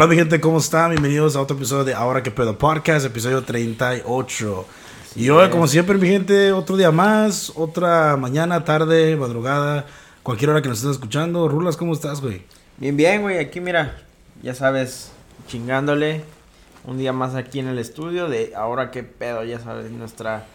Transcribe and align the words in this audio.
Hola 0.00 0.08
mi 0.08 0.16
gente, 0.16 0.40
¿cómo 0.40 0.56
están? 0.56 0.92
Bienvenidos 0.92 1.36
a 1.36 1.42
otro 1.42 1.58
episodio 1.58 1.84
de 1.84 1.92
Ahora 1.92 2.22
que 2.22 2.30
pedo 2.30 2.56
podcast, 2.56 3.04
episodio 3.04 3.42
38. 3.42 4.66
y 5.14 5.28
hoy, 5.28 5.50
como 5.50 5.68
siempre, 5.68 5.98
mi 5.98 6.08
gente, 6.08 6.52
otro 6.52 6.78
día 6.78 6.90
más, 6.90 7.52
otra 7.54 8.16
mañana, 8.16 8.64
tarde, 8.64 9.14
madrugada, 9.16 9.84
cualquier 10.22 10.52
hora 10.52 10.62
que 10.62 10.70
nos 10.70 10.78
estés 10.78 10.92
escuchando. 10.92 11.48
Rulas, 11.48 11.76
¿cómo 11.76 11.92
estás, 11.92 12.22
güey? 12.22 12.44
Bien, 12.78 12.96
bien, 12.96 13.20
güey. 13.20 13.36
Aquí, 13.36 13.60
mira, 13.60 13.98
ya 14.42 14.54
sabes, 14.54 15.12
chingándole 15.48 16.24
un 16.86 16.96
día 16.96 17.12
más 17.12 17.34
aquí 17.34 17.58
en 17.58 17.68
el 17.68 17.78
estudio 17.78 18.26
de 18.26 18.54
Ahora 18.56 18.90
que 18.90 19.02
pedo, 19.02 19.44
ya 19.44 19.60
sabes, 19.60 19.90
nuestra 19.90 20.46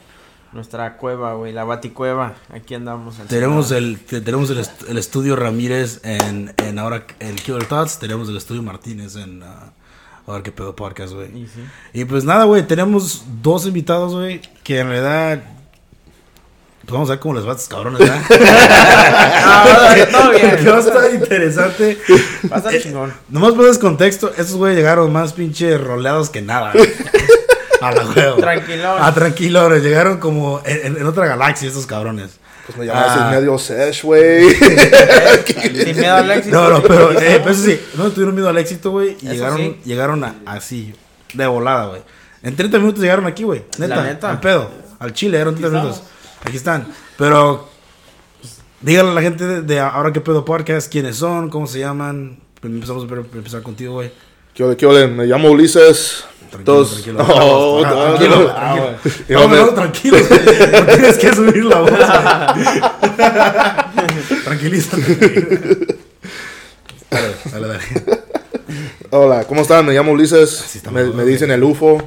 nuestra 0.55 0.97
cueva, 0.97 1.33
güey, 1.33 1.51
la 1.51 1.65
baticueva. 1.65 2.33
Aquí 2.49 2.73
andamos. 2.73 3.17
Tenemos 3.27 3.71
el 3.71 3.99
tenemos 3.99 4.49
el, 4.49 4.65
el, 4.87 4.97
estudio 4.97 5.35
Ramírez 5.35 5.99
en, 6.03 6.53
en 6.57 6.79
ahora 6.79 7.05
en 7.19 7.35
Killer 7.35 7.65
Thoughts, 7.65 7.99
tenemos 7.99 8.29
el 8.29 8.37
estudio 8.37 8.63
Martínez 8.63 9.17
en 9.17 9.43
uh, 9.43 9.45
ahora 10.25 10.41
que 10.43 10.51
pedo 10.51 10.75
podcast, 10.75 11.13
güey. 11.13 11.27
Y, 11.27 11.47
sí. 11.47 11.61
y, 11.93 12.05
pues 12.05 12.23
nada, 12.23 12.45
güey, 12.45 12.65
tenemos 12.65 13.25
dos 13.41 13.67
invitados, 13.67 14.13
güey, 14.13 14.41
que 14.63 14.79
en 14.79 14.87
realidad 14.87 15.43
pues 16.85 16.93
vamos 16.93 17.09
a 17.09 17.13
ver 17.13 17.19
cómo 17.19 17.33
les 17.33 17.45
va 17.47 17.53
a 17.53 17.55
estos 17.55 17.67
cabrones, 17.67 17.99
¿verdad? 17.99 18.21
no, 20.11 20.17
todo 20.19 20.29
bien. 20.31 20.55
Que 20.57 20.69
va 20.69 20.77
a 20.77 20.79
estar 20.79 21.13
interesante. 21.15 21.97
Va 22.51 22.57
a 22.57 22.59
estar 22.59 22.79
chingón. 22.79 23.11
nomás 23.27 23.53
pones 23.53 23.79
contexto, 23.79 24.29
estos 24.37 24.55
güey 24.55 24.75
llegaron 24.75 25.11
más 25.11 25.33
pinche 25.33 25.79
roleados 25.79 26.29
que 26.29 26.43
nada. 26.43 26.73
A 27.85 27.91
la 27.91 28.05
huevo. 28.05 28.37
Tranquilones. 28.37 29.03
A 29.03 29.13
tranquilones. 29.13 29.83
Llegaron 29.83 30.17
como 30.17 30.61
en, 30.65 30.97
en, 30.97 31.05
otra 31.05 31.27
galaxia 31.27 31.67
estos 31.67 31.85
cabrones. 31.85 32.39
Pues 32.65 32.79
me 32.79 32.85
llamas 32.87 33.09
ah. 33.09 33.31
medio 33.31 33.59
sesh, 33.59 34.01
güey. 34.01 34.49
Sin 34.55 35.97
miedo 35.97 36.15
al 36.15 36.31
éxito. 36.31 36.55
No, 36.55 36.69
no, 36.69 36.81
pero, 36.81 37.11
eh, 37.11 37.39
pero 37.39 37.51
eso 37.51 37.63
sí, 37.63 37.79
no 37.95 38.09
tuvieron 38.09 38.33
miedo 38.33 38.49
al 38.49 38.57
éxito, 38.57 38.89
güey. 38.89 39.15
Y 39.21 39.27
llegaron, 39.27 39.77
llegaron 39.83 40.23
a, 40.23 40.35
así, 40.47 40.95
de 41.33 41.45
volada, 41.45 41.85
güey. 41.87 42.01
En 42.41 42.55
30 42.55 42.79
minutos 42.79 43.01
llegaron 43.01 43.27
aquí, 43.27 43.43
güey. 43.43 43.65
Neta, 43.77 44.01
neta. 44.01 44.31
Al 44.31 44.39
pedo. 44.39 44.71
Al 44.97 45.13
Chile, 45.13 45.37
eran 45.39 45.53
30 45.53 45.77
minutos. 45.77 46.01
Aquí 46.43 46.57
están. 46.57 46.87
Pero, 47.19 47.69
díganle 48.81 49.11
a 49.11 49.13
la 49.13 49.21
gente 49.21 49.45
de, 49.45 49.61
de 49.61 49.79
Ahora 49.79 50.11
que 50.11 50.21
pedo 50.21 50.43
podcast 50.43 50.91
quiénes 50.91 51.17
son, 51.17 51.49
cómo 51.51 51.67
se 51.67 51.79
llaman. 51.79 52.39
Empezamos 52.63 53.03
a 53.03 53.15
empezar 53.15 53.61
contigo, 53.61 53.93
güey. 53.93 54.11
¿Qué 54.55 54.63
ole, 54.63 54.77
qué 54.77 54.85
ole? 54.85 55.07
Me 55.07 55.25
llamo 55.25 55.51
Ulises. 55.51 56.23
Tranquilo, 56.63 56.85
tranquilo. 56.85 57.17
No, 57.25 57.81
tranquilo. 57.81 58.53
No, 59.29 59.47
no, 59.47 59.73
tranquilo. 59.73 60.17
No 60.17 60.85
tienes 60.85 61.17
que 61.17 61.33
subir 61.33 61.65
la 61.65 61.79
voz. 61.81 61.91
Tranquilízate. 64.43 65.97
Dale, 67.09 67.35
dale, 67.51 67.67
dale. 67.67 67.79
Hola, 69.11 69.43
¿cómo 69.45 69.61
están? 69.61 69.85
Me 69.85 69.93
llamo 69.93 70.11
Ulises. 70.11 70.81
Me, 70.91 71.05
me, 71.05 71.23
dicen 71.25 71.51
el 71.51 71.63
UFO. 71.63 71.95
UFO. 71.95 72.03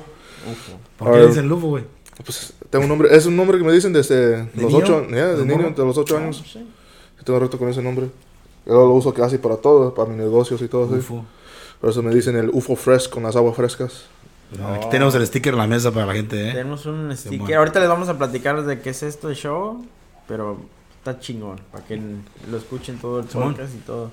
¿Por 0.97 1.13
qué 1.13 1.27
dicen 1.27 1.45
el 1.45 1.53
UFO, 1.53 1.69
güey? 1.69 1.85
Pues 2.25 2.53
tengo 2.71 2.85
un 2.85 2.89
nombre, 2.89 3.15
es 3.17 3.27
un 3.27 3.37
nombre 3.37 3.59
que 3.59 3.65
me 3.65 3.73
dicen 3.73 3.93
desde 3.93 4.45
¿De 4.45 4.63
los 4.63 4.75
8, 4.75 5.07
yeah, 5.09 5.29
de 5.29 5.45
niño, 5.45 5.71
de 5.71 5.85
los 5.85 5.97
8 5.97 6.17
años. 6.17 6.45
Sí. 6.53 6.67
Tengo 7.25 7.39
reto 7.39 7.59
con 7.59 7.69
ese 7.69 7.83
nombre. 7.83 8.09
Yo 8.67 8.75
lo 8.75 8.93
uso 8.93 9.15
casi 9.15 9.39
para 9.39 9.57
todo, 9.57 9.95
para 9.95 10.09
mis 10.09 10.19
negocios 10.19 10.61
y 10.61 10.69
todo. 10.69 10.85
UFO. 10.97 11.25
Por 11.81 11.91
eso 11.91 12.03
me 12.03 12.13
dicen 12.15 12.37
el 12.37 12.51
UFO 12.51 12.75
Fresh 12.75 13.09
con 13.09 13.23
las 13.23 13.37
aguas 13.37 13.57
frescas. 13.57 14.05
Aquí 14.75 14.87
tenemos 14.91 15.15
el 15.15 15.27
sticker 15.27 15.53
en 15.53 15.59
la 15.59 15.67
mesa 15.67 15.93
para 15.93 16.07
la 16.07 16.15
gente, 16.15 16.49
¿eh? 16.49 16.53
Tenemos 16.53 16.87
un 16.87 17.15
sticker. 17.17 17.57
Ahorita 17.57 17.81
les 17.81 17.89
vamos 17.89 18.09
a 18.09 18.17
platicar 18.17 18.63
de 18.63 18.81
qué 18.81 18.91
es 18.91 19.03
esto 19.03 19.29
de 19.29 19.35
show, 19.35 19.85
pero 20.27 20.59
está 20.99 21.21
chingón, 21.21 21.61
para 21.71 21.85
que 21.85 22.01
lo 22.51 22.57
escuchen 22.57 22.99
todo 22.99 23.21
el 23.21 23.27
podcast 23.27 23.75
y 23.75 23.79
todo. 23.79 24.11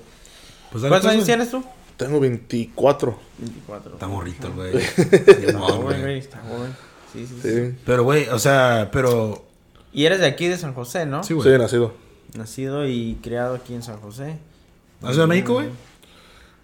Pues 0.70 0.82
¿Cuántos 0.82 1.02
pues, 1.02 1.14
años 1.14 1.24
tienes 1.24 1.50
tú? 1.50 1.64
Tengo 1.96 2.20
24. 2.20 3.18
24. 3.38 3.92
Está 3.94 4.06
morrito, 4.06 4.52
güey. 4.52 4.76
está 4.76 5.58
joven, 5.58 6.00
güey. 6.02 6.18
Está 6.18 6.38
joven. 6.40 6.76
Sí, 7.12 7.26
sí, 7.26 7.38
sí. 7.42 7.74
Pero, 7.86 8.04
güey, 8.04 8.28
o 8.28 8.38
sea, 8.38 8.90
pero... 8.92 9.44
Y 9.92 10.04
eres 10.04 10.20
de 10.20 10.26
aquí, 10.26 10.46
de 10.46 10.58
San 10.58 10.74
José, 10.74 11.06
¿no? 11.06 11.24
Sí, 11.24 11.32
güey. 11.32 11.50
Sí, 11.50 11.58
nacido. 11.58 11.94
Nacido 12.34 12.86
y 12.86 13.18
criado 13.22 13.54
aquí 13.54 13.74
en 13.74 13.82
San 13.82 13.98
José. 13.98 14.36
¿Nacido 15.00 15.22
de 15.22 15.28
México, 15.28 15.54
güey? 15.54 15.68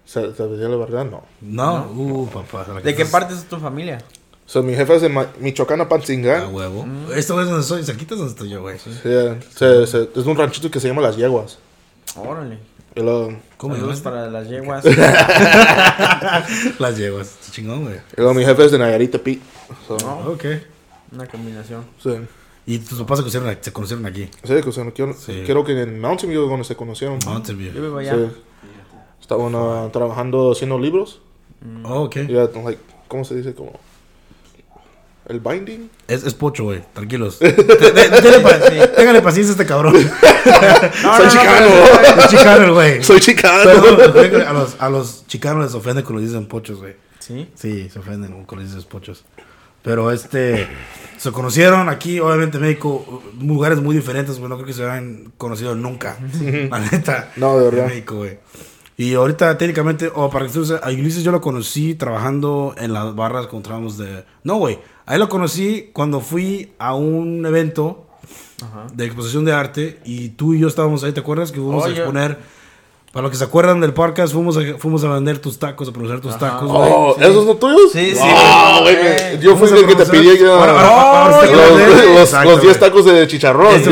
¿Sabes 0.04 0.38
la 0.38 0.76
verdad? 0.76 1.04
No. 1.04 1.22
No, 1.40 1.90
uh, 1.94 2.28
papá. 2.28 2.80
¿De 2.80 2.94
qué 2.94 3.06
parte 3.06 3.34
es 3.34 3.44
tu 3.44 3.58
familia? 3.58 4.02
So, 4.46 4.62
mi 4.62 4.74
jefe 4.74 4.96
es 4.96 5.02
de 5.02 5.26
Michoacán, 5.40 5.88
Panzinga. 5.88 6.42
Ah, 6.42 6.48
huevo. 6.48 6.84
Mm. 6.84 7.12
Esto 7.14 7.40
es 7.40 7.48
donde 7.48 7.62
soy, 7.62 7.84
cerquita 7.84 8.14
es 8.14 8.18
donde 8.18 8.32
estoy 8.32 8.50
yo, 8.50 8.60
güey. 8.60 8.78
Sí, 8.78 8.90
es 9.04 10.26
un 10.26 10.36
ranchito 10.36 10.70
que 10.70 10.80
se 10.80 10.88
llama 10.88 11.00
Las 11.00 11.16
Yeguas. 11.16 11.58
Órale. 12.16 12.58
Lo, 12.94 13.34
¿Cómo 13.56 13.74
Saludos 13.74 14.00
para 14.00 14.28
las 14.28 14.48
yeguas. 14.48 14.84
las 16.78 16.98
yeguas, 16.98 17.38
chingón, 17.50 17.84
güey. 17.84 18.00
Luego 18.16 18.34
mi 18.34 18.44
jefe 18.44 18.66
es 18.66 18.72
de 18.72 18.78
Nayarita 18.78 19.16
Pete. 19.18 19.40
So. 19.88 19.96
Oh, 20.04 20.32
ok. 20.32 20.44
Una 21.12 21.26
combinación. 21.26 21.86
Sí. 22.02 22.10
¿Y 22.66 22.78
tus 22.80 22.98
papás 22.98 23.18
se 23.18 23.22
conocieron, 23.22 23.58
se 23.60 23.72
conocieron 23.72 24.04
aquí? 24.04 24.28
Sí, 24.44 24.54
quiero, 24.94 25.14
sí. 25.14 25.42
creo 25.46 25.64
que 25.64 25.80
en 25.80 26.00
Mountain 26.00 26.30
View 26.30 26.46
donde 26.46 26.64
se 26.64 26.76
conocieron. 26.76 27.18
Mountain 27.24 27.56
View. 27.56 27.72
Yo 27.72 27.80
vivo 27.80 27.96
allá. 27.96 28.14
Sí. 28.14 28.28
Estaban 29.32 29.54
uh, 29.54 29.90
trabajando 29.90 30.52
haciendo 30.52 30.78
libros. 30.78 31.20
Mm. 31.60 31.86
Oh, 31.86 32.02
ok. 32.04 32.16
Yeah, 32.26 32.48
like, 32.64 32.78
¿Cómo 33.08 33.24
se 33.24 33.34
dice? 33.34 33.54
Como... 33.54 33.72
¿El 35.28 35.40
binding? 35.40 35.88
Es, 36.08 36.24
es 36.24 36.34
pocho, 36.34 36.64
güey. 36.64 36.82
Tranquilos. 36.92 37.38
Téngale 38.96 39.22
paciencia 39.22 39.50
a 39.50 39.52
este 39.52 39.66
cabrón. 39.66 39.94
No, 41.02 41.16
Soy 41.16 41.26
no, 41.26 41.30
chicano. 41.30 41.68
No, 41.68 42.22
es 42.22 42.28
chicano, 42.28 42.74
güey. 42.74 43.04
Soy 43.04 43.20
chicano. 43.20 43.70
a, 43.70 44.52
los, 44.52 44.76
a 44.80 44.90
los 44.90 45.26
chicanos 45.28 45.64
les 45.64 45.74
ofende 45.74 46.02
cuando 46.02 46.20
dicen 46.20 46.46
pochos, 46.46 46.80
güey. 46.80 46.94
¿Sí? 47.20 47.48
Sí, 47.54 47.88
se 47.88 47.98
ofenden 48.00 48.44
cuando 48.44 48.66
dicen 48.66 48.82
pochos. 48.88 49.24
Pero 49.82 50.10
este... 50.10 50.68
Se 51.16 51.30
conocieron 51.30 51.88
aquí, 51.88 52.18
obviamente 52.18 52.56
en 52.56 52.64
México, 52.64 53.22
lugares 53.40 53.80
muy 53.80 53.94
diferentes, 53.94 54.38
güey. 54.38 54.48
No 54.48 54.56
creo 54.56 54.66
que 54.66 54.72
se 54.72 54.82
hayan 54.82 55.32
conocido 55.38 55.76
nunca. 55.76 56.18
la 56.68 56.80
neta. 56.80 57.30
No, 57.36 57.56
de 57.58 57.64
verdad. 57.66 57.84
En 57.84 57.90
México, 57.90 58.16
güey. 58.16 58.38
Y 59.02 59.14
ahorita 59.14 59.58
técnicamente, 59.58 60.12
o 60.14 60.30
para 60.30 60.46
que 60.46 60.52
tú 60.52 60.64
a 60.80 60.88
Ulises 60.88 61.24
yo 61.24 61.32
lo 61.32 61.40
conocí 61.40 61.96
trabajando 61.96 62.72
en 62.78 62.92
las 62.92 63.16
barras 63.16 63.48
cuando 63.48 63.64
trabajamos 63.64 63.98
de... 63.98 64.24
No, 64.44 64.58
güey, 64.58 64.78
ahí 65.06 65.18
lo 65.18 65.28
conocí 65.28 65.90
cuando 65.92 66.20
fui 66.20 66.72
a 66.78 66.94
un 66.94 67.44
evento 67.44 68.06
de 68.94 69.04
exposición 69.04 69.44
de 69.44 69.54
arte 69.54 69.98
y 70.04 70.28
tú 70.28 70.54
y 70.54 70.60
yo 70.60 70.68
estábamos 70.68 71.02
ahí, 71.02 71.10
¿te 71.10 71.18
acuerdas? 71.18 71.50
Que 71.50 71.58
fuimos 71.58 71.84
a 71.84 71.90
exponer... 71.90 72.38
Para 73.12 73.24
los 73.24 73.32
que 73.32 73.36
se 73.36 73.44
acuerdan 73.44 73.78
del 73.80 73.92
podcast, 73.92 74.32
fuimos 74.32 74.56
a, 74.56 74.60
fuimos 74.78 75.04
a 75.04 75.08
vender 75.08 75.38
tus 75.38 75.58
tacos, 75.58 75.86
a 75.86 75.92
pronunciar 75.92 76.20
tus 76.20 76.38
tacos, 76.38 76.70
güey. 76.70 76.90
Oh, 76.90 77.14
¿esos 77.20 77.44
son 77.44 77.58
tuyos? 77.58 77.92
Sí, 77.92 78.14
sí. 78.14 78.22
Oh, 78.22 78.78
güey, 78.80 79.38
yo 79.38 79.54
fui 79.54 79.68
el 79.68 79.86
que 79.86 79.96
te 79.96 80.06
pedí 80.06 80.38
ya. 80.38 82.44
los 82.44 82.62
10 82.62 82.80
tacos 82.80 83.04
de 83.04 83.26
chicharrón. 83.26 83.82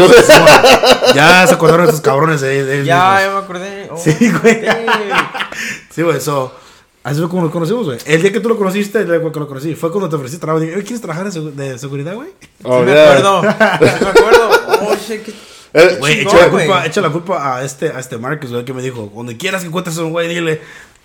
ya 1.14 1.46
se 1.46 1.52
acordaron 1.52 1.84
de 1.84 1.90
esos 1.90 2.00
cabrones. 2.00 2.40
De, 2.40 2.82
ya, 2.86 3.20
ya 3.20 3.30
me 3.30 3.38
acordé. 3.40 3.79
Oh, 3.90 3.96
sí, 3.96 4.14
güey. 4.42 4.62
Sí, 5.90 6.02
güey, 6.02 6.16
eso. 6.16 6.54
Así 7.02 7.18
fue 7.18 7.28
como 7.28 7.42
nos 7.42 7.50
conocimos, 7.50 7.86
güey. 7.86 7.98
El 8.04 8.22
día 8.22 8.32
que 8.32 8.40
tú 8.40 8.48
lo 8.48 8.56
conociste, 8.56 8.98
el 9.00 9.06
día 9.06 9.18
que 9.18 9.40
lo 9.40 9.48
conocí, 9.48 9.74
fue 9.74 9.90
cuando 9.90 10.08
te 10.08 10.16
ofreciste 10.16 10.40
trabajo. 10.40 10.64
Dije, 10.64 10.74
¿quieres 10.82 11.00
trabajar 11.00 11.30
de 11.32 11.78
seguridad, 11.78 12.14
güey? 12.14 12.28
Oh, 12.62 12.80
sí, 12.80 12.86
me 12.86 13.00
acuerdo. 13.00 13.42
me 13.42 13.48
acuerdo. 13.48 14.50
Oh, 14.82 14.96
shit, 14.96 15.28
eh, 15.72 15.96
güey, 16.00 16.20
echa, 16.22 16.36
la 16.36 16.50
culpa, 16.50 16.86
echa 16.86 17.00
la 17.00 17.10
culpa 17.10 17.56
a 17.56 17.64
este, 17.64 17.90
a 17.90 18.00
este 18.00 18.18
Marcus, 18.18 18.50
güey, 18.50 18.64
que 18.64 18.72
me 18.72 18.82
dijo, 18.82 19.10
donde 19.14 19.36
quieras 19.36 19.62
que 19.62 19.68
encuentres 19.68 19.96
a 19.98 20.04
un 20.04 20.10
güey, 20.10 20.28
dile 20.28 20.60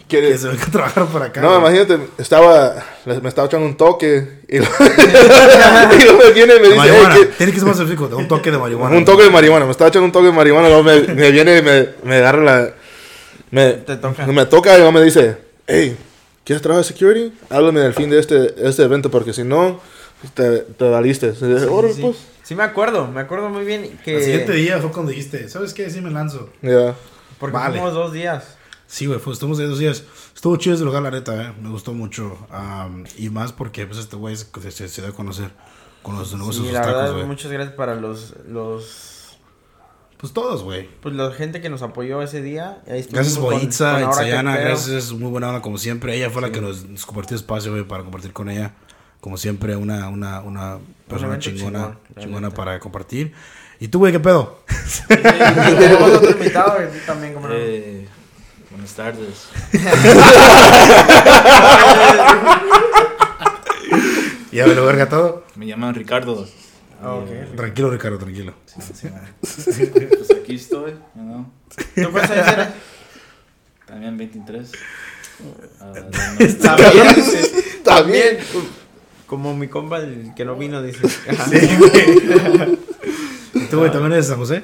que 0.07 0.37
se 0.37 0.47
venga 0.47 0.63
a 0.63 0.71
trabajar 0.71 1.05
por 1.07 1.21
acá. 1.21 1.41
No, 1.41 1.57
imagínate, 1.57 1.99
estaba, 2.17 2.75
me 3.05 3.27
estaba 3.27 3.47
echando 3.47 3.65
un 3.65 3.75
toque 3.75 4.39
y, 4.47 4.59
lo, 4.59 4.65
y 5.99 6.13
me 6.17 6.31
viene 6.31 6.55
y 6.55 6.59
me 6.59 6.67
dice... 6.69 7.25
Tiene 7.37 7.51
que 7.51 7.59
ser 7.59 7.67
más 7.67 7.79
específico, 7.79 8.15
un 8.15 8.27
toque 8.27 8.51
de 8.51 8.57
marihuana. 8.57 8.95
Un 8.95 9.05
toque 9.05 9.23
de 9.23 9.29
marihuana, 9.29 9.65
me 9.65 9.71
estaba 9.71 9.89
echando 9.89 10.05
un 10.05 10.11
toque 10.11 10.27
de 10.27 10.33
marihuana, 10.33 10.67
luego 10.67 10.83
me, 10.83 11.01
me 11.13 11.31
viene 11.31 11.57
y 11.57 11.61
me, 11.61 11.89
me 12.03 12.17
agarra 12.17 12.43
la... 12.43 12.73
Me, 13.51 13.73
Te 13.73 13.97
toca. 13.97 14.27
me 14.27 14.45
toca 14.45 14.73
y 14.73 14.77
luego 14.77 14.91
me 14.91 15.01
dice, 15.01 15.37
hey, 15.65 15.97
¿quieres 16.43 16.61
trabajar 16.61 16.85
de 16.85 16.93
security? 16.93 17.33
Háblame 17.49 17.79
del 17.79 17.93
fin 17.93 18.09
de 18.09 18.19
este, 18.19 18.53
este 18.67 18.83
evento 18.83 19.09
porque 19.09 19.33
si 19.33 19.43
no, 19.43 19.79
te, 20.33 20.59
te 20.59 20.89
valiste. 20.89 21.33
Sí, 21.33 21.45
sí, 21.59 22.01
pues... 22.01 22.17
Sí 22.43 22.53
me 22.53 22.61
acuerdo, 22.61 23.07
me 23.07 23.21
acuerdo 23.21 23.49
muy 23.49 23.65
bien 23.65 23.97
que... 24.03 24.17
El 24.17 24.23
siguiente 24.23 24.53
día 24.53 24.77
fue 24.77 24.91
cuando 24.91 25.09
dijiste, 25.09 25.49
¿sabes 25.49 25.73
qué? 25.73 25.89
Sí 25.89 25.99
me 25.99 26.11
lanzo. 26.11 26.49
Ya. 26.61 26.93
Porque 27.39 27.55
vale. 27.55 27.71
fuimos 27.71 27.93
dos 27.95 28.13
días. 28.13 28.54
Sí, 28.87 29.07
güey, 29.07 29.19
estuvimos 29.19 29.59
ahí 29.59 29.67
dos 29.67 29.79
días. 29.79 30.03
Estuvo 30.33 30.55
chido 30.57 30.75
ese 30.75 30.85
lugar, 30.85 31.01
la 31.01 31.11
neta, 31.11 31.41
¿eh? 31.41 31.53
Me 31.61 31.69
gustó 31.69 31.93
mucho. 31.93 32.37
y 33.17 33.29
más 33.29 33.51
porque, 33.51 33.85
pues, 33.85 33.99
este 33.99 34.15
güey 34.15 34.35
se, 34.35 34.45
se, 34.71 34.87
se, 34.87 35.01
dio 35.01 35.11
a 35.11 35.13
conocer 35.13 35.51
con 36.01 36.17
los 36.17 36.33
negocios. 36.33 36.67
Sí, 36.67 36.71
la 36.71 36.85
verdad, 36.85 37.25
muchas 37.25 37.51
gracias 37.51 37.75
para 37.75 37.95
los... 37.95 38.35
los... 38.47 39.37
Pues 40.17 40.31
todos, 40.31 40.63
güey. 40.63 40.89
Pues 41.01 41.13
la 41.13 41.31
gente 41.31 41.61
que 41.61 41.69
nos 41.69 41.81
apoyó 41.81 42.21
ese 42.21 42.41
día. 42.41 42.81
gracias, 42.85 43.37
Boitza, 43.37 44.01
Itzayana, 44.01 44.55
gracias, 44.57 45.11
muy 45.11 45.29
buena 45.29 45.49
onda 45.49 45.61
como 45.61 45.77
siempre. 45.77 46.15
Ella 46.15 46.29
fue 46.29 46.41
la 46.41 46.51
que 46.51 46.61
nos, 46.61 46.85
nos 46.85 47.05
compartió 47.05 47.35
espacio, 47.35 47.71
güey, 47.71 47.83
para 47.83 48.03
compartir 48.03 48.31
con 48.31 48.49
ella 48.49 48.73
como 49.25 49.37
siempre, 49.37 49.75
una, 49.75 50.07
una, 50.09 50.41
una 50.41 50.77
persona 51.07 51.39
chingona, 51.39 51.97
chingona 52.19 52.51
para 52.51 52.79
compartir. 52.79 53.33
¿Y 53.79 53.87
tú, 53.87 53.97
güey, 53.97 54.11
qué 54.11 54.19
pedo? 54.19 54.59
Sí, 54.85 55.01
tenemos 55.07 56.11
otro 56.11 56.29
invitado 56.29 56.77
también, 57.07 57.33
como 57.33 57.47
eh, 57.49 58.07
Buenas 58.75 58.93
tardes. 58.93 59.47
¿Ya 64.51 64.67
me 64.67 64.75
lo 64.75 64.85
verga 64.85 65.07
todo? 65.07 65.45
Me 65.55 65.65
llaman 65.65 65.95
Ricardo. 65.95 66.45
Ah, 67.01 67.13
ok. 67.13 67.27
Eh, 67.29 67.47
Tranquilo, 67.55 67.89
Ricardo, 67.89 68.17
tranquilo. 68.17 68.53
sí, 68.65 68.81
sí, 69.71 69.85
pues 69.93 70.29
aquí 70.31 70.55
estoy, 70.55 70.91
you 71.15 71.21
know. 71.21 71.45
¿Tú 71.95 72.11
cuántos 72.11 72.31
años 72.31 72.47
eres? 72.49 72.67
También 73.85 74.17
23. 74.17 74.71
Ah, 75.79 75.93
También. 76.61 77.15
También. 77.81 78.37
Como 79.25 79.55
mi 79.55 79.69
compa, 79.69 79.99
el 79.99 80.33
que 80.35 80.43
no 80.43 80.57
vino, 80.57 80.81
dice. 80.81 81.07
Ajá. 81.29 81.45
Sí, 81.45 81.59
güey. 81.79 82.77
¿Y 83.63 83.65
tú, 83.67 83.77
güey, 83.79 83.89
también 83.89 84.11
eres 84.11 84.25
de 84.25 84.31
San 84.31 84.39
José? 84.39 84.63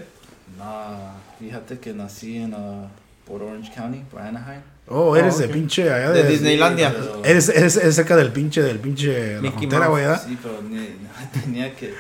no, 0.58 1.14
fíjate 1.40 1.80
que 1.80 1.94
nací 1.94 2.38
en 2.38 2.54
uh, 2.54 2.88
por 3.26 3.42
Orange 3.44 3.72
County, 3.74 4.00
por 4.12 4.22
Anaheim. 4.22 4.62
Oh, 4.88 5.16
eres 5.16 5.36
Oh, 5.36 5.40
de 5.40 5.46
ok. 5.46 5.52
pinche 5.54 5.84
allá 5.92 6.12
De 6.12 6.24
de... 6.24 6.30
Disneylandia. 6.30 6.92
Pero- 6.92 7.22
Eres, 7.24 7.50
eres, 7.50 7.78
eres 7.78 7.96
cerca 7.96 8.16
del 8.16 8.32
pinche, 8.32 8.62
del 8.62 8.80
pinche... 8.80 9.42
La 9.42 9.52
frontera, 9.52 9.88
güey. 9.88 10.06
Sí, 10.26 10.38
pero 10.42 10.62
ni- 10.62 10.90
tenía 11.42 11.74
que. 11.76 11.94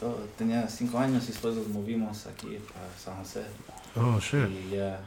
todo- 0.00 0.26
tenía 0.36 0.66
5 0.68 0.98
años 0.98 1.22
y 1.24 1.28
después 1.28 1.54
nos 1.54 1.68
movimos 1.68 2.26
aquí 2.26 2.56
a 2.56 3.00
San 3.02 3.16
José. 3.18 3.42
Oh, 3.94 4.18
shit. 4.18 4.48
Y 4.50 4.76
ya 4.76 5.00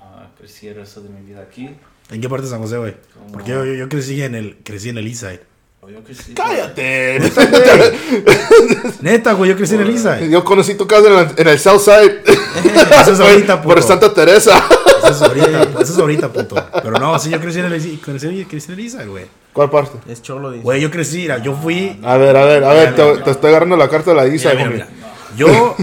ah, 0.00 0.26
crecí 0.38 0.66
el 0.68 0.74
resto 0.76 1.00
de 1.02 1.10
mi 1.10 1.20
vida 1.24 1.42
aquí. 1.42 1.70
¿En 2.10 2.20
qué 2.20 2.28
parte 2.28 2.46
de 2.46 2.50
San 2.50 2.60
José, 2.60 2.78
güey? 2.78 2.96
Como- 3.14 3.32
Porque 3.32 3.50
yo, 3.50 3.64
yo, 3.64 3.74
yo 3.74 3.88
crecí 3.88 4.20
en 4.22 4.34
el, 4.34 4.56
crecí 4.64 4.88
en 4.88 4.98
el 4.98 5.06
Eastside. 5.06 5.42
o 5.82 5.88
yo 5.90 6.02
crecí. 6.02 6.34
Cállate. 6.34 7.20
Neta, 9.02 9.32
güey, 9.34 9.50
yo 9.50 9.56
crecí 9.56 9.74
en 9.74 9.82
el 9.82 9.90
Eastside. 9.90 10.28
Yo 10.30 10.42
conocí 10.44 10.74
tu 10.74 10.86
casa 10.86 11.06
en, 11.08 11.14
la- 11.14 11.32
en 11.36 11.46
el 11.48 11.58
Southside. 11.58 12.22
Eso 13.00 13.12
es 13.12 13.20
ahorita, 13.20 13.62
por 13.62 13.80
Santa 13.82 14.12
Teresa. 14.12 14.62
Eso 15.10 15.24
es 15.24 15.28
ahorita, 15.30 15.62
eso 15.82 15.92
es 15.92 15.98
ahorita, 15.98 16.32
puto. 16.32 16.56
Pero 16.82 16.92
no, 16.98 17.18
sí, 17.18 17.30
yo 17.30 17.40
crecí 17.40 17.58
en 17.58 17.66
el, 17.66 17.72
crecí, 17.72 17.96
crecí 17.98 18.26
en 18.26 18.32
el 18.34 18.80
Eastside, 18.80 19.06
güey. 19.06 19.24
¿Cuál 19.52 19.70
parte? 19.70 19.98
Es 20.10 20.22
cholo, 20.22 20.50
dice. 20.50 20.62
Güey, 20.62 20.80
yo 20.80 20.90
crecí, 20.90 21.18
mira, 21.18 21.38
yo 21.38 21.54
fui... 21.54 21.98
A 22.02 22.16
ver, 22.16 22.36
a 22.36 22.44
ver, 22.44 22.64
a 22.64 22.72
ver. 22.72 22.94
Te, 22.94 23.16
te 23.18 23.30
estoy 23.32 23.50
agarrando 23.50 23.76
la 23.76 23.88
carta 23.88 24.10
de 24.12 24.16
la 24.16 24.26
Isa, 24.26 24.50
Mira, 24.54 24.68
mira, 24.70 24.84
homie. 24.86 24.94
mira. 24.96 25.10
Yo, 25.36 25.76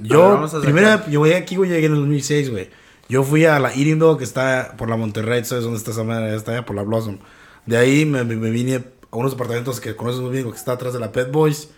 yo, 0.02 0.46
primera, 0.62 1.04
yo 1.08 1.24
llegué 1.24 1.36
aquí, 1.36 1.56
güey, 1.56 1.70
llegué 1.70 1.86
en 1.86 1.92
el 1.92 1.98
2006, 2.00 2.50
güey. 2.50 2.70
Yo 3.08 3.22
fui 3.22 3.44
a 3.44 3.58
la 3.58 3.70
Eating 3.70 3.98
Dog 3.98 4.18
que 4.18 4.24
está 4.24 4.74
por 4.76 4.90
la 4.90 4.96
Monterrey, 4.96 5.44
¿sabes 5.44 5.64
dónde 5.64 5.78
está 5.78 5.92
esa 5.92 6.02
madre? 6.04 6.34
Está 6.34 6.52
allá 6.52 6.66
por 6.66 6.74
la 6.76 6.82
Blossom. 6.82 7.18
De 7.64 7.76
ahí 7.76 8.04
me, 8.04 8.24
me, 8.24 8.36
me 8.36 8.50
vine 8.50 8.76
a 9.10 9.16
unos 9.16 9.34
apartamentos 9.34 9.80
que 9.80 9.94
conoces 9.96 10.20
muy 10.20 10.30
bien, 10.32 10.50
que 10.50 10.56
está 10.56 10.72
atrás 10.72 10.92
de 10.92 10.98
la 11.00 11.12
Pet 11.12 11.30
Boys. 11.30 11.70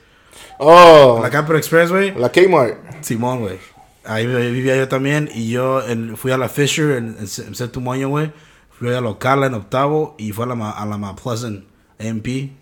Oh, 0.59 1.19
La 1.23 1.31
Camper 1.31 1.56
Express, 1.56 1.91
güey. 1.91 2.15
la 2.15 2.31
Kmart. 2.31 3.03
Simón, 3.03 3.41
güey. 3.41 3.59
Ahí 4.08 4.26
vi- 4.26 4.50
vivía 4.50 4.76
yo 4.76 4.88
también. 4.88 5.31
Y 5.34 5.50
yo 5.50 5.87
en- 5.87 6.16
fui 6.16 6.32
a 6.32 6.38
la 6.38 6.49
Fisher 6.49 6.93
en, 6.96 7.16
en, 7.20 7.28
sé- 7.28 7.46
en 7.46 7.55
séptimo 7.55 7.93
año, 7.93 8.08
güey. 8.08 8.32
Fui 8.78 8.93
a 8.93 9.00
la 9.00 9.08
Ocala 9.10 9.46
en 9.46 9.55
octavo. 9.55 10.14
Y 10.19 10.32
fui 10.32 10.44
a 10.44 10.46
la, 10.49 10.70
a 10.70 10.87
la 10.87 10.96
Mount 10.96 11.20
Pleasant 11.20 11.64
MP. 11.99 12.52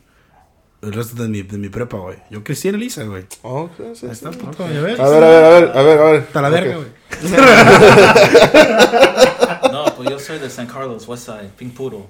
El 0.83 0.93
resto 0.93 1.21
de 1.23 1.29
mi, 1.29 1.43
de 1.43 1.57
mi 1.59 1.69
prepa, 1.69 1.97
güey. 1.97 2.19
Yo 2.31 2.45
crecí 2.45 2.69
en 2.69 2.75
Elisa, 2.77 3.03
güey. 3.05 3.25
Oh, 3.43 3.69
sí, 3.77 3.83
sí, 3.95 4.07
Ahí 4.07 4.15
sí. 4.15 4.27
está, 4.27 4.31
puto, 4.31 4.71
¿ya 4.71 4.81
ves? 4.83 5.01
A 5.01 5.09
ver, 5.09 5.25
a 5.25 5.29
ver, 5.29 5.45
a 5.45 5.49
ver, 5.51 5.71
a 5.79 5.83
ver, 5.83 5.99
a 5.99 6.05
ver. 6.13 6.21
Está 6.21 6.43
la 6.43 6.49
verga, 6.51 6.77
güey. 6.77 6.89
No, 9.73 9.85
pues 9.97 10.11
yo 10.11 10.19
soy 10.19 10.39
de 10.39 10.51
San 10.51 10.67
Carlos, 10.67 11.07
Westside, 11.09 11.51
Pink 11.57 11.75
Poodle. 11.75 12.01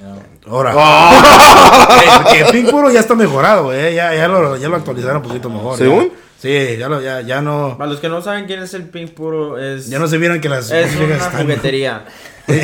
you 0.00 0.04
know. 0.04 0.54
Ahora. 0.54 0.72
Oh. 0.76 2.22
Porque 2.24 2.44
Pink 2.52 2.70
Puro 2.70 2.90
ya 2.90 3.00
está 3.00 3.14
mejorado, 3.14 3.64
güey. 3.64 3.94
Ya, 3.94 4.14
ya, 4.14 4.28
lo, 4.28 4.56
ya 4.56 4.68
lo 4.68 4.76
actualizaron 4.76 5.18
un 5.18 5.22
poquito 5.22 5.48
mejor. 5.50 5.76
¿Según? 5.78 6.08
ya. 6.10 6.14
Sí, 6.40 6.76
ya, 6.78 6.88
lo, 6.88 7.00
ya, 7.02 7.20
ya 7.22 7.42
no. 7.42 7.74
Para 7.76 7.90
los 7.90 7.98
que 8.00 8.08
no 8.08 8.22
saben 8.22 8.46
quién 8.46 8.62
es 8.62 8.72
el 8.74 8.84
Pink 8.84 9.10
Puro, 9.10 9.58
es. 9.58 9.88
Ya 9.88 9.98
no 9.98 10.06
se 10.06 10.18
vieron 10.18 10.40
que 10.40 10.48
las 10.48 10.70
Es 10.70 10.94
una 10.96 11.16
están- 11.16 11.42
juguetería. 11.42 12.04
Sí. 12.48 12.56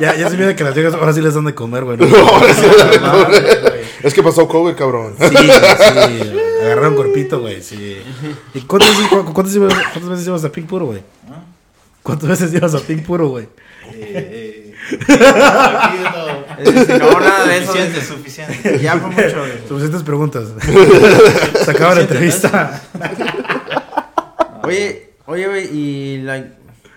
ya, 0.00 0.14
ya 0.14 0.28
se 0.28 0.36
vieron 0.36 0.54
que 0.56 0.62
las 0.64 0.74
viejas 0.74 0.92
ahora 0.92 1.10
sí 1.14 1.22
les 1.22 1.32
dan 1.34 1.46
de 1.46 1.54
comer, 1.54 1.84
güey. 1.84 1.96
¿no? 1.96 2.04
Ahora 2.18 2.52
sí. 2.52 2.66
Es 4.02 4.12
que 4.12 4.22
pasó 4.22 4.46
COVID, 4.46 4.74
cabrón. 4.74 5.14
Sí, 5.18 5.26
sí, 5.34 5.50
agarraron 6.62 6.96
cuerpito, 6.96 7.40
güey, 7.40 7.62
sí. 7.62 7.96
¿Y 8.52 8.60
cuántas 8.62 8.90
veces, 8.90 9.06
cu- 9.08 9.32
cuántas, 9.32 9.56
veces- 9.58 9.78
cuántas 9.92 10.10
veces 10.10 10.24
llevas 10.26 10.44
a 10.44 10.52
Pink 10.52 10.66
Puro, 10.66 10.84
güey? 10.86 11.00
¿Ah? 11.30 11.44
¿Cuántas 12.02 12.28
veces 12.28 12.52
llevas 12.52 12.74
a 12.74 12.80
Pink 12.80 13.06
Puro, 13.06 13.28
güey? 13.28 13.48
Eh, 13.94 14.74
eh. 15.08 16.45
No. 16.58 16.62
Es 16.64 16.74
decir, 16.74 16.98
no, 16.98 17.20
nada 17.20 17.46
de 17.46 17.58
eso. 17.58 17.72
Suficiente, 17.72 18.00
suficiente. 18.04 18.78
Ya 18.82 18.96
fue 18.98 19.10
mucho. 19.10 19.44
Suficientes 19.68 20.02
preguntas. 20.02 20.48
Se 21.64 21.70
acaba 21.70 21.94
la 21.96 22.00
entrevista. 22.02 22.82
Oye, 24.62 25.10
oye, 25.26 25.46
güey, 25.46 25.66
y 25.76 26.18
la. 26.22 26.44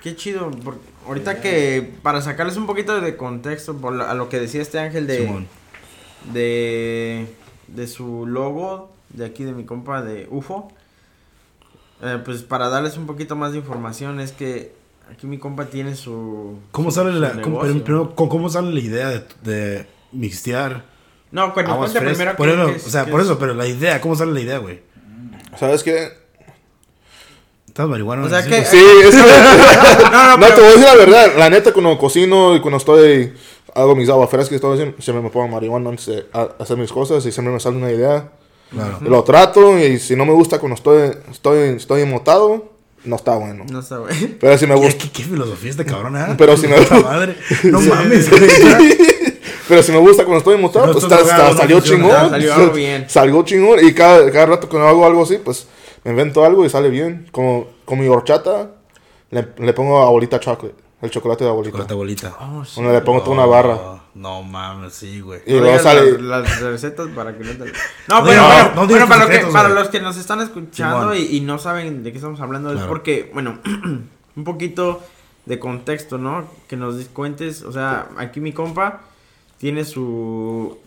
Qué 0.02 0.16
chido. 0.16 0.50
por- 0.52 0.80
ahorita 1.08 1.40
que. 1.42 1.92
Para 2.02 2.22
sacarles 2.22 2.58
un 2.58 2.66
poquito 2.66 3.00
de 3.00 3.16
contexto 3.16 3.78
por 3.78 3.94
la- 3.94 4.10
a 4.10 4.14
lo 4.16 4.28
que 4.30 4.40
decía 4.40 4.62
este 4.62 4.80
ángel 4.80 5.06
de. 5.08 5.18
Simón. 5.20 5.48
de 6.34 7.28
de 7.68 7.88
su 7.88 8.26
logo 8.26 8.92
de 9.10 9.26
aquí 9.26 9.44
de 9.44 9.52
mi 9.52 9.66
compa 9.66 10.02
de 10.02 10.28
UFO. 10.32 10.72
Eh, 12.02 12.18
pues 12.26 12.42
para 12.44 12.70
darles 12.70 12.98
un 12.98 13.06
poquito 13.06 13.36
más 13.36 13.52
de 13.52 13.60
información 13.60 14.20
es 14.20 14.32
que 14.32 14.74
aquí 15.12 15.28
mi 15.28 15.38
compa 15.38 15.66
tiene 15.66 15.96
su 15.96 16.58
¿Cómo 16.72 16.92
sale 16.92 17.14
la, 17.14 17.42
cómo, 17.42 17.64
negocio. 17.64 17.84
primero, 17.84 18.16
¿cómo, 18.16 18.30
cómo 18.30 18.50
sale 18.50 18.72
la 18.72 18.80
idea 18.80 19.10
de, 19.10 19.24
de 19.44 19.88
mixtear 20.12 20.86
No, 21.32 21.48
nos 21.48 21.58
aguas 21.58 21.92
frescas? 21.92 22.14
primero 22.18 22.36
Por 22.38 22.50
eso, 22.50 22.70
es- 22.70 22.88
o 22.88 22.90
sea, 22.90 23.06
por 23.06 23.20
es. 23.22 23.26
eso, 23.28 23.38
pero 23.40 23.54
la 23.54 23.68
idea, 23.68 24.00
¿cómo 24.02 24.16
sale 24.16 24.32
la 24.34 24.40
idea, 24.40 24.58
güey? 24.60 24.82
¿Sabes 25.58 25.84
qué? 25.84 26.10
¿Estás 27.68 27.88
marihuana? 27.88 28.24
O 28.26 28.30
sea 28.30 28.44
que-. 28.46 28.66
Sí, 28.66 28.78
es 29.04 29.16
que... 29.16 29.22
No, 30.12 30.28
no, 30.28 30.38
No, 30.38 30.46
te 30.48 30.62
voy 30.62 30.70
a 30.70 30.72
decir 30.74 30.86
la 30.86 30.96
verdad. 30.96 31.28
La 31.38 31.50
neta, 31.50 31.72
cuando 31.72 31.98
cocino 31.98 32.56
y 32.56 32.62
cuando 32.62 32.78
estoy... 32.78 33.34
Hago 33.76 33.96
mis 33.96 34.10
aguas 34.10 34.30
frescas 34.32 34.58
y 34.58 34.60
todo 34.60 34.74
eso, 34.74 34.94
siempre 35.00 35.22
me 35.24 35.30
pongo 35.30 35.48
marihuana 35.48 35.92
antes 35.92 36.08
de 36.08 36.26
hacer 36.58 36.76
mis 36.76 36.92
cosas 36.92 37.24
y 37.28 37.32
siempre 37.32 37.54
me 37.54 37.60
sale 37.60 37.78
una 37.78 37.92
idea. 37.92 38.32
Claro. 38.72 38.98
Lo 39.02 39.24
trato 39.24 39.78
y 39.78 40.00
si 40.00 40.16
no 40.16 40.26
me 40.26 40.34
gusta 40.34 40.58
cuando 40.60 40.76
estoy, 40.76 41.12
estoy, 41.30 41.60
estoy 41.76 42.02
emotado, 42.02 42.74
no 43.06 43.16
está 43.16 43.36
bueno. 43.36 43.66
No 43.72 43.80
está, 43.80 43.98
güey. 43.98 44.16
Pero 44.40 44.58
si 44.58 44.68
me 44.68 44.76
¿Qué, 44.76 44.80
gusta... 44.82 45.04
qué, 45.04 45.10
qué 45.12 45.24
filosofía 45.24 45.72
este 45.72 45.86
cabrón, 45.86 46.18
¿eh? 46.18 46.36
Pero 46.38 46.58
si 46.58 46.68
me- 46.68 46.78
Puta 46.78 47.00
madre. 47.00 47.36
No 47.64 47.80
mames, 47.82 48.30
güey. 48.30 48.42
Pero 49.68 49.84
si 49.84 49.92
me 49.92 50.00
gusta 50.00 50.24
cuando 50.26 50.40
estoy 50.40 50.60
no 50.62 50.72
pues 50.72 51.04
está- 51.04 51.20
está- 51.22 51.54
salió 51.56 51.78
funciona. 51.78 52.04
chingón. 52.04 52.18
Ah, 52.26 52.30
salió 52.30 52.54
algo 52.56 52.72
bien. 52.74 53.06
Salió 53.08 53.44
chingón. 53.44 53.80
Y 53.86 53.94
cada, 53.94 54.32
cada 54.32 54.46
rato 54.48 54.68
cuando 54.68 54.88
hago 54.88 55.06
algo 55.06 55.24
así, 55.24 55.38
pues 55.44 55.68
me 56.04 56.12
invento 56.12 56.44
algo 56.44 56.66
y 56.66 56.70
sale 56.70 56.90
bien. 56.90 57.28
Como 57.32 57.68
con 57.86 58.00
mi 58.00 58.08
horchata, 58.08 58.72
le, 59.30 59.48
le 59.60 59.74
pongo 59.74 60.02
abuelita 60.02 60.40
chocolate. 60.40 60.76
El 61.02 61.10
chocolate 61.12 61.44
de 61.46 61.50
abuelita. 61.50 61.72
Chocolate 61.78 61.94
bolita. 61.94 62.38
Oh, 62.42 62.66
sí. 62.66 62.76
Donde 62.76 62.94
le 62.94 63.02
pongo 63.02 63.22
toda 63.22 63.32
una 63.38 63.46
barra. 63.46 63.76
Oh, 63.76 64.02
No 64.16 64.44
mames, 64.44 64.94
sí, 64.94 65.22
güey. 65.22 65.42
Y 65.46 65.54
No 65.54 65.62
luego 65.62 65.80
sale... 65.80 66.22
las, 66.22 66.44
las 66.44 66.62
recetas 66.62 67.08
para 67.16 67.38
que 67.38 67.44
no 67.46 67.52
te... 67.52 67.72
No, 68.08 68.20
No, 68.20 68.24
pero 68.26 68.42
no, 68.42 68.48
bueno, 68.48 68.72
no 68.76 68.88
bueno, 68.88 69.08
para, 69.08 69.24
lo 69.26 69.30
que- 69.30 69.46
para 69.52 69.70
los 69.70 69.88
que 69.90 70.02
nos 70.02 70.18
están 70.18 70.42
escuchando 70.42 71.16
y, 71.16 71.38
y 71.38 71.42
no 71.42 71.58
saben 71.58 72.04
de 72.04 72.12
qué 72.12 72.18
estamos 72.18 72.42
hablando 72.42 72.74
es 72.74 72.82
porque, 72.82 73.30
bueno, 73.34 73.60
un 74.36 74.44
poquito 74.44 75.02
de 75.46 75.58
contexto, 75.58 76.18
¿no? 76.18 76.48
Que 76.68 76.76
nos 76.76 76.96
cuentes, 77.06 77.62
o 77.64 77.72
sea, 77.72 78.10
aquí 78.18 78.40
mi 78.42 78.52
compa 78.52 79.02
tiene 79.58 79.86
su... 79.86 80.78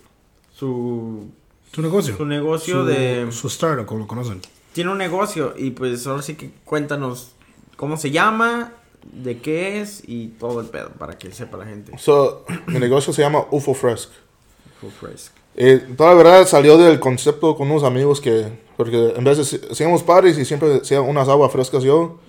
su... 0.54 1.30
Su 1.72 1.80
negocio. 1.80 2.16
Su 2.18 2.26
negocio 2.26 2.80
Su- 2.82 2.84
de... 2.86 3.28
Su 3.32 3.46
startup, 3.48 3.86
como 3.86 4.00
lo 4.00 4.06
conocen. 4.06 4.42
Tiene 4.74 4.90
un 4.90 4.98
negocio 4.98 5.54
y 5.56 5.70
pues 5.70 6.06
ahora 6.06 6.20
sí 6.22 6.34
que 6.34 6.50
cuéntanos 6.64 7.32
cómo 7.76 7.96
se 7.96 8.10
llama, 8.10 8.72
de 9.04 9.38
qué 9.38 9.80
es 9.80 10.02
y 10.06 10.28
todo 10.28 10.60
el 10.60 10.66
pedo 10.66 10.90
para 10.98 11.18
que 11.18 11.32
sepa 11.32 11.56
la 11.58 11.66
gente. 11.66 11.92
So, 11.98 12.44
mi 12.66 12.78
negocio 12.78 13.12
se 13.12 13.22
llama 13.22 13.44
UFO 13.50 13.74
Fresk. 13.74 14.10
Full 14.80 14.90
fresco. 14.90 15.34
Y 15.54 15.76
toda 15.96 16.10
la 16.10 16.16
verdad 16.16 16.46
salió 16.46 16.78
del 16.78 16.98
concepto 16.98 17.54
con 17.56 17.70
unos 17.70 17.84
amigos 17.84 18.20
que, 18.22 18.46
porque 18.76 19.12
en 19.14 19.22
vez 19.22 19.36
de 19.36 19.68
hacíamos 19.70 20.02
parties 20.02 20.38
y 20.38 20.44
siempre 20.46 20.76
hacía 20.76 21.02
unas 21.02 21.28
aguas 21.28 21.52
frescas 21.52 21.82
yo, 21.82 22.20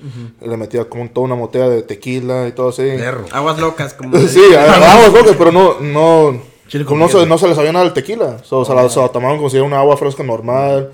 le 0.41 0.57
metía 0.57 0.83
como 0.85 1.09
toda 1.09 1.25
una 1.27 1.35
botella 1.35 1.69
de 1.69 1.83
tequila 1.83 2.47
y 2.49 2.51
todo 2.51 2.69
así. 2.69 2.81
Perro. 2.81 3.25
Aguas 3.31 3.57
locas, 3.59 3.93
como... 3.93 4.17
Sí, 4.27 4.41
aguas 4.53 5.13
locas, 5.13 5.35
pero 5.37 5.53
no, 5.53 5.79
no, 5.79 6.41
como 6.85 7.05
no, 7.05 7.09
se, 7.09 7.25
no 7.25 7.37
se 7.37 7.47
les 7.47 7.55
sabía 7.55 7.71
nada 7.71 7.85
del 7.85 7.93
tequila. 7.93 8.43
So, 8.43 8.65
se, 8.65 8.75
la, 8.75 8.89
se 8.89 8.99
la 8.99 9.07
tomaban 9.09 9.37
como 9.37 9.49
si 9.49 9.55
era 9.55 9.65
una 9.65 9.79
agua 9.79 9.95
fresca 9.95 10.21
normal, 10.21 10.91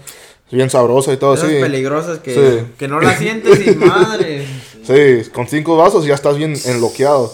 bien 0.51 0.69
sabrosa 0.69 1.11
y 1.13 1.17
todo 1.17 1.33
Esas 1.33 1.49
así. 1.49 1.59
peligrosas 1.59 2.19
que, 2.19 2.33
Sí. 2.35 2.73
que 2.77 2.87
no 2.87 2.99
las 3.01 3.17
sientes 3.17 3.65
y 3.67 3.75
madre. 3.75 4.45
Sí, 4.89 5.29
con 5.31 5.47
cinco 5.47 5.77
vasos 5.77 6.05
ya 6.05 6.15
estás 6.15 6.37
bien 6.37 6.55
enloqueado. 6.65 7.31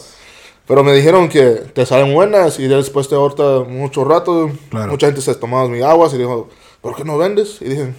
Pero 0.67 0.83
me 0.83 0.93
dijeron 0.93 1.29
que 1.29 1.45
te 1.73 1.85
salen 1.85 2.13
buenas 2.13 2.59
y 2.59 2.67
después 2.67 3.07
te 3.07 3.15
ahorita 3.15 3.59
mucho 3.67 4.03
rato. 4.03 4.51
Claro. 4.69 4.91
Mucha 4.91 5.07
gente 5.07 5.21
se 5.21 5.35
tomaba 5.35 5.69
mis 5.69 5.83
aguas 5.83 6.13
y 6.13 6.17
dijo, 6.17 6.49
¿por 6.81 6.95
qué 6.95 7.03
no 7.05 7.17
vendes? 7.17 7.61
Y 7.61 7.65
dije, 7.65 7.93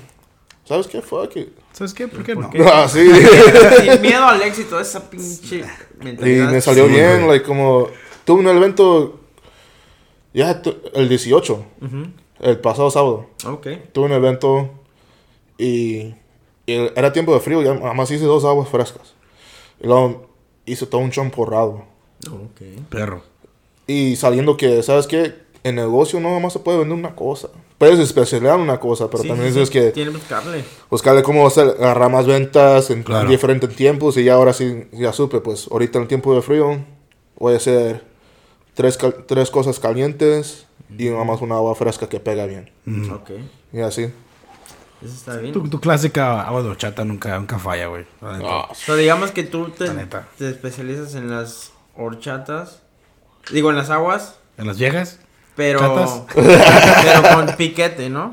¿sabes 0.65 0.87
qué? 0.89 1.01
Fuck 1.01 1.37
it. 1.37 1.49
¿Sabes 1.73 1.95
qué? 1.95 2.09
¿Por 2.09 2.25
qué 2.25 2.35
no? 2.35 2.51
qué? 2.51 2.63
Ah, 2.67 2.89
sí. 2.89 3.09
Sin 3.83 4.03
miedo 4.03 4.27
al 4.27 4.43
éxito, 4.43 4.81
esa 4.81 5.09
pinche 5.09 5.59
y 6.01 6.05
mentalidad. 6.05 6.51
me 6.51 6.61
salió 6.61 6.87
Sí, 6.87 6.93
bien, 6.93 7.17
güey. 7.25 7.29
like, 7.39 7.45
como 7.47 7.89
tuve 8.25 8.41
un 8.41 8.49
evento 8.49 9.21
ya 10.35 10.61
el 10.95 11.09
18, 11.09 11.53
Ujú, 11.83 11.97
el 12.41 12.59
pasado 12.59 12.91
sábado. 12.91 13.27
Ok. 13.47 13.69
Tuve 13.93 14.07
un 14.07 14.13
evento 14.13 14.71
y, 15.57 16.15
y 16.67 16.75
era 16.95 17.13
tiempo 17.13 17.33
de 17.33 17.41
frío, 17.41 17.63
ya 17.63 17.75
más 17.95 18.11
hice 18.11 18.25
dos 18.25 18.45
aguas 18.45 18.69
frescas. 18.69 19.15
Y 19.81 19.87
luego 19.87 20.29
hice 20.65 20.87
todo 20.87 21.01
un 21.01 21.11
champurrado. 21.11 21.85
Ok. 22.31 22.63
Perro. 22.89 23.23
Y 23.87 24.17
sabiendo 24.17 24.57
que, 24.57 24.83
¿sabes 24.83 25.07
qué? 25.07 25.35
En 25.65 25.75
negocio 25.77 26.21
no 26.21 26.31
nomás 26.31 26.53
se 26.53 26.59
puede 26.61 26.79
vender 26.79 26.97
una 26.97 27.15
cosa. 27.15 27.49
Puedes 27.79 27.99
especializar 27.99 28.59
una 28.59 28.81
cosa, 28.81 29.11
pero 29.11 29.23
Sí, 29.23 29.29
también 29.29 29.53
sí, 29.53 29.61
es 29.61 29.69
sí. 29.69 29.73
que 29.73 29.91
Tiene 29.91 30.11
que 30.13 30.17
buscarle. 30.19 30.65
buscarle 30.89 31.23
cómo 31.23 31.47
hacer, 31.47 31.69
agarrar 31.79 32.11
más 32.11 32.27
ventas 32.27 32.91
en 32.91 33.03
Claro. 33.03 33.29
diferentes 33.29 33.75
tiempos. 33.77 34.17
Y 34.17 34.25
ya 34.25 34.35
ahora 34.35 34.53
sí, 34.53 34.87
ya 34.93 35.13
supe, 35.13 35.41
pues 35.41 35.69
ahorita 35.71 35.99
en 35.99 36.03
el 36.03 36.09
tiempo 36.09 36.35
de 36.35 36.43
frío 36.43 36.79
voy 37.39 37.55
a 37.55 37.57
hacer 37.57 38.03
tres, 38.75 38.97
cal- 38.97 39.25
tres 39.27 39.51
cosas 39.51 39.79
calientes 39.79 40.67
y 40.97 41.11
nada 41.11 41.25
más 41.25 41.43
una 41.43 41.57
agua 41.57 41.75
fresca 41.75 42.09
que 42.09 42.19
pega 42.21 42.47
bien. 42.47 42.71
Ok. 43.13 43.31
Y 43.73 43.81
así. 43.81 44.07
Eso 45.07 45.15
está 45.15 45.37
bien. 45.39 45.53
Tu, 45.53 45.69
tu 45.69 45.81
clásica 45.81 46.43
agua 46.43 46.63
de 46.63 46.69
horchata 46.69 47.05
nunca, 47.05 47.39
nunca 47.39 47.59
falla, 47.59 47.87
güey. 47.87 48.05
Ah, 48.23 48.67
O 48.71 48.75
sea, 48.75 48.95
digamos 48.97 49.31
que 49.31 49.43
tú 49.45 49.71
te, 49.71 49.87
especializas 50.41 51.15
en 51.15 51.31
las 51.31 51.73
horchatas. 51.97 52.83
Digo, 53.51 53.71
en 53.71 53.77
las 53.77 53.91
aguas. 53.91 54.39
¿En 54.59 54.67
las 54.67 54.79
viejas? 54.79 55.21
Pero. 55.55 55.79
¿Chatas? 55.81 56.23
pero 56.35 57.35
con 57.35 57.57
piquete, 57.57 58.11
¿no? 58.11 58.31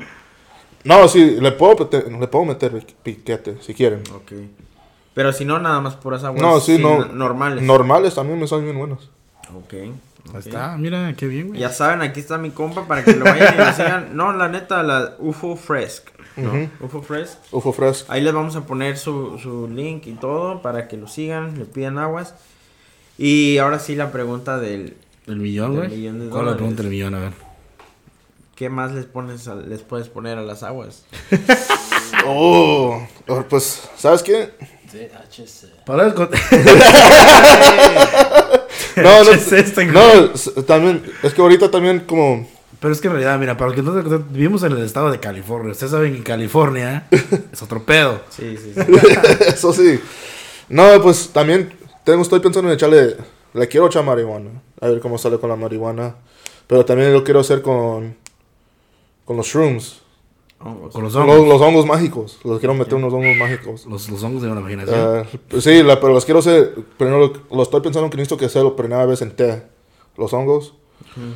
No, 0.84 1.08
sí, 1.08 1.38
le 1.40 1.52
puedo, 1.52 1.76
meter- 1.76 2.10
le 2.12 2.26
puedo 2.28 2.44
meter 2.44 2.84
piquete 3.02 3.56
si 3.62 3.72
quieren. 3.74 4.02
Ok. 4.14 4.32
Pero 5.14 5.32
si 5.32 5.44
no, 5.44 5.58
nada 5.58 5.80
más 5.80 5.94
puras 5.94 6.24
aguas 6.24 6.42
No, 6.42 6.60
sí, 6.60 6.74
sin- 6.76 6.82
no. 6.82 7.06
normales. 7.06 7.62
Normales 7.62 8.14
también 8.14 8.38
me 8.38 8.46
salen 8.46 8.64
bien 8.64 8.78
buenos. 8.78 9.10
Ok. 9.56 9.72
Ahí 9.74 9.90
ok. 10.30 10.36
está, 10.46 10.76
mira, 10.76 11.14
qué 11.16 11.26
bien, 11.26 11.48
güey. 11.48 11.60
Ya 11.60 11.68
saben, 11.70 12.02
aquí 12.02 12.18
está 12.20 12.36
mi 12.38 12.50
compa 12.50 12.86
para 12.86 13.04
que 13.04 13.12
lo 13.14 13.24
vayan 13.24 13.54
y 13.54 13.58
lo 13.58 13.72
sigan. 13.72 14.16
No, 14.16 14.32
la 14.32 14.48
neta, 14.48 14.82
la 14.82 15.14
UFO 15.18 15.54
Fresk. 15.56 16.08
¿No? 16.36 16.50
Ujú. 16.52 16.68
UFO 16.80 17.02
Fresk. 17.02 17.38
Ufo 17.52 17.72
fresco. 17.72 18.12
Ahí 18.12 18.20
les 18.22 18.32
vamos 18.34 18.56
a 18.56 18.66
poner 18.66 18.96
su, 18.98 19.38
su 19.38 19.68
link 19.68 20.06
y 20.06 20.12
todo 20.14 20.62
para 20.62 20.88
que 20.88 20.96
lo 20.96 21.06
sigan, 21.08 21.58
le 21.58 21.64
pidan 21.64 21.98
aguas. 21.98 22.34
Y 23.18 23.58
ahora 23.58 23.78
sí 23.78 23.94
la 23.94 24.10
pregunta 24.12 24.58
del 24.58 24.96
El 25.26 25.36
millón, 25.36 25.76
güey. 25.76 25.88
¿Cuál 25.88 26.04
es 26.04 26.12
la 26.14 26.24
dólares. 26.28 26.56
pregunta 26.56 26.82
del 26.82 26.90
millón? 26.90 27.14
A 27.14 27.18
ver. 27.20 27.32
¿qué 28.56 28.68
más 28.68 28.92
les 28.92 29.04
pones 29.06 29.48
a- 29.48 29.56
les 29.56 29.82
puedes 29.82 30.08
poner 30.08 30.38
a 30.38 30.42
las 30.42 30.62
aguas? 30.62 31.04
Oh, 32.26 33.06
pues, 33.50 33.82
¿sabes 33.98 34.22
qué? 34.22 34.50
DHC. 34.90 35.84
Para 35.84 36.06
el 36.06 36.14
No, 38.96 39.24
no, 39.24 39.30
no, 39.92 40.62
también, 40.62 41.02
es 41.22 41.34
que 41.34 41.42
ahorita 41.42 41.70
también 41.70 42.00
como, 42.00 42.48
Pero 42.84 42.92
es 42.92 43.00
que 43.00 43.06
en 43.08 43.14
realidad, 43.14 43.38
mira, 43.38 43.56
para 43.56 43.70
los 43.70 43.76
que 43.76 43.82
no 43.82 43.94
te 44.18 44.18
vivimos 44.30 44.62
en 44.62 44.72
el 44.72 44.84
estado 44.84 45.10
de 45.10 45.18
California. 45.18 45.72
Ustedes 45.72 45.90
saben 45.92 46.14
que 46.16 46.22
California 46.22 47.06
es 47.50 47.62
otro 47.62 47.82
pedo. 47.82 48.20
Sí, 48.28 48.58
sí, 48.58 48.74
sí. 48.74 48.80
eso 49.46 49.72
sí. 49.72 49.98
No, 50.68 51.00
pues 51.02 51.30
también 51.30 51.72
tengo, 52.04 52.20
estoy 52.20 52.40
pensando 52.40 52.68
en 52.68 52.74
echarle, 52.76 53.16
le 53.54 53.68
quiero 53.68 53.86
echar 53.86 54.04
marihuana, 54.04 54.50
a 54.82 54.88
ver 54.88 55.00
cómo 55.00 55.16
sale 55.16 55.38
con 55.38 55.48
la 55.48 55.56
marihuana, 55.56 56.16
pero 56.66 56.84
también 56.84 57.10
lo 57.14 57.24
quiero 57.24 57.40
hacer 57.40 57.62
con, 57.62 58.16
con 59.24 59.38
los 59.38 59.46
shrooms, 59.46 60.02
Hongos. 60.60 60.92
Con 60.92 61.04
los 61.04 61.14
hongos. 61.14 61.36
los, 61.38 61.48
los 61.48 61.60
hongos 61.62 61.86
mágicos, 61.86 62.38
los 62.44 62.58
quiero 62.58 62.74
meter 62.74 62.96
unos 62.96 63.14
hongos 63.14 63.34
mágicos. 63.38 63.86
Los, 63.86 64.10
los 64.10 64.22
hongos 64.22 64.42
de 64.42 64.50
una 64.50 64.60
imaginación. 64.60 65.26
Pues 65.48 65.64
sí, 65.64 65.82
la- 65.82 65.98
pero 66.00 66.12
los 66.12 66.26
quiero 66.26 66.40
hacer, 66.40 66.74
primero 66.98 67.18
lo, 67.18 67.56
lo 67.56 67.62
estoy 67.62 67.80
pensando 67.80 68.10
que 68.10 68.18
necesito 68.18 68.36
que 68.36 68.50
sea 68.50 68.62
la 68.62 68.76
primera 68.76 69.06
vez 69.06 69.22
en 69.22 69.30
té, 69.34 69.62
los 70.18 70.32
hongos, 70.34 70.74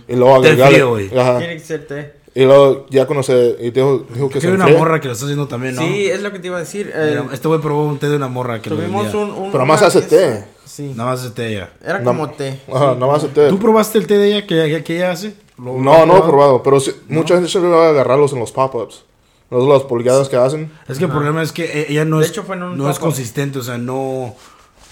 y 0.08 0.16
luego 0.16 0.40
Té 0.40 0.48
agregarle, 0.48 0.74
frío, 0.76 0.88
güey. 0.90 1.18
ajá, 1.18 1.38
Tiene 1.38 1.54
que 1.54 1.60
ser 1.60 1.86
té. 1.86 2.14
y 2.34 2.44
luego 2.44 2.86
ya 2.90 3.06
cuando 3.06 3.22
se, 3.22 3.56
y 3.60 3.70
dijo, 3.70 4.06
dijo 4.12 4.28
que 4.28 4.34
que 4.34 4.40
se 4.40 4.46
hay 4.48 4.52
una 4.54 4.66
morra 4.68 5.00
que 5.00 5.06
lo 5.08 5.12
está 5.12 5.24
haciendo 5.26 5.46
también, 5.48 5.74
¿no? 5.76 5.82
Sí, 5.82 6.06
es 6.06 6.20
lo 6.22 6.32
que 6.32 6.38
te 6.38 6.46
iba 6.48 6.56
a 6.56 6.60
decir. 6.60 6.90
eh, 6.94 7.22
este 7.32 7.48
güey 7.48 7.60
probó 7.60 7.84
un 7.84 7.98
té 7.98 8.08
de 8.08 8.16
una 8.16 8.28
morra 8.28 8.60
que 8.60 8.70
lo 8.70 8.76
tuvimos 8.76 9.04
vendía. 9.04 9.20
un, 9.20 9.30
un- 9.44 9.52
Pero 9.52 9.66
más 9.66 9.82
hace 9.82 10.02
té. 10.02 10.44
Sí. 10.64 10.92
Nada 10.94 11.10
más 11.10 11.24
este 11.24 11.48
ella. 11.48 11.70
Era 11.84 11.98
No. 12.00 12.04
como 12.04 12.30
té. 12.30 12.60
Ajá, 12.72 12.94
nada 12.94 13.06
más 13.12 13.24
el 13.24 13.30
té. 13.30 13.48
¿Tú 13.48 13.58
probaste 13.58 13.98
el 13.98 14.06
té 14.06 14.16
de 14.18 14.28
ella 14.28 14.46
que, 14.46 14.84
que 14.84 14.96
ella 14.96 15.10
hace? 15.12 15.34
¿Lo- 15.58 15.74
lo 15.74 15.80
No, 15.80 16.06
no 16.06 16.18
he 16.18 16.22
probado, 16.22 16.62
pero 16.62 16.78
sí- 16.78 16.92
mucha 17.08 17.34
gente 17.34 17.48
se 17.50 17.58
le 17.60 17.66
va 17.68 17.86
a 17.86 17.90
agarrarlos 17.90 18.32
en 18.32 18.38
los 18.40 18.52
pop-ups. 18.52 19.04
Los 19.50 19.66
las 19.66 19.82
pulgadas 19.84 20.28
que 20.28 20.36
hacen. 20.36 20.70
Es 20.88 20.98
que 20.98 21.04
el 21.06 21.10
problema 21.10 21.42
es 21.42 21.52
que 21.52 21.64
e- 21.64 21.86
ella 21.90 22.04
no 22.04 22.18
De 22.18 22.26
es, 22.26 22.30
hecho, 22.30 22.42
fue 22.42 22.54
en 22.56 22.62
un 22.64 22.76
no 22.78 22.90
es 22.90 22.98
consistente, 22.98 23.58
o 23.58 23.62
sea, 23.62 23.78
no, 23.78 24.34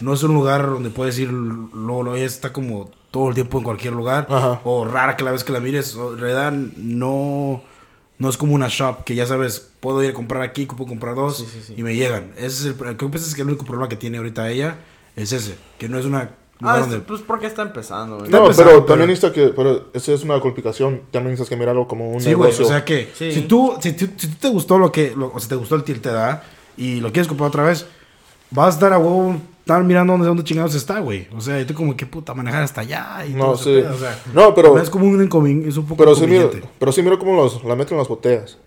no 0.00 0.14
es 0.14 0.22
un 0.22 0.32
lugar 0.32 0.66
donde 0.66 0.88
puedes 0.90 1.18
ir, 1.18 1.28
luego, 1.30 2.02
luego 2.02 2.16
ella 2.16 2.24
está 2.24 2.52
como 2.54 2.90
todo 3.16 3.28
el 3.30 3.34
tiempo 3.34 3.56
en 3.56 3.64
cualquier 3.64 3.94
lugar, 3.94 4.26
Ajá. 4.28 4.60
o 4.64 4.84
rara 4.84 5.16
que 5.16 5.24
la 5.24 5.30
vez 5.32 5.42
que 5.42 5.52
la 5.52 5.60
mires, 5.60 5.94
o 5.96 6.12
en 6.12 6.18
realidad 6.20 6.52
no, 6.52 7.62
no 8.18 8.28
es 8.28 8.36
como 8.36 8.54
una 8.54 8.68
shop, 8.68 9.04
que 9.04 9.14
ya 9.14 9.24
sabes, 9.26 9.70
puedo 9.80 10.02
ir 10.02 10.10
a 10.10 10.12
comprar 10.12 10.42
aquí, 10.42 10.66
puedo 10.66 10.86
comprar 10.86 11.14
dos, 11.14 11.38
Sí, 11.38 11.46
sí, 11.50 11.62
sí. 11.68 11.74
y 11.78 11.82
me 11.82 11.94
llegan. 11.94 12.32
Ese 12.36 12.46
es 12.46 12.64
el, 12.66 12.74
creo 12.74 13.10
que 13.10 13.16
ese 13.16 13.26
es 13.28 13.34
que 13.34 13.40
el 13.40 13.48
único 13.48 13.64
problema 13.64 13.88
que 13.88 13.96
tiene 13.96 14.18
ahorita 14.18 14.50
ella, 14.50 14.76
es 15.16 15.32
ese, 15.32 15.56
que 15.78 15.88
no 15.88 15.98
es 15.98 16.04
una... 16.04 16.30
Ah, 16.62 16.74
es- 16.78 16.80
donde- 16.88 17.00
pues 17.00 17.22
porque 17.22 17.46
está 17.46 17.62
empezando. 17.62 18.16
güey. 18.16 18.26
Está 18.26 18.38
No, 18.38 18.44
empezando, 18.44 18.70
pero 18.72 18.84
también 18.84 19.08
necesita 19.10 19.30
que. 19.32 19.48
Pero 19.48 19.90
esa 19.92 20.12
es 20.12 20.22
una 20.22 20.40
complicación. 20.40 21.02
También 21.10 21.32
necesitas 21.32 21.50
que 21.50 21.56
mirarlo 21.56 21.86
como 21.86 22.10
un 22.10 22.20
Sí, 22.20 22.32
güey, 22.32 22.50
negocio. 22.50 22.64
o 22.64 22.68
sea 22.68 22.82
que 22.82 23.10
Sí. 23.14 23.30
si, 23.32 23.42
tú, 23.42 23.74
si, 23.80 23.92
tú- 23.92 24.08
si 24.16 24.26
tú 24.28 24.36
te 24.40 24.48
gustó 24.48 24.78
lo 24.78 24.90
que, 24.90 25.14
lo- 25.14 25.30
o 25.34 25.38
si 25.40 25.48
te 25.48 25.54
gustó 25.54 25.74
el 25.74 25.84
tilt 25.84 26.02
te 26.02 26.08
da 26.10 26.44
y 26.78 27.00
lo 27.00 27.12
quieres 27.12 27.28
comprar 27.28 27.48
otra 27.48 27.62
vez, 27.64 27.86
vas 28.50 28.68
a 28.68 28.70
estar 28.70 28.92
a 28.94 28.98
huevo, 28.98 29.36
estar 29.66 29.82
mirando 29.82 30.12
dónde, 30.12 30.28
dónde 30.28 30.44
chingados 30.44 30.76
está, 30.76 31.00
güey. 31.00 31.26
O 31.36 31.40
sea, 31.40 31.60
y 31.60 31.64
tú 31.64 31.74
como 31.74 31.96
que 31.96 32.06
puta, 32.06 32.32
manejar 32.34 32.62
hasta 32.62 32.82
allá 32.82 33.26
y 33.26 33.30
No, 33.34 33.46
todo 33.46 33.56
sí. 33.56 33.64
pedo, 33.64 33.94
o 33.96 33.98
sea, 33.98 34.22
No, 34.32 34.54
pero- 34.54 34.78
Es 34.78 34.88
como 34.88 35.06
un 35.06 35.20
inconveniente, 35.20 35.68
es 35.70 35.76
un 35.76 35.86
poco 35.86 35.96
pero 35.96 36.14
sí 36.14 36.24
miro, 36.24 36.48
pero 36.78 36.92
sí 36.92 37.02
miro 37.02 37.18
cómo 37.18 37.34
los, 37.34 37.64
la 37.64 37.74
meten 37.74 37.94
en 37.94 37.98
las 37.98 38.06
botellas. 38.08 38.58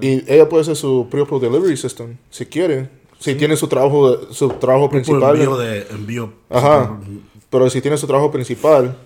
Y 0.00 0.24
ella 0.32 0.48
puede 0.48 0.62
hacer 0.62 0.74
su 0.74 1.06
propio 1.10 1.38
delivery 1.38 1.76
system, 1.76 2.16
si 2.30 2.46
quiere. 2.46 2.88
Si 3.20 3.34
tiene 3.34 3.56
su 3.56 3.68
trabajo, 3.68 4.32
su 4.32 4.48
trabajo 4.50 4.88
principal. 4.88 5.34
envío 5.36 5.56
de 5.58 5.86
envío. 5.90 6.32
Ajá. 6.48 6.98
Pero 7.50 7.68
si 7.68 7.82
tiene 7.82 7.98
su 7.98 8.06
trabajo 8.06 8.30
principal, 8.30 8.96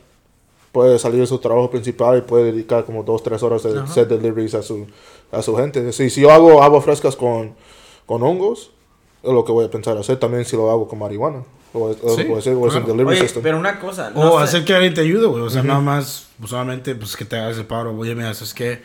puede 0.70 0.96
salir 1.00 1.20
de 1.20 1.26
su 1.26 1.38
trabajo 1.38 1.70
principal 1.70 2.18
y 2.18 2.20
puede 2.20 2.52
dedicar 2.52 2.84
como 2.84 3.02
dos, 3.02 3.22
tres 3.24 3.42
horas 3.42 3.64
de 3.64 3.80
hacer 3.80 4.06
deliveries 4.06 4.54
a 4.54 4.62
su, 4.62 4.86
a 5.32 5.42
su 5.42 5.56
gente. 5.56 5.92
Si, 5.92 6.08
si 6.08 6.20
yo 6.20 6.30
hago 6.30 6.62
agua 6.62 6.80
frescas 6.82 7.16
con, 7.16 7.54
con 8.06 8.22
hongos, 8.22 8.70
es 9.22 9.32
lo 9.32 9.44
que 9.44 9.52
voy 9.52 9.64
a 9.64 9.70
pensar 9.70 9.96
hacer 9.96 10.18
también 10.18 10.44
si 10.44 10.56
lo 10.56 10.70
hago 10.70 10.88
con 10.88 10.98
marihuana. 10.98 11.42
O, 11.74 11.84
o- 11.84 11.94
Sí, 12.16 12.26
o 12.30 12.36
hacer, 12.36 12.54
o 12.54 12.60
claro. 12.68 12.80
delivery 12.86 13.16
Oye, 13.16 13.20
system. 13.20 13.42
pero 13.42 13.58
una 13.58 13.78
cosa. 13.80 14.12
O 14.14 14.22
no 14.24 14.38
sé- 14.38 14.44
hacer 14.44 14.64
que 14.64 14.74
alguien 14.74 14.92
te 14.94 15.00
ayude, 15.00 15.26
güey. 15.26 15.42
O 15.42 15.48
sea, 15.50 15.62
nada 15.62 15.80
más, 15.80 16.28
pues 16.38 16.50
solamente, 16.50 16.94
pues 16.94 17.16
que 17.16 17.24
te 17.24 17.36
hagas 17.38 17.56
el 17.56 17.64
paro. 17.66 17.96
Oye, 17.96 18.14
mira, 18.14 18.30
es 18.30 18.52
que, 18.52 18.82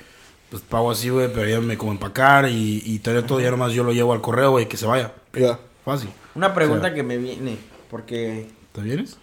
pues 0.49 0.61
pago 0.61 0.91
así, 0.91 1.09
güey, 1.09 1.27
pero 1.33 1.49
ya 1.49 1.59
me 1.59 1.77
como 1.77 1.91
empacar 1.91 2.47
y, 2.49 2.81
y 2.85 2.99
tener 2.99 3.23
todo, 3.25 3.41
ya 3.41 3.51
nomás 3.51 3.73
yo 3.73 3.83
lo 3.83 3.91
llevo 3.91 4.13
al 4.13 4.21
correo, 4.21 4.51
güey, 4.51 4.67
que 4.69 4.77
se 4.77 4.85
vaya. 4.85 5.11
Ya. 5.33 5.59
Fácil. 5.83 6.09
Una 6.35 6.53
pregunta 6.53 6.79
O 6.79 6.85
sea- 6.87 6.93
que 6.95 7.03
me 7.03 7.17
viene. 7.17 7.57
Porque. 7.91 8.49
¿Te 8.73 8.81
vienes? 8.81 9.17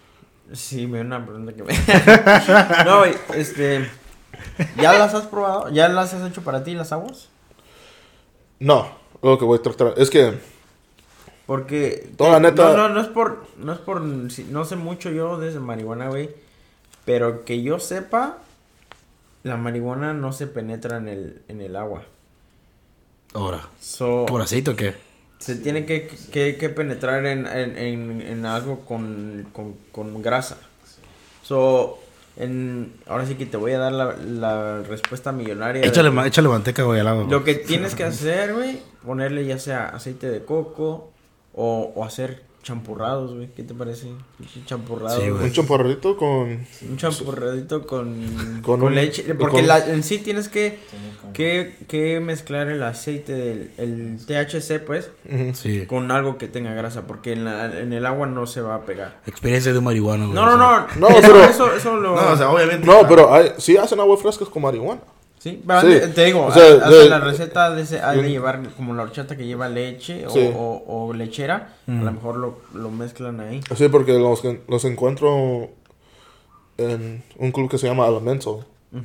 Sí, 0.52 0.86
me 0.86 1.02
viene 1.02 1.06
una 1.16 1.24
pregunta 1.24 1.52
que 1.54 1.62
me. 1.62 1.72
no, 2.84 2.98
güey, 2.98 3.14
este. 3.34 3.88
¿Ya 4.76 4.92
las 4.92 5.14
has 5.14 5.24
probado? 5.26 5.70
¿Ya 5.70 5.88
las 5.88 6.12
has 6.12 6.28
hecho 6.30 6.42
para 6.42 6.62
ti 6.64 6.74
las 6.74 6.92
aguas? 6.92 7.28
No, 8.58 8.88
lo 9.22 9.38
que 9.38 9.44
voy 9.44 9.58
a 9.58 9.62
tratar. 9.62 9.94
Es 9.96 10.10
que 10.10 10.34
Porque. 11.46 12.08
Toda 12.16 12.32
la 12.32 12.40
neta- 12.50 12.70
No, 12.70 12.76
no, 12.76 12.88
no 12.94 13.00
es 13.00 13.08
por. 13.08 13.46
No 13.58 13.72
es 13.72 13.78
por. 13.78 14.00
No 14.00 14.64
sé 14.64 14.76
mucho 14.76 15.10
yo 15.10 15.38
de 15.38 15.58
marihuana, 15.60 16.08
güey. 16.08 16.30
Pero 17.04 17.44
que 17.44 17.62
yo 17.62 17.78
sepa. 17.78 18.38
La 19.42 19.56
marihuana 19.58 20.14
no 20.14 20.32
se 20.32 20.46
penetra 20.46 20.96
en 20.96 21.08
el, 21.08 21.42
en 21.48 21.60
el 21.60 21.76
agua. 21.76 22.02
Ahora. 23.34 23.60
So, 23.80 24.24
¿Por 24.26 24.40
aceite 24.40 24.70
o 24.70 24.76
qué? 24.76 24.94
se 25.38 25.56
tiene 25.56 25.84
que, 25.84 26.08
que, 26.32 26.56
que 26.56 26.70
penetrar 26.70 27.26
en, 27.26 27.46
en, 27.46 27.76
en, 27.76 28.22
en 28.22 28.46
algo 28.46 28.80
con, 28.86 29.46
con, 29.52 29.74
con 29.92 30.22
grasa. 30.22 30.56
So, 31.42 31.98
en, 32.38 32.94
ahora 33.06 33.26
sí 33.26 33.34
que 33.34 33.44
te 33.44 33.58
voy 33.58 33.72
a 33.72 33.78
dar 33.78 33.92
la, 33.92 34.16
la 34.16 34.82
respuesta 34.82 35.32
millonaria. 35.32 35.82
de- 35.82 35.88
Échale, 35.88 36.10
ma- 36.10 36.26
échale 36.26 36.48
manteca, 36.48 36.84
güey, 36.84 37.00
al 37.00 37.04
lado. 37.04 37.24
Lo 37.28 37.44
que 37.44 37.56
tienes 37.56 37.94
que 37.96 38.04
hacer, 38.04 38.54
güey, 38.54 38.80
ponerle 39.04 39.44
ya 39.44 39.58
sea 39.58 39.88
aceite 39.88 40.30
de 40.30 40.42
coco 40.42 41.12
o, 41.54 41.92
o 41.94 42.04
hacer 42.04 42.42
champurrados, 42.62 43.34
güey. 43.34 43.48
¿Qué 43.54 43.62
te 43.62 43.74
parece? 43.74 44.06
Pinche 44.38 44.64
Champurrado. 44.64 45.20
Sí, 45.20 45.28
güey. 45.28 45.44
un 45.44 45.52
champorrito 45.52 46.16
con. 46.16 46.66
Un 46.88 46.96
champurradito 46.96 47.86
con, 47.86 48.22
Con 48.62 48.80
con, 48.80 48.82
un- 48.84 48.94
leche. 48.94 49.22
Porque 49.34 49.56
con- 49.58 49.66
la- 49.66 49.86
en 49.86 50.02
sí 50.02 50.16
tienes 50.18 50.48
que, 50.48 50.78
que, 51.34 51.76
que 51.88 52.20
mezclar 52.20 52.68
el 52.68 52.82
aceite 52.82 53.34
del 53.34 53.70
el 53.76 54.16
THC, 54.26 54.78
pues. 54.82 55.10
Sí. 55.52 55.84
con 55.86 56.10
algo 56.10 56.38
que 56.38 56.48
tenga 56.48 56.72
grasa. 56.72 57.06
Porque 57.06 57.32
en, 57.34 57.44
la- 57.44 57.78
en 57.80 57.92
el 57.92 58.06
agua 58.06 58.26
no 58.26 58.46
se 58.46 58.62
va 58.62 58.76
a 58.76 58.86
pegar. 58.86 59.20
Experiencia 59.26 59.70
de 59.72 59.78
un 59.78 59.84
marihuano, 59.84 60.28
güey. 60.28 60.34
No, 60.34 60.46
no, 60.46 60.56
no. 60.56 60.86
No, 60.96 61.08
eso, 61.10 61.20
pero- 61.20 61.44
Eso, 61.44 61.74
eso 61.74 61.96
lo. 61.98 62.16
No, 62.16 62.32
o 62.32 62.36
sea, 62.36 62.50
obviamente. 62.50 62.86
No, 62.86 63.06
pero 63.06 63.32
hay, 63.34 63.52
sí 63.58 63.76
hacen 63.76 64.00
agua 64.00 64.16
frescas 64.16 64.48
con 64.48 64.62
marihuana. 64.62 65.02
Sí, 65.44 65.62
va, 65.68 65.82
Sí. 65.82 65.88
te- 65.88 66.08
te 66.08 66.24
digo, 66.24 66.46
O 66.46 66.50
sea, 66.50 66.62
haz- 66.86 66.88
de- 66.90 67.10
la 67.10 67.20
receta 67.20 67.70
de 67.74 67.82
ese, 67.82 68.00
hay 68.00 68.22
de 68.22 68.30
llevar 68.30 68.62
como 68.78 68.94
la 68.94 69.02
horchata 69.02 69.36
que 69.36 69.44
lleva 69.44 69.68
leche 69.68 70.26
o, 70.26 70.30
Sí. 70.30 70.50
o, 70.56 70.82
o 70.86 71.12
lechera, 71.12 71.74
a 71.86 71.90
lo 71.92 72.12
mejor 72.12 72.36
lo, 72.36 72.60
lo 72.72 72.90
mezclan 72.90 73.40
ahí. 73.40 73.60
Sí, 73.76 73.88
porque 73.88 74.14
los, 74.18 74.42
los 74.66 74.84
encuentro 74.86 75.68
en 76.78 77.22
un 77.36 77.52
club 77.52 77.68
que 77.70 77.76
se 77.76 77.86
llama 77.86 78.06
Elemental, 78.08 78.54
Ujú. 78.54 79.04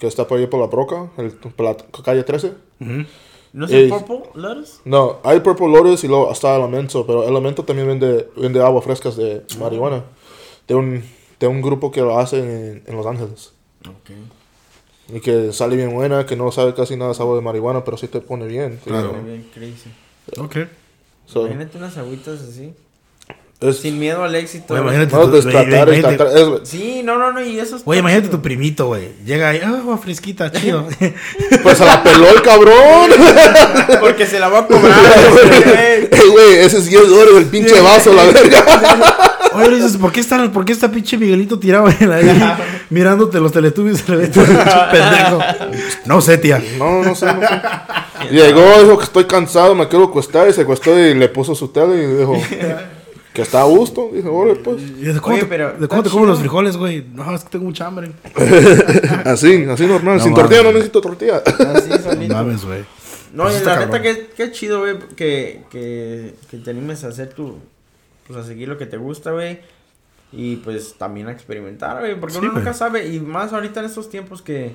que 0.00 0.08
está 0.08 0.26
por 0.26 0.38
ahí 0.40 0.48
por 0.48 0.58
la 0.60 0.66
Broca, 0.66 1.08
el, 1.18 1.30
por 1.34 1.64
la 1.66 1.76
calle 2.04 2.24
13. 2.24 2.48
Ujú. 2.80 3.04
¿No 3.52 3.66
es 3.66 3.70
el 3.72 3.86
Eh, 3.86 3.88
purple 3.88 4.22
lettuce? 4.42 4.80
No, 4.84 5.18
hay 5.22 5.38
Purple 5.38 5.68
Lotus 5.68 6.02
y 6.02 6.08
luego 6.08 6.32
está 6.32 6.56
Elemental, 6.56 7.04
pero 7.06 7.28
Elemental 7.28 7.64
también 7.64 7.86
vende, 7.86 8.28
vende 8.36 8.60
agua 8.60 8.82
frescas 8.82 9.16
de 9.16 9.44
marihuana. 9.60 10.02
de 10.66 10.74
un, 10.74 11.04
de 11.38 11.46
un 11.46 11.62
grupo 11.62 11.92
que 11.92 12.00
lo 12.00 12.18
hace 12.18 12.38
en, 12.38 12.82
en 12.86 12.96
Los 12.96 13.06
Ángeles. 13.06 13.52
Ok. 13.88 14.10
Y 15.14 15.20
que 15.20 15.52
sale 15.52 15.76
bien 15.76 15.92
buena, 15.92 16.24
que 16.26 16.36
no 16.36 16.50
sabe 16.52 16.74
casi 16.74 16.96
nada 16.96 17.10
de 17.10 17.14
sabor 17.16 17.36
de 17.36 17.42
marihuana, 17.42 17.84
pero 17.84 17.96
sí 17.96 18.06
te 18.08 18.20
pone 18.20 18.46
bien. 18.46 18.78
Claro. 18.84 19.12
Muy 19.14 19.30
bien, 19.30 19.46
crazy. 19.54 19.90
Ok. 20.38 20.56
So, 21.26 21.40
Imagínate 21.46 21.78
unas 21.78 21.96
agüitas 21.96 22.40
así. 22.40 22.72
es, 23.60 23.76
Sin 23.78 23.98
miedo 23.98 24.22
al 24.24 24.34
éxito. 24.34 24.74
Güey. 24.74 24.82
imagínate 24.82 25.14
no, 25.16 25.22
tu- 25.26 25.30
destratar, 25.32 25.88
es- 25.90 26.68
Sí, 26.68 27.02
no, 27.04 27.18
no, 27.18 27.32
no, 27.32 27.44
y 27.44 27.58
eso 27.58 27.78
Güey, 27.84 27.98
imagínate 28.00 28.28
tu 28.28 28.40
primito, 28.42 28.86
güey. 28.86 29.10
Llega 29.24 29.50
ahí, 29.50 29.60
ah, 29.64 29.78
agua 29.80 29.98
fresquita, 29.98 30.50
chido. 30.50 30.86
pues 31.62 31.78
se 31.78 31.84
la 31.84 32.02
peló 32.02 32.28
el 32.30 32.42
cabrón. 32.42 33.10
Porque 34.00 34.26
se 34.26 34.38
la 34.40 34.48
va 34.48 34.60
a 34.60 34.66
cobrar. 34.66 34.98
güey. 35.32 36.08
Ey, 36.10 36.28
güey, 36.30 36.54
ese 36.58 36.78
es 36.78 36.86
10 36.86 37.08
dólares 37.08 37.34
el 37.36 37.46
pinche 37.46 37.80
vaso, 37.80 38.12
la 38.12 38.24
verga. 38.24 39.26
Oye, 39.54 39.68
le 39.70 39.76
dices, 39.76 39.96
¿por 39.96 40.12
qué 40.12 40.20
está, 40.20 40.50
por 40.52 40.64
qué 40.64 40.72
está 40.72 40.90
pinche 40.90 41.16
Miguelito 41.18 41.58
tirado 41.58 41.88
en 41.88 42.12
ahí 42.12 42.40
mirándote 42.90 43.40
los 43.40 43.52
teletubbies? 43.52 44.08
Le 44.08 44.28
pinche 44.28 44.40
pendejo. 44.92 45.38
No 46.06 46.20
sé, 46.20 46.38
tía. 46.38 46.62
No, 46.78 47.02
no 47.02 47.14
sé, 47.14 47.26
no 47.26 47.40
sé. 47.40 48.30
Llegó, 48.30 48.60
dijo 48.82 48.98
que 48.98 49.04
estoy 49.04 49.24
cansado, 49.24 49.74
me 49.74 49.88
quiero 49.88 50.04
acostar 50.06 50.48
y 50.48 50.52
se 50.52 50.60
acostó 50.62 50.98
y 50.98 51.14
le 51.14 51.28
puso 51.28 51.54
su 51.54 51.68
tele 51.68 52.02
y 52.02 52.06
dijo 52.18 52.34
que 53.32 53.42
está 53.42 53.60
a 53.62 53.64
gusto. 53.64 54.10
Dije, 54.12 54.28
órale, 54.28 54.56
pues. 54.60 54.80
Y 54.82 55.02
¿De 55.04 55.20
cómo, 55.20 55.34
Oye, 55.36 55.44
te, 55.44 55.58
de 55.58 55.88
cómo 55.88 56.02
te 56.02 56.10
comen 56.10 56.28
los 56.28 56.38
frijoles, 56.38 56.76
güey? 56.76 57.04
No, 57.12 57.34
es 57.34 57.42
que 57.44 57.50
tengo 57.50 57.64
mucha 57.64 57.86
hambre. 57.86 58.12
Así, 59.24 59.64
así 59.64 59.86
normal. 59.86 60.16
No 60.18 60.22
Sin 60.22 60.32
mames. 60.32 60.34
tortilla 60.34 60.62
no 60.62 60.72
necesito 60.72 61.00
tortilla. 61.00 61.42
Así 61.46 61.88
No 61.88 61.98
solito. 61.98 62.34
mames, 62.34 62.64
güey. 62.64 62.84
No, 63.32 63.44
Pues 63.44 63.64
la 63.64 63.86
neta, 63.86 64.02
que, 64.02 64.26
que 64.36 64.50
chido, 64.52 64.80
güey, 64.80 64.96
que, 65.16 65.62
que, 65.70 66.34
que 66.50 66.56
te 66.58 66.70
animes 66.70 67.04
a 67.04 67.08
hacer 67.08 67.30
tu. 67.32 67.58
Pues 68.30 68.44
a 68.44 68.46
seguir 68.46 68.68
lo 68.68 68.78
que 68.78 68.86
te 68.86 68.96
gusta, 68.96 69.32
güey. 69.32 69.60
Y 70.32 70.56
pues 70.56 70.94
también 70.96 71.26
a 71.28 71.32
experimentar, 71.32 71.98
güey. 71.98 72.18
Porque 72.18 72.34
Sí, 72.34 72.40
uno 72.40 72.52
nunca 72.52 72.72
sabe. 72.74 73.08
Y 73.08 73.18
más 73.20 73.52
ahorita 73.52 73.80
en 73.80 73.86
estos 73.86 74.08
tiempos 74.08 74.42
que. 74.42 74.74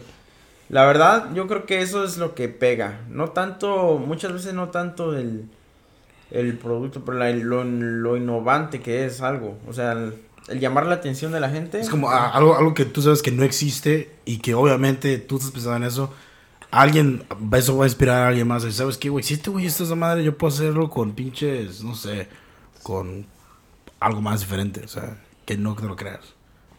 La 0.68 0.86
verdad, 0.86 1.34
yo 1.34 1.48
creo 1.48 1.66
que 1.66 1.82
eso 1.82 2.04
es 2.04 2.18
lo 2.18 2.36
que 2.36 2.50
pega. 2.50 3.02
No 3.10 3.30
tanto. 3.30 3.98
Muchas 3.98 4.34
veces 4.34 4.54
no 4.54 4.70
tanto 4.70 5.16
el. 5.18 5.46
El 6.32 6.58
producto, 6.58 7.06
pero 7.06 7.20
la- 7.20 7.30
lo, 7.30 7.64
lo 7.64 8.18
innovante 8.18 8.82
que 8.82 9.06
es 9.06 9.22
algo. 9.22 9.58
O 9.68 9.74
sea, 9.74 9.92
el, 9.94 10.16
el 10.50 10.60
llamar 10.60 10.88
la 10.88 10.96
atención 10.96 11.32
de 11.32 11.40
la 11.40 11.50
gente. 11.50 11.80
Es 11.80 11.90
como 11.90 12.10
ah, 12.10 12.32
algo, 12.32 12.58
algo 12.58 12.74
que 12.74 12.84
tú 12.84 13.02
sabes 13.02 13.22
que 13.22 13.32
no 13.32 13.44
existe 13.44 14.10
y 14.26 14.40
que 14.40 14.56
obviamente 14.56 15.18
tú 15.20 15.38
estás 15.38 15.52
pensando 15.52 15.78
en 15.78 15.84
eso. 15.84 16.12
Alguien, 16.72 17.24
eso 17.54 17.78
va 17.78 17.86
a 17.86 17.88
inspirar 17.88 18.24
a 18.24 18.28
alguien 18.28 18.48
más. 18.48 18.66
Y 18.66 18.72
¿Sabes 18.74 18.98
qué, 18.98 19.08
güey? 19.10 19.24
Si 19.24 19.36
este 19.36 19.50
güey 19.52 19.68
está 19.68 19.84
esa 19.84 19.96
madre, 19.96 20.24
yo 20.24 20.36
puedo 20.38 20.54
hacerlo 20.54 20.90
con 20.90 21.14
pinches, 21.14 21.82
no 21.84 21.96
sé, 21.96 22.28
con 22.84 23.26
algo 24.00 24.22
más 24.22 24.42
diferente. 24.42 24.82
O 24.84 24.88
sea, 24.88 25.18
que 25.46 25.58
no 25.58 25.76
te 25.76 25.84
lo 25.84 25.96
creas. 25.96 26.22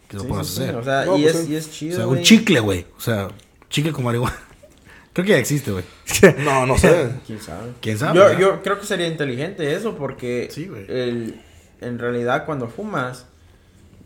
Que 0.09 0.17
lo 0.17 0.23
Sí, 0.23 0.29
puedas 0.29 0.47
sí, 0.47 0.55
sí, 0.57 0.63
hacer. 0.63 0.77
O 0.77 0.85
sea, 0.85 1.05
No, 1.05 1.17
y, 1.19 1.23
pues 1.23 1.35
es, 1.37 1.49
y 1.49 1.57
es 1.57 1.67
O 1.67 1.71
chido. 1.71 1.97
sea, 1.97 2.07
un 2.07 2.23
chicle, 2.23 2.61
güey. 2.61 2.87
O 2.97 3.01
sea, 3.01 3.29
chicle 3.69 3.93
con 3.93 4.05
marihuana. 4.05 4.37
Creo 5.13 5.25
que 5.25 5.33
ya 5.33 5.39
existe, 5.39 5.71
güey. 5.73 5.85
No, 6.45 6.67
no 6.67 6.77
sé. 6.79 7.11
¿Quién 7.27 7.41
sabe? 7.41 7.73
¿Quién 7.81 7.99
sabe? 7.99 8.19
Yo, 8.19 8.39
yo 8.39 8.63
creo 8.63 8.79
que 8.79 8.87
sería 8.87 9.07
inteligente 9.09 9.75
eso 9.75 9.97
porque 9.97 10.49
el, 10.89 11.41
en 11.81 11.99
realidad 11.99 12.45
cuando 12.47 12.69
fumas, 12.69 13.27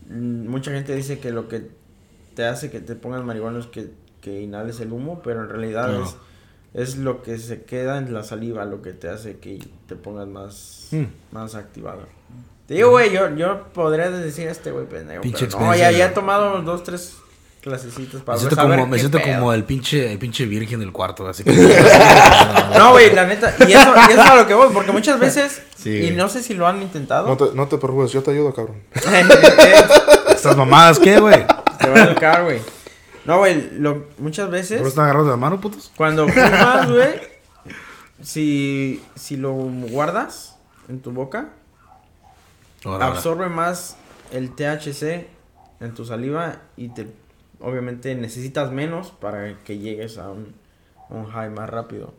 mm, 0.08 0.46
mucha 0.48 0.70
gente 0.72 0.94
dice 0.94 1.18
que 1.18 1.30
lo 1.32 1.48
que 1.48 1.68
te 2.34 2.44
hace 2.44 2.70
que 2.70 2.80
te 2.80 2.94
pongas 2.94 3.24
marihuana 3.24 3.58
es 3.58 3.66
que, 3.66 3.90
que 4.20 4.40
inhales 4.40 4.78
el 4.80 4.92
humo, 4.92 5.20
pero 5.22 5.42
en 5.42 5.48
realidad 5.48 5.92
es, 6.00 6.16
es 6.72 6.96
lo 6.96 7.22
que 7.22 7.36
se 7.38 7.62
queda 7.64 7.98
en 7.98 8.14
la 8.14 8.22
saliva 8.22 8.64
lo 8.64 8.80
que 8.80 8.92
te 8.92 9.08
hace 9.08 9.38
que 9.38 9.58
te 9.88 9.96
pongas 9.96 10.28
más, 10.28 10.88
Mm. 10.92 11.04
más 11.32 11.54
activado. 11.56 12.06
Te 12.70 12.76
digo, 12.76 12.90
güey, 12.90 13.10
yo, 13.12 13.34
yo 13.34 13.64
podría 13.72 14.08
decir 14.12 14.46
a 14.46 14.52
este 14.52 14.70
güey 14.70 14.86
pendejo, 14.86 15.22
Pinche 15.22 15.46
pero 15.46 15.58
no, 15.58 15.74
ya, 15.74 15.90
ya 15.90 16.06
he 16.06 16.08
tomado 16.10 16.62
dos, 16.62 16.84
tres 16.84 17.16
clasecitas 17.62 18.22
para 18.22 18.36
Me 18.36 18.38
siento, 18.42 18.54
saber 18.54 18.78
como, 18.78 18.86
me 18.92 18.98
siento 19.00 19.18
pedo. 19.18 19.34
como 19.40 19.52
el 19.52 19.64
pinche, 19.64 20.12
el 20.12 20.20
pinche 20.20 20.46
virgen 20.46 20.78
del 20.78 20.92
cuarto, 20.92 21.26
así 21.26 21.42
que... 21.42 21.50
No, 22.78 22.92
güey, 22.92 23.12
la 23.12 23.26
neta. 23.26 23.52
Y 23.66 23.72
eso, 23.72 23.92
y 24.08 24.12
eso 24.12 24.22
es 24.22 24.28
a 24.30 24.36
lo 24.36 24.46
que 24.46 24.54
voy, 24.54 24.68
porque 24.72 24.92
muchas 24.92 25.18
veces, 25.18 25.62
Sí, 25.74 25.96
y 25.96 26.10
no 26.12 26.28
sé 26.28 26.44
si 26.44 26.54
lo 26.54 26.68
han 26.68 26.80
intentado, 26.80 27.26
No 27.26 27.36
te, 27.36 27.52
no 27.56 27.66
te 27.66 27.76
preocupes, 27.76 28.12
yo 28.12 28.22
te 28.22 28.30
ayudo, 28.30 28.54
cabrón. 28.54 28.76
Estas 30.28 30.56
mamadas, 30.56 31.00
¿qué, 31.00 31.18
güey? 31.18 31.44
te 31.80 31.88
va 31.90 31.96
a 31.96 32.04
educar, 32.04 32.44
güey. 32.44 32.60
No, 33.24 33.38
güey, 33.38 33.68
lo- 33.80 34.06
muchas 34.18 34.44
¿Por 34.46 34.52
veces, 34.54 34.80
están 34.80 35.06
agarrados 35.06 35.26
de 35.26 35.32
la 35.32 35.36
mano, 35.38 35.60
putos? 35.60 35.90
cuando 35.96 36.28
fumas, 36.28 36.88
güey, 36.88 37.20
si, 38.22 39.02
si 39.16 39.36
lo 39.36 39.50
guardas 39.54 40.54
en 40.88 41.00
tu 41.00 41.10
boca, 41.10 41.48
Ahora, 42.84 43.06
ahora. 43.06 43.16
absorbe 43.18 43.48
más 43.48 43.96
el 44.32 44.54
THC 44.54 45.26
en 45.80 45.94
tu 45.94 46.04
saliva 46.04 46.62
y 46.76 46.88
te, 46.90 47.08
obviamente, 47.60 48.14
necesitas 48.14 48.70
menos 48.72 49.10
para 49.10 49.58
que 49.64 49.78
llegues 49.78 50.18
a 50.18 50.30
un, 50.30 50.54
a 51.08 51.14
un 51.14 51.26
high 51.26 51.50
más 51.50 51.68
rápido. 51.68 52.14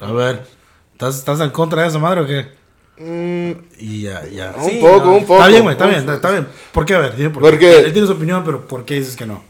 A 0.00 0.12
ver, 0.12 0.44
¿estás, 0.92 1.16
¿estás 1.18 1.40
en 1.40 1.50
contra 1.50 1.82
de 1.82 1.88
esa 1.88 1.98
madre 1.98 2.20
o 2.20 2.26
qué? 2.26 2.60
Mm, 3.02 3.64
Y 3.78 4.02
ya, 4.02 4.26
ya. 4.26 4.54
un 4.56 4.64
Sí, 4.64 4.78
poco, 4.80 5.04
no. 5.06 5.12
un 5.16 5.20
poco. 5.22 5.34
Está 5.38 5.48
bien, 5.48 5.62
güey, 5.62 5.72
está 5.72 5.86
bien, 5.86 6.00
está, 6.00 6.14
está 6.14 6.30
bien. 6.30 6.46
¿Por 6.72 6.84
qué? 6.84 6.94
A 6.94 6.98
ver, 6.98 7.16
dime 7.16 7.30
por 7.30 7.42
qué. 7.42 7.48
Porque- 7.50 7.78
Él 7.80 7.92
tiene 7.92 8.06
su 8.06 8.12
opinión, 8.14 8.44
pero 8.44 8.66
¿por 8.68 8.84
qué 8.84 8.94
dices 8.94 9.16
que 9.16 9.26
no? 9.26 9.42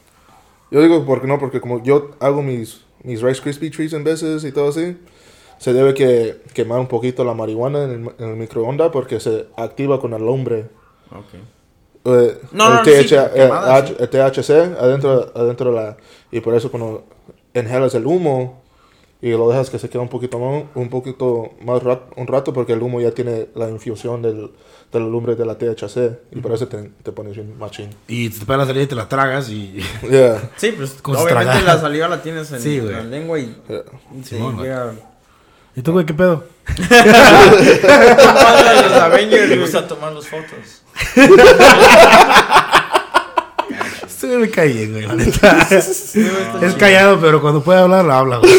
Yo 0.70 0.80
digo 0.80 1.04
porque 1.04 1.26
no, 1.26 1.38
porque 1.40 1.60
como 1.60 1.82
yo 1.82 2.12
hago 2.20 2.42
mis, 2.42 2.82
mis 3.02 3.20
Rice 3.22 3.42
Krispie 3.42 3.70
Treats 3.70 3.92
en 3.92 4.04
veces 4.04 4.44
y 4.44 4.52
todo 4.52 4.68
así, 4.68 4.96
se 5.60 5.72
debe 5.74 5.92
que 5.92 6.40
quemar 6.54 6.80
un 6.80 6.86
poquito 6.88 7.22
la 7.22 7.34
marihuana 7.34 7.84
en 7.84 7.90
el, 7.90 8.10
en 8.18 8.30
el 8.30 8.36
microondas 8.36 8.88
porque 8.90 9.20
se 9.20 9.46
activa 9.56 10.00
con 10.00 10.14
el 10.14 10.26
hombre. 10.26 10.66
Ok. 11.10 11.34
Eh, 12.06 12.38
No, 12.52 12.68
el, 12.68 12.74
no, 12.76 12.82
TH, 12.82 13.08
sí, 13.08 13.14
eh, 13.14 13.28
quemada, 13.34 13.76
H- 13.76 13.96
el 14.00 14.08
THC 14.08 14.50
adentro, 14.80 15.30
adentro 15.34 15.70
de 15.70 15.76
la... 15.76 15.96
Y 16.32 16.40
por 16.40 16.54
eso 16.54 16.70
cuando 16.70 17.04
inhalas 17.52 17.94
el 17.94 18.06
humo 18.06 18.62
y 19.20 19.28
lo 19.32 19.50
dejas 19.50 19.68
que 19.68 19.78
se 19.78 19.90
quede 19.90 20.00
un 20.00 20.08
poquito 20.08 20.38
más, 20.38 20.64
un 20.74 20.88
poquito 20.88 21.50
más 21.62 21.82
rat- 21.82 22.10
un 22.16 22.26
rato 22.26 22.54
porque 22.54 22.72
el 22.72 22.80
humo 22.82 23.02
ya 23.02 23.10
tiene 23.10 23.48
la 23.54 23.68
infusión 23.68 24.22
del, 24.22 24.50
de 24.90 24.98
la 24.98 25.04
lumbre 25.06 25.34
de 25.36 25.44
la 25.44 25.58
THC 25.58 26.20
y 26.32 26.40
por 26.40 26.52
eso 26.52 26.68
te, 26.68 26.90
te 27.02 27.12
pones 27.12 27.34
bien 27.34 27.58
machín. 27.58 27.90
Y 28.08 28.30
te 28.30 28.46
pegas 28.46 28.60
la 28.60 28.66
salida 28.68 28.84
y 28.84 28.86
te 28.86 28.94
la 28.94 29.06
tragas 29.06 29.50
y... 29.50 29.78
Yeah. 30.10 30.50
Sí, 30.56 30.72
pues 30.74 30.96
obviamente 31.04 31.28
tragara. 31.34 31.60
la 31.62 31.78
saliva 31.78 32.08
la 32.08 32.22
tienes 32.22 32.50
en, 32.50 32.60
Sí, 32.62 32.78
en 32.78 32.92
la 32.92 33.02
lengua 33.02 33.38
y 33.38 33.54
yeah. 33.68 33.82
Simón, 34.24 34.56
llega... 34.62 34.94
¿Y 35.76 35.82
tú, 35.82 35.92
güey, 35.92 36.04
qué 36.06 36.14
pedo? 36.14 36.44
Los 36.78 36.90
Avengers, 39.00 39.42
Me 39.42 39.46
güey. 39.56 39.60
gusta 39.60 39.86
tomar 39.86 40.12
las 40.12 40.26
fotos. 40.26 40.82
Güey 44.20 44.36
me 44.36 44.50
bien, 44.66 44.92
güey, 44.92 45.06
la 45.06 45.14
neta. 45.14 45.66
Es 45.70 46.14
callado, 46.78 47.18
pero 47.20 47.40
cuando 47.40 47.62
puede 47.62 47.78
hablar, 47.80 48.04
lo 48.04 48.12
habla, 48.12 48.36
güey. 48.38 48.52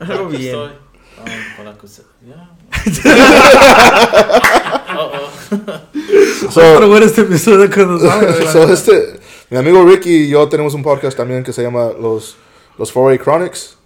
Algo 0.00 0.28
bien. 0.28 0.42
estoy. 0.46 0.70
Ah, 1.18 1.22
para 1.56 1.74
que 1.78 1.88
se- 1.88 2.02
ya. 2.26 2.50
Oh, 4.96 5.10
oh. 5.12 5.30
So, 6.52 6.88
bueno, 6.88 7.04
este 7.06 7.22
episodio 7.22 7.68
cuando 7.70 7.98
la 7.98 8.52
so, 8.52 8.72
este, 8.72 9.18
mi 9.50 9.58
amigo 9.58 9.84
Ricky 9.84 10.26
y 10.26 10.28
yo 10.28 10.48
tenemos 10.48 10.74
un 10.74 10.82
podcast 10.82 11.16
también 11.16 11.42
que 11.42 11.52
se 11.52 11.62
llama 11.62 11.90
Los, 12.00 12.36
los 12.78 12.94
4A 12.94 13.20
Chronics. 13.22 13.76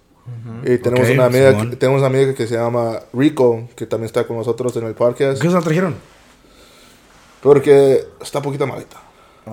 Y 0.65 0.77
tenemos, 0.79 1.07
Ok, 1.07 1.13
una 1.13 1.25
amiga, 1.25 1.51
Simón. 1.51 1.69
que- 1.71 1.75
tenemos 1.77 1.99
una 1.99 2.07
amiga 2.07 2.33
que 2.33 2.47
se 2.47 2.55
llama 2.55 2.99
Rico, 3.13 3.67
que 3.75 3.85
también 3.85 4.05
está 4.07 4.25
con 4.27 4.37
nosotros 4.37 4.75
en 4.77 4.85
el 4.85 4.93
podcast. 4.93 5.41
¿Qué 5.41 5.47
se 5.47 5.53
la 5.53 5.61
trajeron? 5.61 5.95
Porque 7.41 8.03
está 8.21 8.41
poquita 8.41 8.65
malita. 8.65 8.97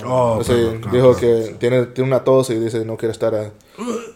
Oh, 0.05 0.41
Sí, 0.43 0.53
claro, 0.53 0.73
dijo 0.93 1.15
claro. 1.15 1.17
que 1.19 1.55
tiene, 1.59 1.87
tiene 1.87 2.11
una 2.11 2.21
tos 2.23 2.51
y 2.51 2.57
dice 2.57 2.85
no 2.85 2.97
quiere 2.99 3.13
estar 3.13 3.35
ah, 3.35 3.51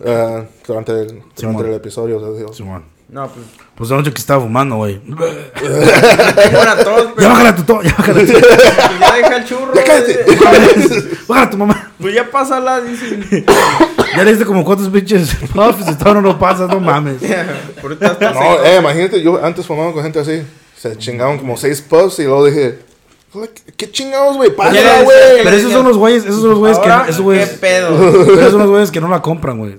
ah, 0.06 0.42
durante, 0.66 0.92
el, 0.92 1.22
durante 1.36 1.62
el 1.68 1.74
episodio. 1.74 2.18
o 2.18 2.20
sea, 2.20 2.30
dijo, 2.38 2.52
Simón. 2.52 2.84
No, 3.08 3.26
pues. 3.28 3.44
Pues 3.76 3.90
anoche 3.90 4.12
que 4.12 4.20
estaba 4.20 4.42
fumando, 4.42 4.76
güey. 4.76 5.00
Tos, 6.84 7.08
Ya 7.18 7.28
bájala 7.28 7.56
tu 7.56 7.62
to, 7.64 7.82
ya 7.82 7.94
bájala 7.96 8.20
tu 8.20 8.26
pues 8.32 8.42
ya 9.00 9.14
deja 9.16 9.36
el 9.36 9.44
churro. 9.44 9.74
Ya 9.74 9.84
cállate. 9.84 10.24
Bájala 11.26 11.50
tu 11.50 11.56
mamá. 11.56 11.92
Pues 12.00 12.14
ya 12.14 12.30
pásala, 12.30 12.80
dice. 12.80 13.44
Ya 14.16 14.24
le 14.24 14.30
diste 14.30 14.44
como 14.44 14.64
cuántos 14.64 14.88
pinches 14.88 15.34
puffs 15.54 15.88
y 15.88 15.94
todo 15.94 16.14
no 16.14 16.20
lo 16.20 16.38
pasas, 16.38 16.68
no 16.68 16.80
mames. 16.80 17.22
No, 17.22 18.64
eh, 18.64 18.78
imagínate, 18.78 19.22
yo 19.22 19.44
antes 19.44 19.66
fumaba 19.66 19.92
con 19.92 20.02
gente 20.02 20.18
así. 20.18 20.42
Se 20.76 20.96
chingaban 20.96 21.38
como 21.38 21.56
seis 21.56 21.80
puffs 21.80 22.18
y 22.18 22.24
luego 22.24 22.46
dije, 22.46 22.78
"¿Qué- 23.32 23.72
¿qué 23.76 23.90
chingados, 23.90 24.36
güey? 24.36 24.50
¿Quieres- 24.54 25.04
güey. 25.04 25.44
Pero 25.44 25.56
esos 25.56 25.72
son 25.72 25.86
los 25.86 25.96
güeyes, 25.96 26.24
esos 26.24 26.40
son 26.40 26.50
los 26.50 26.58
güeyes 26.58 26.78
que 26.78 26.88
esos 26.88 27.16
¿Qué 27.16 27.22
güeyes, 27.22 27.48
pedo? 27.60 27.88
pero 28.26 28.40
esos 28.40 28.50
son 28.52 28.60
los 28.62 28.70
güeyes 28.70 28.90
que 28.90 29.00
no 29.00 29.08
la 29.08 29.22
compran, 29.22 29.58
güey. 29.58 29.76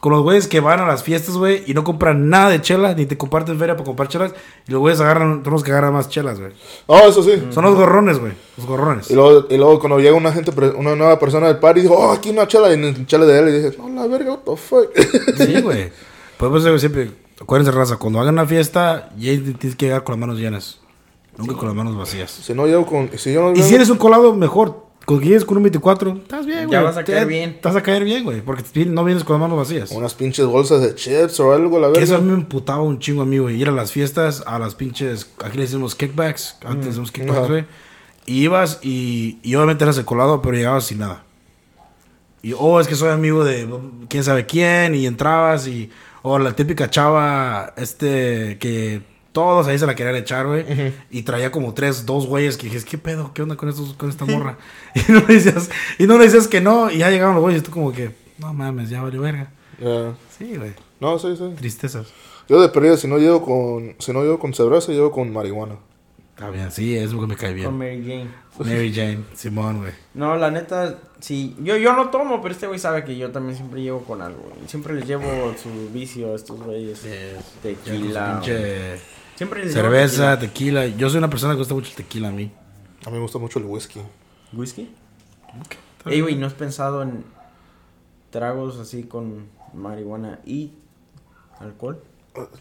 Con 0.00 0.12
los 0.12 0.22
güeyes 0.22 0.46
que 0.46 0.60
van 0.60 0.80
a 0.80 0.86
las 0.86 1.02
fiestas, 1.02 1.36
güey, 1.36 1.62
y 1.66 1.74
no 1.74 1.84
compran 1.84 2.28
nada 2.30 2.48
de 2.50 2.60
chela, 2.62 2.94
ni 2.94 3.04
te 3.06 3.18
comparten 3.18 3.58
feria 3.58 3.74
para 3.76 3.84
comprar 3.84 4.08
chelas, 4.08 4.32
y 4.66 4.72
los 4.72 4.80
güeyes 4.80 5.00
agarran, 5.00 5.42
los 5.44 5.62
que 5.62 5.70
agarran 5.70 5.92
más 5.92 6.08
chelas, 6.08 6.40
güey. 6.40 6.52
Oh, 6.86 7.00
eso 7.08 7.22
sí. 7.22 7.32
Son 7.50 7.64
los 7.64 7.74
gorrones, 7.74 8.18
güey, 8.18 8.32
los 8.56 8.66
gorrones. 8.66 9.10
Y 9.10 9.14
luego, 9.14 9.46
y 9.50 9.56
luego 9.56 9.78
cuando 9.78 9.98
llega 10.00 10.16
una 10.16 10.32
gente, 10.32 10.50
una 10.76 10.96
nueva 10.96 11.18
persona 11.18 11.48
del 11.48 11.58
party, 11.58 11.82
dijo, 11.82 11.94
oh, 11.94 12.12
aquí 12.12 12.30
una 12.30 12.46
chela, 12.48 12.70
y 12.70 12.74
en 12.74 13.06
chela 13.06 13.26
de 13.26 13.38
él, 13.38 13.48
y 13.48 13.52
dije, 13.62 13.76
no, 13.78 13.88
la 14.02 14.06
verga, 14.06 14.30
what 14.32 14.40
the 14.40 14.56
fuck. 14.56 14.88
Sí, 15.46 15.60
güey. 15.60 15.90
Pues, 16.38 16.50
pues, 16.50 16.62
güey, 16.64 16.78
siempre, 16.78 17.10
acuérdense, 17.40 17.70
raza, 17.70 17.96
cuando 17.96 18.20
hagan 18.20 18.34
una 18.34 18.46
fiesta, 18.46 19.10
ya 19.16 19.32
tienes 19.32 19.76
que 19.76 19.86
llegar 19.86 20.04
con 20.04 20.14
las 20.14 20.20
manos 20.20 20.38
llenas. 20.38 20.80
Nunca 21.36 21.54
con 21.54 21.66
las 21.66 21.74
manos 21.74 21.96
vacías. 21.96 22.30
Si 22.30 22.54
no 22.54 22.66
llevo 22.66 22.86
con. 22.86 23.10
Si 23.18 23.32
yo 23.32 23.42
no 23.42 23.58
Y 23.58 23.62
si 23.62 23.74
eres 23.74 23.90
un 23.90 23.98
colado, 23.98 24.34
mejor. 24.34 24.84
Con 25.04 25.18
que 25.20 25.26
llegues 25.26 25.44
con 25.44 25.58
un 25.58 25.64
24, 25.64 26.12
estás 26.22 26.46
bien, 26.46 26.60
güey. 26.66 26.70
Ya 26.70 26.80
vas 26.80 26.96
a 26.96 27.04
caer 27.04 27.26
bien. 27.26 27.60
Te 27.60 27.68
vas 27.68 27.76
a 27.76 27.82
caer 27.82 28.04
bien, 28.04 28.24
güey. 28.24 28.40
Porque 28.40 28.86
no 28.86 29.04
vienes 29.04 29.22
con 29.22 29.34
las 29.34 29.40
manos 29.42 29.58
vacías. 29.58 29.90
Unas 29.90 30.14
pinches 30.14 30.46
bolsas 30.46 30.80
de 30.80 30.94
chips 30.94 31.38
o 31.40 31.52
algo, 31.52 31.78
la 31.78 31.92
Que 31.92 32.02
eso 32.02 32.14
a 32.14 32.16
verdad. 32.16 32.26
mí 32.26 32.32
me 32.36 32.40
emputaba 32.42 32.82
un 32.82 32.98
chingo 32.98 33.20
a 33.20 33.26
mí, 33.26 33.36
güey. 33.36 33.60
Ir 33.60 33.68
a 33.68 33.72
las 33.72 33.92
fiestas, 33.92 34.42
a 34.46 34.58
las 34.58 34.74
pinches. 34.74 35.30
Aquí 35.44 35.58
le 35.58 35.64
decimos 35.64 35.94
kickbacks. 35.94 36.56
Antes 36.64 36.86
decimos 36.86 37.12
kickbacks, 37.12 37.38
Ajá. 37.38 37.48
güey. 37.48 37.66
Y 38.24 38.44
ibas 38.44 38.78
y, 38.82 39.40
y 39.42 39.54
obviamente 39.56 39.84
eras 39.84 39.98
el 39.98 40.06
colado, 40.06 40.40
pero 40.40 40.56
llegabas 40.56 40.86
sin 40.86 41.00
nada. 41.00 41.24
Y, 42.42 42.54
oh, 42.58 42.80
es 42.80 42.88
que 42.88 42.94
soy 42.94 43.10
amigo 43.10 43.44
de 43.44 43.68
quién 44.08 44.24
sabe 44.24 44.46
quién. 44.46 44.94
Y 44.94 45.06
entrabas 45.06 45.66
y. 45.66 45.90
O 46.22 46.38
la 46.38 46.56
típica 46.56 46.88
chava, 46.88 47.74
este, 47.76 48.56
que 48.58 49.02
todos 49.34 49.66
ahí 49.66 49.76
se 49.80 49.86
la 49.86 49.96
querían 49.96 50.14
echar, 50.14 50.46
güey. 50.46 50.64
Y 51.10 51.22
traía 51.24 51.50
como 51.50 51.74
tres, 51.74 52.06
dos 52.06 52.26
güeyes 52.26 52.56
que 52.56 52.68
dijes, 52.68 52.84
¿qué 52.84 52.98
pedo? 52.98 53.32
¿Qué 53.34 53.42
onda 53.42 53.56
con, 53.56 53.68
estos, 53.68 53.92
con 53.94 54.08
esta 54.08 54.24
morra? 54.24 54.58
y, 54.94 55.10
no 55.10 55.24
le 55.26 55.34
decías, 55.34 55.70
y 55.98 56.06
no 56.06 56.18
le 56.18 56.24
decías 56.26 56.46
que 56.46 56.60
no. 56.60 56.88
Y 56.88 56.98
ya 56.98 57.10
llegaban 57.10 57.34
los 57.34 57.42
güeyes 57.42 57.60
y 57.60 57.64
tú 57.64 57.72
como 57.72 57.92
que, 57.92 58.14
no 58.38 58.54
mames, 58.54 58.90
ya 58.90 59.02
valió 59.02 59.20
verga. 59.22 59.50
Sí, 60.38 60.56
güey. 60.56 60.72
No, 61.00 61.18
sí, 61.18 61.36
sí. 61.36 61.52
Tristezas. 61.56 62.06
Yo 62.48 62.62
de 62.62 62.68
perdida, 62.68 62.96
si 62.96 63.08
no 63.08 63.18
llevo 63.18 63.42
con. 63.42 63.96
Si 63.98 64.12
no 64.12 64.22
llevo 64.22 64.38
con 64.38 64.54
cerveza, 64.54 64.92
llevo 64.92 65.10
con 65.10 65.32
marihuana. 65.32 65.78
Está 66.36 66.50
bien, 66.50 66.70
sí, 66.70 66.96
es 66.96 67.12
lo 67.12 67.20
que 67.20 67.26
me 67.26 67.36
cae 67.36 67.50
Con 67.64 67.76
bien. 67.76 67.98
Mary 67.98 68.28
Jane. 68.58 68.70
Mary 68.70 68.92
Jane, 68.94 69.24
Simón, 69.34 69.78
güey. 69.80 69.92
No, 70.14 70.36
la 70.36 70.52
neta, 70.52 70.96
sí. 71.18 71.56
Yo, 71.60 71.76
yo 71.76 71.92
no 71.94 72.10
tomo, 72.10 72.40
pero 72.40 72.54
este 72.54 72.68
güey 72.68 72.78
sabe 72.78 73.04
que 73.04 73.16
yo 73.16 73.32
también 73.32 73.56
siempre 73.56 73.82
llevo 73.82 74.04
con 74.04 74.22
algo. 74.22 74.52
Siempre 74.68 74.94
les 74.94 75.08
llevo 75.08 75.54
su 75.60 75.92
vicio 75.92 76.32
a 76.32 76.36
estos 76.36 76.60
güeyes. 76.60 77.04
Tequila. 77.62 78.40
Pinche 78.40 79.00
Siempre 79.36 79.68
cerveza, 79.68 80.38
tequila. 80.38 80.86
Yo 80.86 81.08
soy 81.08 81.18
una 81.18 81.30
persona 81.30 81.54
que 81.54 81.58
gusta 81.58 81.74
mucho 81.74 81.90
el 81.90 81.96
tequila 81.96 82.28
a 82.28 82.32
mí. 82.32 82.50
A 83.04 83.10
mí 83.10 83.16
me 83.16 83.22
gusta 83.22 83.38
mucho 83.38 83.58
el 83.58 83.64
whisky. 83.64 84.00
¿Whisky? 84.52 84.90
Ey, 86.06 86.20
güey, 86.20 86.36
¿no 86.36 86.46
has 86.46 86.54
pensado 86.54 87.02
en 87.02 87.24
tragos 88.30 88.78
así 88.78 89.04
con 89.04 89.48
marihuana 89.72 90.40
y 90.44 90.72
alcohol? 91.58 92.02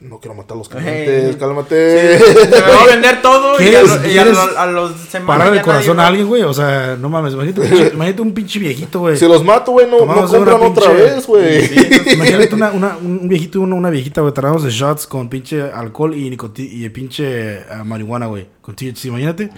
No 0.02 0.20
quiero 0.20 0.36
matar 0.36 0.54
a 0.54 0.58
los 0.60 0.70
clientes, 0.70 1.36
cálmate. 1.38 2.20
Me 2.52 2.62
va 2.62 2.84
a 2.84 2.86
vender 2.86 3.22
todo 3.24 3.54
y 3.60 3.64
a, 3.64 3.70
¿Quieres- 3.70 3.90
lo- 3.90 3.96
y 3.96 3.98
a, 3.98 4.12
quieres 4.24 4.34
lo- 4.34 4.60
a 4.60 4.66
los 4.68 4.92
semanas. 5.10 5.38
Parar 5.40 5.54
el 5.58 5.62
corazón 5.64 5.98
nadie 5.98 6.06
a 6.06 6.08
alguien, 6.10 6.28
güey. 6.28 6.44
O 6.44 6.54
sea, 6.54 6.96
no 7.00 7.10
mames. 7.10 7.34
Imagínate 7.34 7.62
un 7.62 7.68
pinche, 7.70 7.88
imagínate 7.94 8.22
un 8.22 8.34
pinche 8.34 8.60
viejito, 8.60 9.00
güey. 9.00 9.18
Si 9.18 9.28
los 9.28 9.44
mato, 9.44 9.72
güey, 9.72 9.88
no, 9.90 10.06
no 10.06 10.28
compran 10.28 10.62
otra 10.62 10.92
pinche- 10.92 10.94
vez, 10.94 11.26
güey. 11.26 12.14
Imagínate 12.14 12.54
una, 12.54 12.72
una- 12.72 12.98
un 12.98 13.28
viejito 13.28 13.58
y 13.58 13.62
una, 13.64 13.76
una 13.76 13.90
viejita, 13.90 14.22
güey. 14.22 14.32
Tratamos 14.32 14.64
de 14.64 14.70
shots 14.70 15.08
con 15.08 15.28
pinche 15.28 15.64
alcohol 15.64 16.14
y, 16.16 16.38
y 16.58 16.90
pinche 16.90 17.64
ah, 17.72 17.84
marihuana, 17.84 18.28
güey. 18.28 18.46
Con 18.62 18.76
THC, 18.76 19.06
imagínate. 19.06 19.50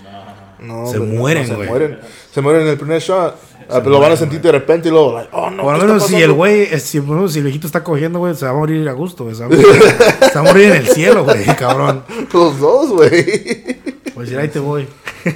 No, 0.59 0.87
Se 0.87 0.97
hombre, 0.97 1.13
no, 1.13 1.19
mueren, 1.19 1.47
se 1.47 1.55
güey. 1.55 1.67
mueren. 1.69 1.99
Se 2.33 2.41
mueren 2.41 2.61
en 2.63 2.67
el 2.69 2.77
primer 2.77 3.01
shot. 3.01 3.35
Ah, 3.67 3.79
pero 3.79 3.89
lo 3.91 3.99
van 3.99 4.11
a 4.11 4.15
sentir 4.15 4.39
de 4.41 4.51
repente 4.51 4.89
y 4.89 4.91
luego, 4.91 5.13
like, 5.17 5.29
oh 5.31 5.49
no. 5.49 5.63
Por 5.63 5.73
lo 5.73 5.79
¿qué 5.79 5.85
está 5.85 5.93
menos 5.95 6.07
si 6.07 6.21
el 6.21 6.31
güey, 6.33 6.61
eh, 6.71 6.79
si, 6.79 7.01
menos 7.01 7.33
si 7.33 7.39
el 7.39 7.45
viejito 7.45 7.65
está 7.65 7.83
cogiendo, 7.83 8.19
güey, 8.19 8.35
se 8.35 8.45
va 8.45 8.51
a 8.51 8.53
morir 8.53 8.87
a 8.87 8.91
gusto, 8.93 9.23
güey. 9.23 9.35
Se 9.35 9.43
a 9.43 9.49
se 10.29 10.33
va 10.35 10.39
a 10.41 10.43
morir 10.43 10.69
en 10.71 10.75
el 10.77 10.87
cielo, 10.87 11.23
güey, 11.23 11.43
cabrón. 11.57 12.03
Los 12.31 12.59
dos, 12.59 12.89
güey. 12.91 13.81
Pues 14.13 14.27
decir, 14.29 14.37
ahí 14.39 14.47
te 14.49 14.59
voy. 14.59 14.87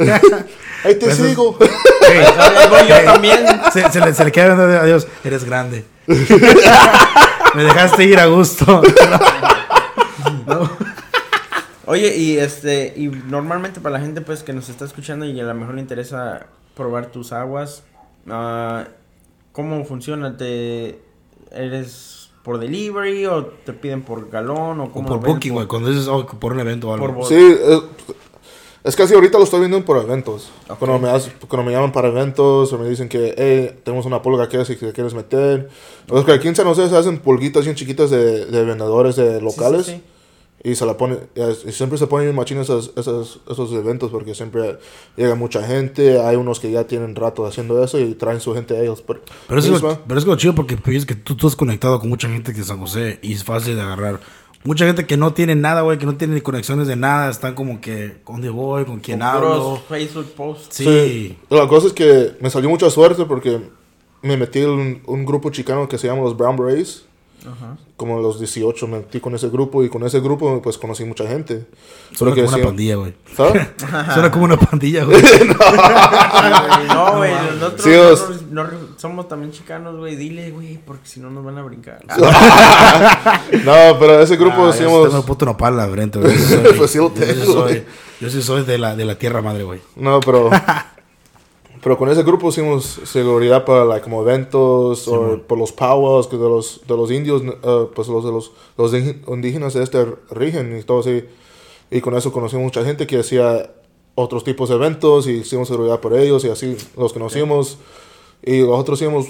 Ahí 0.86 0.96
te 0.96 1.08
Eso 1.10 1.24
es- 1.26 1.30
sigo. 1.32 1.58
Hey, 1.60 2.24
Ahí 2.38 2.70
voy 2.70 2.88
yo 2.88 2.96
también. 3.04 3.40
Se, 3.74 3.92
se 3.92 4.00
le, 4.00 4.14
se 4.14 4.24
le 4.24 4.32
queda 4.32 4.56
viendo, 4.56 4.80
adiós, 4.80 5.08
eres 5.26 5.44
grande. 5.44 5.84
Me 7.54 7.64
dejaste 7.64 8.06
ir 8.06 8.18
a 8.18 8.28
gusto. 8.28 8.82
Oye, 11.90 12.16
y 12.16 12.38
este, 12.38 12.94
y 12.96 13.08
normalmente 13.08 13.80
para 13.82 13.98
la 13.98 14.06
gente 14.06 14.22
pues 14.22 14.44
que 14.44 14.54
nos 14.54 14.70
está 14.70 14.86
escuchando 14.86 15.26
y 15.26 15.40
a 15.40 15.44
lo 15.44 15.54
mejor 15.56 15.74
le 15.74 15.82
interesa 15.82 16.46
probar 16.76 17.08
tus 17.08 17.32
aguas, 17.34 17.84
ah, 18.30 18.86
¿cómo 19.52 19.84
funciona? 19.86 20.38
¿Te 20.38 21.00
eres 21.52 22.30
por 22.44 22.60
delivery 22.60 23.26
o 23.26 23.46
te 23.66 23.74
piden 23.74 24.04
por 24.04 24.30
galón 24.30 24.80
o 24.80 24.84
O 24.86 24.92
cómo 24.92 25.08
por 25.08 25.18
lo 25.18 25.22
ven? 25.24 25.34
booking, 25.34 25.54
güey, 25.54 25.66
cuando 25.68 25.90
dices, 25.90 26.08
oh, 26.08 26.26
por 26.28 26.54
un 26.54 26.60
evento 26.60 26.90
o 26.90 26.94
algo. 26.94 27.14
Por 27.16 27.26
Sí, 27.26 27.36
es, 27.36 27.82
es 28.84 28.96
casi 28.96 29.14
ahorita 29.16 29.40
lo 29.40 29.44
estoy 29.46 29.60
viendo 29.62 29.84
por 29.84 29.98
eventos. 29.98 30.52
Ok. 30.70 30.78
Cuando, 30.78 31.00
me 31.00 31.10
hace- 31.10 31.32
cuando 31.48 31.66
me 31.66 31.72
llaman 31.72 31.92
para 31.92 32.10
eventos 32.10 32.72
o 32.72 32.78
me 32.78 32.88
dicen 32.88 33.10
que, 33.10 33.34
hey, 33.36 33.80
tenemos 33.84 34.06
una 34.06 34.22
pulga 34.22 34.48
que 34.48 34.64
si 34.64 34.76
te 34.76 34.94
quieres 34.94 35.16
meter. 35.16 35.70
Los 36.08 36.24
que 36.24 36.34
aquí 36.34 36.48
en 36.48 36.56
San 36.56 36.68
José 36.68 36.88
se 36.88 36.96
hacen 36.96 37.18
pulguitas 37.18 37.64
bien 37.66 37.76
chiquitas 37.76 38.10
de, 38.12 38.46
de 38.46 38.64
vendedores 38.64 39.16
de 39.16 39.40
Sí, 39.40 39.44
locales. 39.44 39.86
sí, 39.88 39.92
sí. 39.94 40.04
Y 40.64 40.76
se 40.76 40.86
la 40.86 40.98
pone, 40.98 41.18
y 41.36 41.72
siempre 41.72 41.98
se 41.98 42.08
ponen 42.08 42.36
machines 42.36 42.64
esos, 42.64 42.92
esos, 42.98 43.40
esos 43.50 43.72
eventos 43.72 44.12
porque 44.12 44.36
siempre 44.36 44.78
llega 45.16 45.36
mucha 45.36 45.64
gente. 45.64 46.20
Hay 46.20 46.36
unos 46.36 46.60
que 46.60 46.70
ya 46.70 46.86
tienen 46.86 47.16
rato 47.16 47.46
haciendo 47.46 47.82
eso 47.82 47.98
y 47.98 48.14
traen 48.14 48.42
su 48.42 48.54
gente 48.54 48.76
a 48.76 48.82
ellos. 48.82 49.02
Pero, 49.06 49.22
Pero 49.48 49.60
eso, 49.60 49.76
es 49.76 49.82
lo, 49.82 50.00
pero 50.06 50.20
es 50.20 50.26
lo 50.26 50.36
chido 50.36 50.56
porque 50.56 50.76
pues, 50.76 50.98
es 50.98 51.06
que 51.06 51.16
tú, 51.16 51.36
tú 51.36 51.48
estás 51.48 51.56
conectado 51.56 52.00
con 52.00 52.10
mucha 52.10 52.28
gente 52.28 52.52
de 52.52 52.64
San 52.64 52.80
José 52.80 53.20
y 53.22 53.34
es 53.34 53.44
fácil 53.44 53.76
de 53.76 53.82
agarrar. 53.82 54.20
Mucha 54.66 54.86
gente 54.86 55.06
que 55.06 55.16
no 55.16 55.32
tiene 55.34 55.56
nada, 55.56 55.82
güey, 55.82 55.98
que 55.98 56.06
no 56.06 56.18
tiene 56.18 56.36
ni 56.36 56.42
conexiones 56.42 56.88
de 56.90 56.98
nada, 56.98 57.30
están 57.30 57.56
como 57.56 57.80
que, 57.80 58.18
¿dónde 58.28 58.50
voy? 58.50 58.84
¿Con 58.84 59.00
quién 59.00 59.20
Con 59.20 59.28
hablo? 59.28 59.82
Facebook 59.88 60.34
posts. 60.36 60.76
Sí. 60.76 61.38
La 61.50 61.66
cosa 61.70 61.88
es 61.88 61.94
que 61.94 62.34
me 62.42 62.50
salió 62.50 62.70
mucha 62.70 62.90
suerte 62.90 63.24
porque 63.24 63.62
me 64.22 64.36
metí 64.36 64.60
en 64.60 64.70
un, 64.70 65.02
un 65.06 65.26
grupo 65.26 65.50
chicano 65.50 65.88
que 65.88 65.98
se 65.98 66.08
llama 66.08 66.24
los 66.24 66.36
Brown 66.36 66.58
Berets. 66.58 67.06
Ajá. 67.48 67.78
Como 67.96 68.18
a 68.18 68.22
los 68.22 68.40
18 68.40 68.88
me 68.88 68.98
metí 68.98 69.20
con 69.20 69.34
ese 69.36 69.50
grupo 69.50 69.84
y 69.84 69.90
con 69.90 70.04
ese 70.06 70.20
grupo 70.20 70.62
pues 70.62 70.78
conocí 70.78 71.04
mucha 71.06 71.28
gente. 71.28 71.66
Suena 72.14 72.34
que 72.36 72.44
como 72.44 72.56
una 72.58 72.66
pandilla, 72.66 72.96
güey. 72.96 73.14
¿Sabes? 73.36 73.68
Suena 74.14 74.32
como 74.32 74.46
una 74.46 74.58
pandilla, 74.58 75.04
güey. 75.06 75.22
No, 76.90 77.18
güey, 77.18 77.32
nosotros, 77.60 77.82
Sí, 77.84 77.92
os- 77.94 78.20
nosotros 78.20 78.42
no 78.52 78.64
re- 78.64 78.78
somos 78.98 79.28
también 79.28 79.52
chicanos, 79.52 79.96
güey. 79.98 80.16
Dile, 80.16 80.52
güey, 80.52 80.78
porque 80.78 81.08
si 81.08 81.20
no 81.20 81.30
nos 81.30 81.44
van 81.46 81.58
a 81.58 81.64
brincar. 81.64 82.00
no, 83.66 84.00
pero 84.00 84.20
ese 84.22 84.36
grupo 84.38 84.56
Ah, 84.58 84.66
yo 84.66 84.74
frente, 85.90 86.20
güey. 86.20 86.38
Sí 86.38 86.44
soy- 86.56 86.74
Pues 86.78 86.92
sí 86.92 86.98
lo 86.98 87.14
yo 87.14 87.26
sí 87.26 87.34
tengo, 87.34 87.46
soy, 87.46 87.62
güey. 87.72 87.84
yo 88.20 88.30
sí 88.30 88.42
soy 88.42 88.64
de 88.64 88.78
la, 88.78 88.96
de 88.96 89.06
la 89.06 89.16
tierra 89.16 89.42
madre, 89.42 89.64
güey. 89.64 89.80
No, 89.96 90.20
pero... 90.20 90.50
pero 91.82 91.98
con 91.98 92.10
ese 92.10 92.24
grupo 92.24 92.50
hicimos 92.50 93.00
seguridad 93.06 93.64
para 93.64 93.86
like, 93.86 94.04
como 94.04 94.22
eventos 94.22 95.08
o 95.08 95.42
por 95.48 95.58
los 95.58 95.72
powwows 95.72 96.28
que 96.28 96.36
de 96.36 96.50
los, 96.50 96.82
de 96.88 96.96
los 96.96 97.12
indios, 97.12 97.42
eh, 97.44 97.88
pues 97.96 98.08
los 98.08 98.24
de 98.26 98.32
los, 98.32 98.52
los 98.78 98.94
indígenas 98.94 99.74
de 99.74 99.84
este 99.84 100.06
rigen 100.32 100.78
y 100.78 100.84
todo 100.84 101.00
así. 101.00 101.24
Y 101.92 102.02
con 102.02 102.16
eso 102.16 102.32
conocí 102.32 102.58
mucha 102.58 102.84
gente 102.84 103.08
que 103.08 103.20
hacía 103.20 103.72
otros 104.16 104.44
tipos 104.44 104.70
de 104.70 104.76
eventos 104.76 105.28
y 105.28 105.38
hicimos 105.38 105.68
seguridad 105.70 106.00
por 106.02 106.14
ellos 106.14 106.44
y 106.44 106.50
así 106.50 106.76
los 106.98 107.14
conocimos. 107.14 107.78
Y 108.44 108.62
los 108.62 108.78
otros 108.78 109.02
hicimos, 109.02 109.28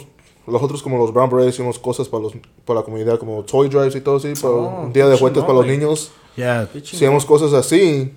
los 0.47 0.61
otros 0.61 0.81
como 0.81 0.97
los 0.97 1.13
Brown 1.13 1.29
Berets 1.29 1.55
hicimos 1.55 1.77
cosas 1.77 2.07
para, 2.07 2.23
los, 2.23 2.33
para 2.65 2.79
la 2.79 2.85
comunidad 2.85 3.19
como 3.19 3.43
toy 3.43 3.69
drives 3.69 3.95
y 3.95 4.01
todo 4.01 4.17
así, 4.17 4.33
para 4.41 4.53
Oh, 4.53 4.81
un 4.85 4.93
día 4.93 5.07
de 5.07 5.17
juguetes 5.17 5.43
para 5.43 5.53
los 5.53 5.67
niños. 5.67 6.11
Chingón. 6.81 6.95
Hacíamos 6.95 7.25
cosas 7.25 7.53
así 7.53 8.11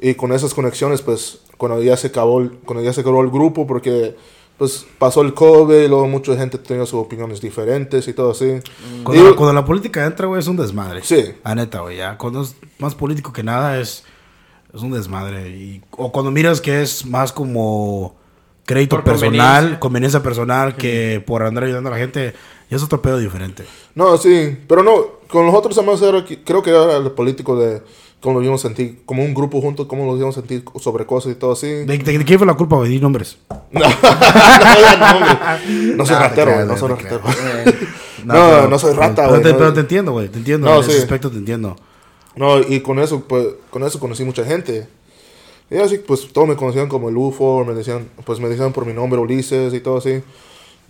y 0.00 0.14
con 0.14 0.32
esas 0.32 0.54
conexiones 0.54 1.02
pues 1.02 1.40
cuando 1.60 1.82
ya 1.82 1.96
se 1.96 2.06
acabó 2.08 2.40
el- 2.40 2.50
cuando 2.64 2.82
ya 2.82 2.92
se 2.92 3.02
acabó 3.02 3.20
el 3.22 3.28
grupo 3.30 3.66
porque 3.66 4.16
pues 4.58 4.84
pasó 4.98 5.22
el 5.22 5.32
COVID 5.34 5.74
y 5.84 5.88
luego 5.88 6.06
mucha 6.08 6.36
gente 6.36 6.58
tenía 6.58 6.84
sus 6.86 7.00
opiniones 7.00 7.40
diferentes 7.40 8.08
y 8.08 8.12
todo 8.12 8.32
así. 8.32 8.60
Cuando, 9.04 9.22
Y- 9.22 9.30
la, 9.30 9.36
cuando 9.36 9.52
la 9.54 9.64
política 9.64 10.04
entra, 10.04 10.26
güey, 10.26 10.40
es 10.40 10.48
un 10.48 10.56
desmadre. 10.56 11.02
Sí. 11.02 11.34
La 11.44 11.54
neta, 11.54 11.80
güey, 11.80 11.98
ya. 11.98 12.18
Cuando 12.18 12.42
es 12.42 12.56
más 12.78 12.94
político 12.94 13.32
que 13.32 13.42
nada, 13.42 13.78
es, 13.78 14.04
es 14.74 14.82
un 14.82 14.90
desmadre. 14.92 15.48
Y, 15.50 15.82
o 15.92 16.10
cuando 16.12 16.30
miras 16.30 16.60
que 16.60 16.82
es 16.82 17.06
más 17.06 17.32
como 17.32 18.16
crédito 18.66 18.96
Por 18.96 19.04
personal, 19.04 19.32
conveniencia. 19.78 19.80
conveniencia, 19.80 20.22
personal, 20.22 20.76
que 20.76 21.22
por 21.26 21.42
andar 21.42 21.64
ayudando 21.64 21.88
a 21.88 21.92
la 21.92 21.98
gente, 21.98 22.34
ya 22.70 22.76
es 22.76 22.82
otro 22.82 23.00
pedo 23.00 23.18
diferente. 23.18 23.64
No, 23.94 24.16
sí, 24.18 24.58
pero 24.68 24.82
no, 24.82 25.20
con 25.28 25.46
los 25.46 25.54
otros 25.54 25.76
además 25.78 26.00
era, 26.02 26.24
que- 26.24 26.44
creo 26.44 26.62
que 26.62 26.70
era 26.70 26.96
el 26.98 27.10
político 27.12 27.58
de 27.58 27.82
cómo 28.20 28.40
lo 28.40 28.54
a 28.54 28.58
sentir, 28.58 29.02
como 29.06 29.24
un 29.24 29.34
grupo 29.34 29.60
juntos, 29.60 29.86
cómo 29.86 30.04
lo 30.06 30.16
íbamos 30.16 30.36
a 30.36 30.40
sentir 30.40 30.64
sobre 30.78 31.06
cosas 31.06 31.32
y 31.32 31.34
todo 31.34 31.52
así. 31.52 31.66
¿De, 31.66 31.84
de- 31.98 32.18
de 32.18 32.24
quién 32.24 32.38
fue 32.38 32.46
la 32.46 32.54
culpa, 32.54 32.76
güey? 32.76 32.90
Di 32.90 33.00
nombres. 33.00 33.38
no, 33.72 33.80
no, 33.80 33.86
hombre. 35.16 35.96
No 35.96 36.06
soy 36.06 36.16
Nah, 36.16 36.20
ratero, 36.28 36.54
güey, 36.54 36.66
no 36.66 36.76
soy 36.76 36.88
te 36.88 36.94
ratero. 36.96 37.20
Eh, 38.20 38.24
No, 38.26 38.68
no 38.68 38.78
soy 38.78 38.92
rata, 38.92 39.14
pero, 39.22 39.28
güey, 39.30 39.42
te, 39.42 39.52
no. 39.52 39.58
pero 39.58 39.72
te 39.72 39.80
entiendo, 39.80 40.12
güey, 40.12 40.28
te 40.28 40.38
entiendo. 40.38 40.66
No, 40.68 40.74
en 40.76 40.80
ese 40.82 40.92
sí. 40.92 40.98
aspecto 40.98 41.30
te 41.30 41.38
entiendo. 41.38 41.74
No, 42.36 42.58
y 42.60 42.80
con 42.80 42.98
eso, 42.98 43.24
pues, 43.26 43.46
con 43.70 43.82
eso 43.82 43.98
conocí 43.98 44.24
mucha 44.24 44.44
gente. 44.44 44.86
Y 45.70 45.76
así, 45.78 45.98
pues, 45.98 46.30
todos 46.32 46.46
me 46.46 46.54
conocían 46.56 46.88
como 46.88 47.08
el 47.08 47.16
UFO, 47.16 47.64
me 47.64 47.72
decían, 47.72 48.08
pues, 48.26 48.38
me 48.38 48.48
decían 48.50 48.72
por 48.74 48.84
mi 48.84 48.92
nombre 48.92 49.18
Ulises 49.18 49.72
y 49.72 49.80
todo 49.80 49.96
así. 49.98 50.22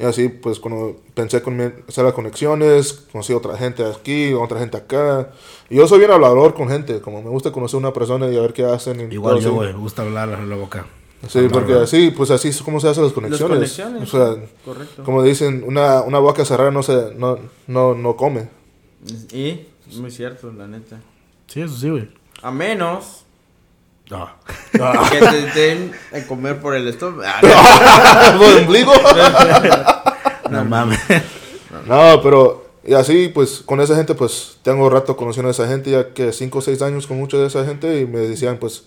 Y 0.01 0.05
así, 0.05 0.31
pues, 0.31 0.59
cuando 0.59 0.97
pensé 1.13 1.43
con 1.43 1.61
hacer 1.87 2.05
las 2.05 2.15
conexiones, 2.15 2.93
conocí 3.13 3.35
otra 3.35 3.59
gente 3.59 3.85
aquí, 3.85 4.33
otra 4.33 4.59
gente 4.59 4.79
acá. 4.79 5.31
Y 5.69 5.77
yo 5.77 5.87
soy 5.87 5.99
bien 5.99 6.11
hablador 6.11 6.55
con 6.55 6.71
gente, 6.71 7.03
como 7.03 7.23
me 7.23 7.29
gusta 7.29 7.53
conocer 7.53 7.77
una 7.77 7.93
persona 7.93 8.27
y 8.31 8.37
a 8.39 8.41
ver 8.41 8.55
qué 8.55 8.65
hacen. 8.65 8.99
Y 8.99 9.15
Igual 9.15 9.41
yo, 9.41 9.53
güey, 9.53 9.75
me 9.75 9.79
gusta 9.79 10.01
hablar 10.01 10.31
en 10.31 10.49
la 10.49 10.57
boca. 10.57 10.87
Sí, 11.29 11.41
Hablar, 11.41 11.53
porque 11.53 11.75
así, 11.75 12.11
pues, 12.13 12.31
así 12.31 12.49
es 12.49 12.63
como 12.63 12.81
se 12.81 12.89
hacen 12.89 13.03
las 13.03 13.11
Las 13.11 13.15
conexiones. 13.15 13.57
conexiones. 13.77 14.03
O 14.03 14.07
sea, 14.11 14.43
correcto. 14.65 15.05
como 15.05 15.23
dicen, 15.23 15.65
una, 15.67 16.01
una 16.01 16.19
boca 16.19 16.47
cerrada 16.47 16.71
no, 16.71 16.83
se, 16.83 17.15
no, 17.17 17.39
no, 17.67 17.95
no 17.95 18.17
come. 18.17 18.49
Y, 19.35 19.67
muy 19.99 20.11
cierto, 20.11 20.51
la 20.51 20.67
neta. 20.67 20.99
Sí, 21.47 21.61
eso 21.61 21.77
sí, 21.77 21.91
güey. 21.91 22.09
A 22.41 22.51
menos 22.51 23.27
Ah. 24.11 24.37
Que 25.11 25.19
te 25.21 25.61
den 25.61 25.93
a 26.13 26.27
comer 26.27 26.61
por 26.61 26.75
el 26.75 26.89
estómago. 26.89 27.23
Ah, 27.25 28.35
¿Por 28.39 28.49
el 28.49 28.65
ombligo? 28.65 28.93
No 30.51 30.65
mames. 30.65 31.01
No, 31.87 32.21
pero 32.23 32.71
y 32.83 32.95
así, 32.95 33.29
pues, 33.29 33.63
con 33.65 33.81
esa 33.81 33.95
gente, 33.95 34.15
pues, 34.15 34.59
tengo 34.63 34.89
rato 34.89 35.17
conociendo 35.17 35.49
a 35.49 35.53
esa 35.53 35.69
gente, 35.69 35.91
ya 35.91 36.13
que 36.15 36.33
5 36.33 36.59
o 36.59 36.63
6 36.63 36.81
años 36.83 37.07
con 37.07 37.19
mucha 37.19 37.37
de 37.37 37.47
esa 37.47 37.65
gente, 37.65 38.01
y 38.01 38.07
me 38.07 38.21
decían, 38.21 38.59
pues, 38.59 38.85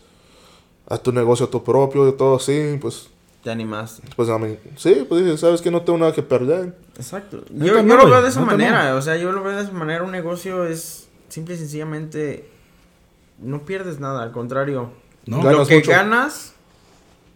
haz 0.89 1.03
tu 1.03 1.11
negocio 1.11 1.47
tu 1.47 1.63
propio, 1.63 2.07
y 2.09 2.13
todo 2.13 2.37
así, 2.37 2.77
pues, 2.81 3.07
Te 3.43 3.51
animaste. 3.51 4.01
pues, 4.15 4.29
a 4.29 4.39
mí, 4.39 4.57
sí, 4.77 5.05
pues, 5.07 5.23
dije, 5.23 5.37
sabes 5.37 5.61
que 5.61 5.69
no 5.69 5.83
tengo 5.83 5.99
nada 5.99 6.11
que 6.11 6.23
perder. 6.23 6.75
Exacto. 6.97 7.43
Yo, 7.51 7.67
yo 7.67 7.83
no, 7.83 7.97
lo 7.97 8.09
veo 8.09 8.21
de 8.21 8.29
esa 8.29 8.41
manera. 8.41 8.95
O 8.95 9.01
sea, 9.01 9.15
yo 9.15 9.31
lo 9.31 9.43
veo 9.43 9.55
de 9.55 9.63
esa 9.63 9.71
manera. 9.71 10.03
Un 10.03 10.11
negocio 10.11 10.65
es 10.65 11.07
simple 11.29 11.55
y 11.55 11.57
sencillamente. 11.57 12.49
No 13.39 13.63
pierdes 13.63 13.99
nada, 13.99 14.23
al 14.23 14.31
contrario. 14.31 14.91
No. 15.25 15.41
lo 15.51 15.65
que 15.65 15.75
mucho. 15.75 15.91
ganas, 15.91 16.53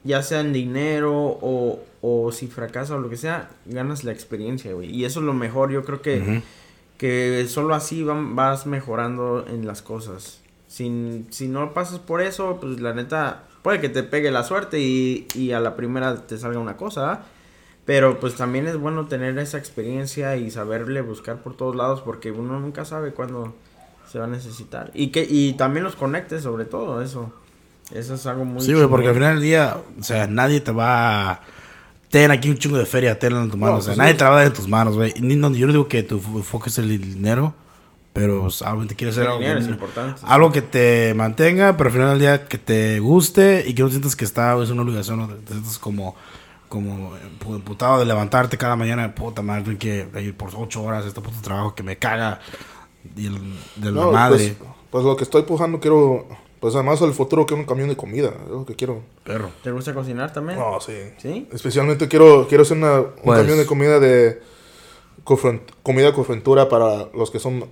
ya 0.04 0.21
sea 0.23 0.41
en 0.41 0.54
dinero 0.54 1.13
o, 1.15 1.80
o 2.02 2.32
si 2.32 2.47
fracasa 2.47 2.95
o 2.95 3.00
lo 3.00 3.10
que 3.10 3.17
sea, 3.17 3.50
ganas 3.65 4.04
la 4.04 4.12
experiencia, 4.12 4.73
güey. 4.73 4.89
Y 4.93 5.06
eso 5.06 5.19
es 5.19 5.26
lo 5.26 5.34
mejor. 5.34 5.71
Yo 5.71 5.84
creo 5.84 6.02
que, 6.02 6.41
que 6.97 7.45
solo 7.50 7.73
así 7.76 8.04
van- 8.04 8.36
vas 8.36 8.65
mejorando 8.65 9.45
en 9.47 9.65
las 9.67 9.82
cosas. 9.82 10.41
Sin, 10.67 11.28
si 11.32 11.47
no 11.47 11.73
pasas 11.73 12.00
por 12.00 12.21
eso, 12.21 12.58
pues 12.60 12.80
la 12.82 12.93
neta, 12.93 13.43
puede 13.62 13.80
que 13.80 13.89
te 13.89 14.04
pegue 14.04 14.32
la 14.32 14.43
suerte 14.43 14.80
y, 14.80 15.28
y 15.34 15.52
a 15.54 15.60
la 15.60 15.76
primera 15.76 16.28
te 16.28 16.38
salga 16.38 16.60
una 16.60 16.76
cosa, 16.78 17.12
¿ah? 17.12 17.23
Pero 17.86 18.19
pues 18.19 18.36
también 18.36 18.67
es 18.67 18.76
bueno 18.76 19.08
tener 19.08 19.39
esa 19.39 19.58
experiencia 19.58 20.36
y 20.36 20.52
saberle 20.52 21.00
buscar 21.02 21.38
por 21.41 21.56
todos 21.56 21.73
lados 21.73 22.02
porque 22.02 22.32
uno 22.32 22.60
nunca 22.60 22.84
sabe 22.84 23.13
cuándo 23.13 23.56
se 24.12 24.19
va 24.19 24.26
a 24.26 24.28
necesitar. 24.28 24.91
Y 24.93 25.08
que 25.12 25.26
y 25.30 25.54
también 25.54 25.86
los 25.86 25.95
conectes 25.95 26.43
sobre 26.43 26.65
todo, 26.65 27.02
eso. 27.02 27.32
Eso 27.93 28.15
es 28.15 28.26
algo 28.26 28.43
muy 28.45 28.62
Sí, 28.62 28.73
güey, 28.73 28.88
porque 28.88 29.08
al 29.10 29.13
final 29.13 29.36
del 29.36 29.43
día, 29.43 29.78
o 30.00 30.04
sea, 30.04 30.28
nadie 30.28 30.60
te 30.62 30.71
va 30.71 31.32
a... 31.32 31.41
Ten 32.10 32.32
aquí 32.32 32.50
un 32.50 32.58
chingo 32.58 32.78
de 32.78 32.86
feria, 32.86 33.19
tenlo 33.19 33.41
en 33.43 33.50
tu 33.52 33.58
mano. 33.58 33.73
No, 33.73 33.78
o 33.80 33.82
sea, 33.82 33.89
pues 33.91 33.97
nadie 33.97 34.12
sí. 34.13 34.17
te 34.17 34.23
la 34.23 34.30
va 34.30 34.36
a 34.38 34.39
dar 34.39 34.47
en 34.47 34.54
tus 34.54 34.67
manos, 34.67 34.95
güey. 34.95 35.13
No, 35.19 35.52
yo 35.52 35.67
no 35.67 35.73
digo 35.73 35.88
que 35.88 36.04
tu 36.04 36.19
fo- 36.19 36.38
enfoque 36.38 36.69
es 36.69 36.78
el 36.78 36.88
dinero, 37.02 37.54
pero 38.13 38.41
pues, 38.43 38.62
algo 38.62 38.86
te 38.88 38.95
quieres 38.95 39.15
hacer 39.15 39.23
El 39.26 39.30
algo, 39.32 39.39
dinero 39.41 39.60
que- 39.60 39.65
es 39.65 39.69
importante. 39.71 40.21
algo 40.26 40.52
que 40.52 40.62
te 40.62 41.13
mantenga, 41.15 41.76
pero 41.76 41.89
al 41.89 41.93
final 41.93 42.10
del 42.12 42.19
día 42.19 42.45
que 42.47 42.58
te 42.58 43.00
guste 43.00 43.63
y 43.67 43.73
que 43.73 43.84
no 43.84 43.89
sientas 43.89 44.15
que 44.15 44.23
está, 44.26 44.58
es 44.62 44.69
una 44.69 44.84
obligación, 44.84 45.19
no 45.19 45.28
te, 45.28 45.36
te 45.36 45.54
sientas 45.54 45.78
como, 45.80 46.15
como 46.69 47.12
empu- 47.17 47.56
emputado 47.56 48.00
de 48.00 48.06
levantarte 48.06 48.58
cada 48.58 48.76
mañana, 48.78 49.13
puta 49.13 49.41
madre, 49.41 49.63
tengo 49.63 49.80
que 49.80 50.08
ir 50.21 50.36
por 50.36 50.50
ocho 50.56 50.84
horas 50.84 51.04
a 51.04 51.08
este 51.10 51.19
puto 51.21 51.38
trabajo 51.41 51.76
que 51.76 51.84
me 51.84 51.97
caga 51.97 52.39
de 53.04 53.30
la 53.82 53.91
No, 53.91 54.12
madre. 54.13 54.56
Pues, 54.58 54.69
pues, 54.91 55.04
lo 55.04 55.15
que 55.17 55.26
estoy 55.26 55.43
pujando, 55.43 55.80
quiero, 55.82 56.26
pues, 56.60 56.74
además, 56.76 57.02
al 57.02 57.13
futuro 57.13 57.46
quiero 57.46 57.62
un 57.62 57.67
camión 57.67 57.89
de 57.89 57.96
comida, 57.96 58.34
es 58.46 58.50
lo 58.50 58.65
que 58.65 58.76
quiero. 58.76 59.02
Perro. 59.24 59.50
¿Te 59.63 59.72
gusta 59.72 59.93
cocinar 59.93 60.34
también? 60.34 60.58
No, 60.60 60.80
sí. 60.82 60.93
¿Sí? 61.17 61.48
Especialmente 61.52 62.08
quiero, 62.08 62.48
quiero 62.48 62.63
hacer 62.63 62.78
una, 62.78 63.00
un 63.02 63.08
Pues- 63.24 63.39
camión 63.39 63.58
de 63.58 63.65
comida 63.65 64.00
de 64.00 64.41
cofren- 65.24 65.62
comida 65.84 66.13
con 66.13 66.26
frentura 66.26 66.70
para 66.70 67.10
los 67.13 67.30
que 67.32 67.39
son 67.39 67.65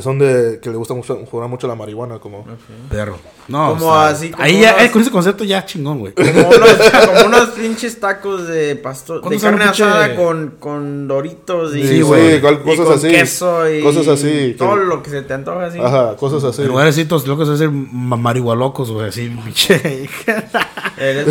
son 0.00 0.18
de 0.18 0.60
que 0.62 0.70
le 0.70 0.76
gusta 0.76 0.94
mucho 0.94 1.18
jugar 1.30 1.48
mucho 1.48 1.66
la 1.68 1.74
marihuana 1.74 2.18
como 2.18 2.46
Perro. 2.88 3.18
No, 3.48 3.70
Como 3.70 3.88
o 3.88 3.92
sea, 3.92 4.08
así, 4.08 4.30
como 4.30 4.42
ahí 4.44 4.60
ya, 4.60 4.74
unos- 4.76 4.84
eh, 4.84 4.90
con 4.92 5.02
ese 5.02 5.10
concepto 5.10 5.44
ya 5.44 5.66
chingón, 5.66 5.98
güey. 5.98 6.12
Como 6.14 6.30
unos, 6.56 6.70
como 7.06 7.26
unos 7.26 7.48
pinches 7.50 7.98
tacos 8.00 8.46
de 8.46 8.76
pastor, 8.76 9.16
de 9.16 9.22
¿Cuánto 9.22 9.40
sale 9.40 9.56
carne 9.58 9.70
asada 9.70 10.14
con, 10.16 10.54
con 10.60 11.08
doritos 11.08 11.74
y, 11.76 11.82
Sí, 11.82 11.88
sí, 11.96 12.00
güey. 12.02 12.36
igual 12.36 12.60
y 12.62 12.64
cosas 12.68 12.86
con 12.86 12.94
así 12.94 13.08
queso 13.08 13.68
y 13.70 13.82
cosas 13.82 14.08
así 14.08 14.54
todo 14.56 14.76
que- 14.76 14.84
lo 14.84 15.02
que 15.02 15.10
se 15.10 15.22
te 15.22 15.34
antoja 15.34 15.66
así. 15.66 15.78
ajá 15.80 16.16
cosas 16.16 16.44
así 16.44 16.62
En 16.62 16.68
lugarcitos 16.68 17.26
locos 17.26 17.48
es 17.48 17.58
ser 17.58 17.70
ma- 17.70 18.16
marihualocos, 18.16 18.90
güey, 18.92 19.08
así, 19.08 19.28
pinche. 19.44 20.08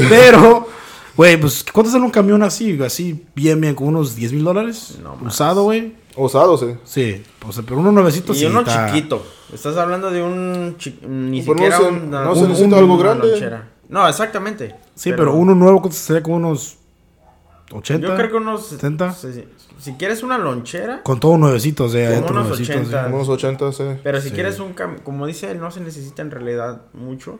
Pero, 0.10 0.68
güey, 1.16 1.38
pues, 1.38 1.66
¿cuánto 1.72 1.92
sale 1.92 2.04
un 2.04 2.12
camión 2.12 2.44
así? 2.44 2.78
Así, 2.84 3.26
bien, 3.36 3.60
bien, 3.62 3.76
con 3.76 3.88
unos 3.88 4.16
10 4.16 4.34
mil 4.34 4.44
dólares. 4.44 4.98
No. 5.02 5.18
Usado, 5.26 5.64
güey. 5.64 5.94
Usado 6.16 6.58
sí 6.58 6.76
Sí, 6.84 7.24
o 7.48 7.52
sea, 7.52 7.64
pero 7.64 7.80
uno 7.80 7.92
nuevecito 7.92 8.34
y 8.34 8.38
sí 8.38 8.46
uno 8.46 8.62
está- 8.62 8.88
chiquito. 8.88 9.26
Estás 9.54 9.76
hablando 9.78 10.10
de 10.12 10.22
un 10.24 10.76
chi- 10.78 11.00
ni 11.08 11.42
Pues 11.42 11.48
no 11.48 11.54
siquiera 11.66 11.78
se- 11.78 11.84
una- 11.88 12.24
no 12.24 12.36
se 12.36 12.42
un- 12.44 12.50
necesita 12.50 12.76
un- 12.76 12.82
algo 12.84 12.98
grande. 12.98 13.28
lonchera. 13.32 13.68
No, 13.90 14.08
exactamente. 14.08 14.76
Sí, 14.96 15.12
pero, 15.16 15.34
uno 15.36 15.54
nuevo 15.56 15.82
¿cuánto 15.82 15.98
sería 15.98 16.24
como 16.24 16.38
unos 16.38 16.78
80. 17.72 18.08
Yo 18.08 18.16
creo 18.16 18.30
que 18.30 18.36
unos 18.38 18.66
70. 18.68 19.14
Si, 19.14 19.46
si 19.80 19.94
quieres 19.94 20.24
una 20.24 20.38
lonchera, 20.38 21.04
Con 21.04 21.20
todo 21.20 21.38
nuevecito, 21.38 21.86
o 21.86 21.90
sea, 21.90 22.16
Como 22.16 22.28
unos 22.30 22.48
nuevecito, 22.48 22.78
80. 22.80 23.08
sí. 23.08 23.14
unos 23.14 23.28
80 23.30 23.72
sí 23.74 23.84
pero 24.04 24.22
si 24.22 24.30
Sí. 24.30 24.34
quieres 24.36 24.60
un 24.60 24.74
cam- 24.76 25.02
como 25.04 25.26
dice 25.28 25.52
él, 25.52 25.60
no 25.60 25.72
se 25.72 25.82
necesita 25.82 26.22
en 26.22 26.32
realidad 26.32 26.82
mucho. 26.94 27.40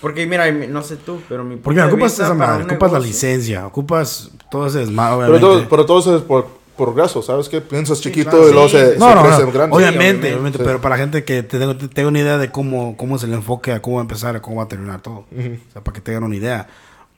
Porque 0.00 0.26
mira, 0.26 0.50
mi- 0.52 0.68
no 0.68 0.82
sé 0.82 0.96
tú, 0.96 1.20
pero 1.28 1.42
mi 1.44 1.56
Porque 1.56 1.80
ocupas 1.82 2.12
esa 2.18 2.32
madre, 2.34 2.64
ocupas 2.64 2.92
la 2.92 3.00
licencia, 3.00 3.66
ocupas 3.66 4.30
todo 4.50 4.66
ese 4.68 4.78
desmadre, 4.78 5.26
pero 5.26 5.40
todo, 5.40 5.68
pero 5.68 5.86
todo 5.86 5.98
eso 5.98 6.16
es 6.16 6.22
por 6.22 6.46
por 6.78 6.94
graso 6.94 7.20
sabes 7.20 7.50
que 7.50 7.60
piensas 7.60 8.00
chiquito 8.00 8.30
claro, 8.30 8.48
y 8.48 8.52
luego 8.52 8.68
sí. 8.70 8.76
se, 8.78 8.96
No, 8.98 9.08
se 9.10 9.14
no, 9.16 9.22
crece 9.24 9.42
no. 9.44 9.52
grande 9.52 9.76
Obviamente, 9.76 9.98
obviamente. 9.98 10.32
obviamente, 10.32 10.58
Sí. 10.58 10.64
pero 10.64 10.80
para 10.80 10.94
la 10.96 11.00
gente 11.02 11.24
que 11.24 11.42
te 11.42 11.58
tengo, 11.58 11.76
te- 11.76 11.88
tengo 11.88 12.08
una 12.08 12.20
idea 12.20 12.38
de 12.38 12.50
cómo, 12.50 12.96
cómo 12.96 13.16
es 13.16 13.22
el 13.24 13.34
enfoque, 13.34 13.72
a 13.72 13.82
cómo 13.82 13.96
va 13.96 14.02
a 14.02 14.04
empezar, 14.04 14.34
a 14.36 14.40
cómo 14.40 14.56
va 14.56 14.62
a 14.62 14.68
terminar 14.68 15.02
todo. 15.02 15.26
O 15.30 15.72
sea, 15.72 15.82
para 15.84 15.94
que 15.94 16.00
tengan 16.00 16.22
una 16.24 16.36
idea. 16.36 16.66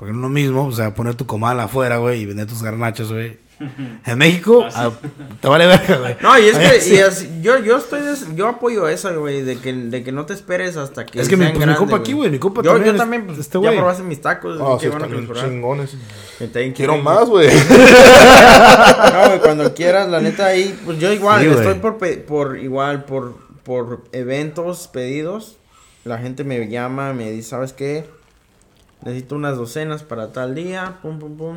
Porque 0.01 0.13
no 0.15 0.19
es 0.21 0.23
lo 0.23 0.29
mismo, 0.31 0.67
o 0.67 0.73
sea, 0.73 0.95
poner 0.95 1.15
tu 1.15 1.27
comal 1.27 1.61
afuera, 1.61 1.99
güey, 1.99 2.23
y 2.23 2.27
vender 2.27 2.47
tus 2.47 2.63
garnachas, 2.63 3.13
güey. 3.13 3.37
En 4.07 4.17
México, 4.17 4.65
ah, 4.75 4.91
te 5.43 5.47
vale 5.47 5.67
verga, 5.67 5.99
güey. 5.99 6.17
No, 6.23 6.39
y 6.39 6.47
es 6.49 6.57
que 6.57 6.81
sí. 6.81 6.95
y 6.95 6.99
así- 7.01 7.29
yo, 7.43 7.59
yo 7.59 7.77
estoy 7.77 8.01
des- 8.01 8.35
yo 8.35 8.49
apoyo 8.49 8.89
eso, 8.89 9.15
güey, 9.21 9.43
de 9.43 9.59
que, 9.59 9.75
de 9.75 10.03
que 10.03 10.11
no 10.13 10.25
te 10.25 10.33
esperes 10.33 10.79
hasta 10.79 11.05
que 11.05 11.21
Es 11.21 11.29
que 11.29 11.37
mi- 11.37 11.47
pues, 11.53 11.67
mi 11.67 11.75
compa 11.75 11.99
aquí, 11.99 12.15
güey, 12.15 12.31
mi 12.31 12.39
compa 12.39 12.63
yo, 12.63 12.71
también 12.73 12.87
Yo 12.87 12.93
es- 12.93 12.99
también, 12.99 13.27
pues, 13.27 13.39
este 13.41 13.61
ya 13.61 13.73
probaste 13.73 14.03
mis 14.03 14.23
tacos, 14.23 14.59
Ah, 14.59 14.79
qué 14.81 14.91
sí, 14.91 14.97
chingones 15.39 15.95
quiero 16.75 16.97
más 16.97 17.29
güey 17.29 17.49
No, 19.13 19.27
güey, 19.29 19.41
cuando 19.41 19.75
quieras, 19.75 20.09
la 20.09 20.23
neta 20.23 20.47
ahí, 20.47 20.79
pues 20.87 20.99
yo 20.99 21.13
igual, 21.13 21.45
estoy 21.45 21.75
por, 21.75 21.99
por 22.25 22.59
igual, 22.59 23.05
por, 23.05 23.35
por 23.63 24.05
eventos, 24.13 24.89
pedidos, 24.89 25.57
la 26.05 26.17
gente 26.17 26.45
me 26.45 26.67
llama, 26.69 27.13
me 27.13 27.31
dice, 27.31 27.51
¿sabes 27.51 27.75
qué? 27.75 28.07
Necesito 29.03 29.35
unas 29.35 29.57
docenas 29.57 30.03
para 30.03 30.33
tal 30.33 30.55
día, 30.55 30.99
pum, 31.03 31.19
pum, 31.19 31.37
pum. 31.37 31.57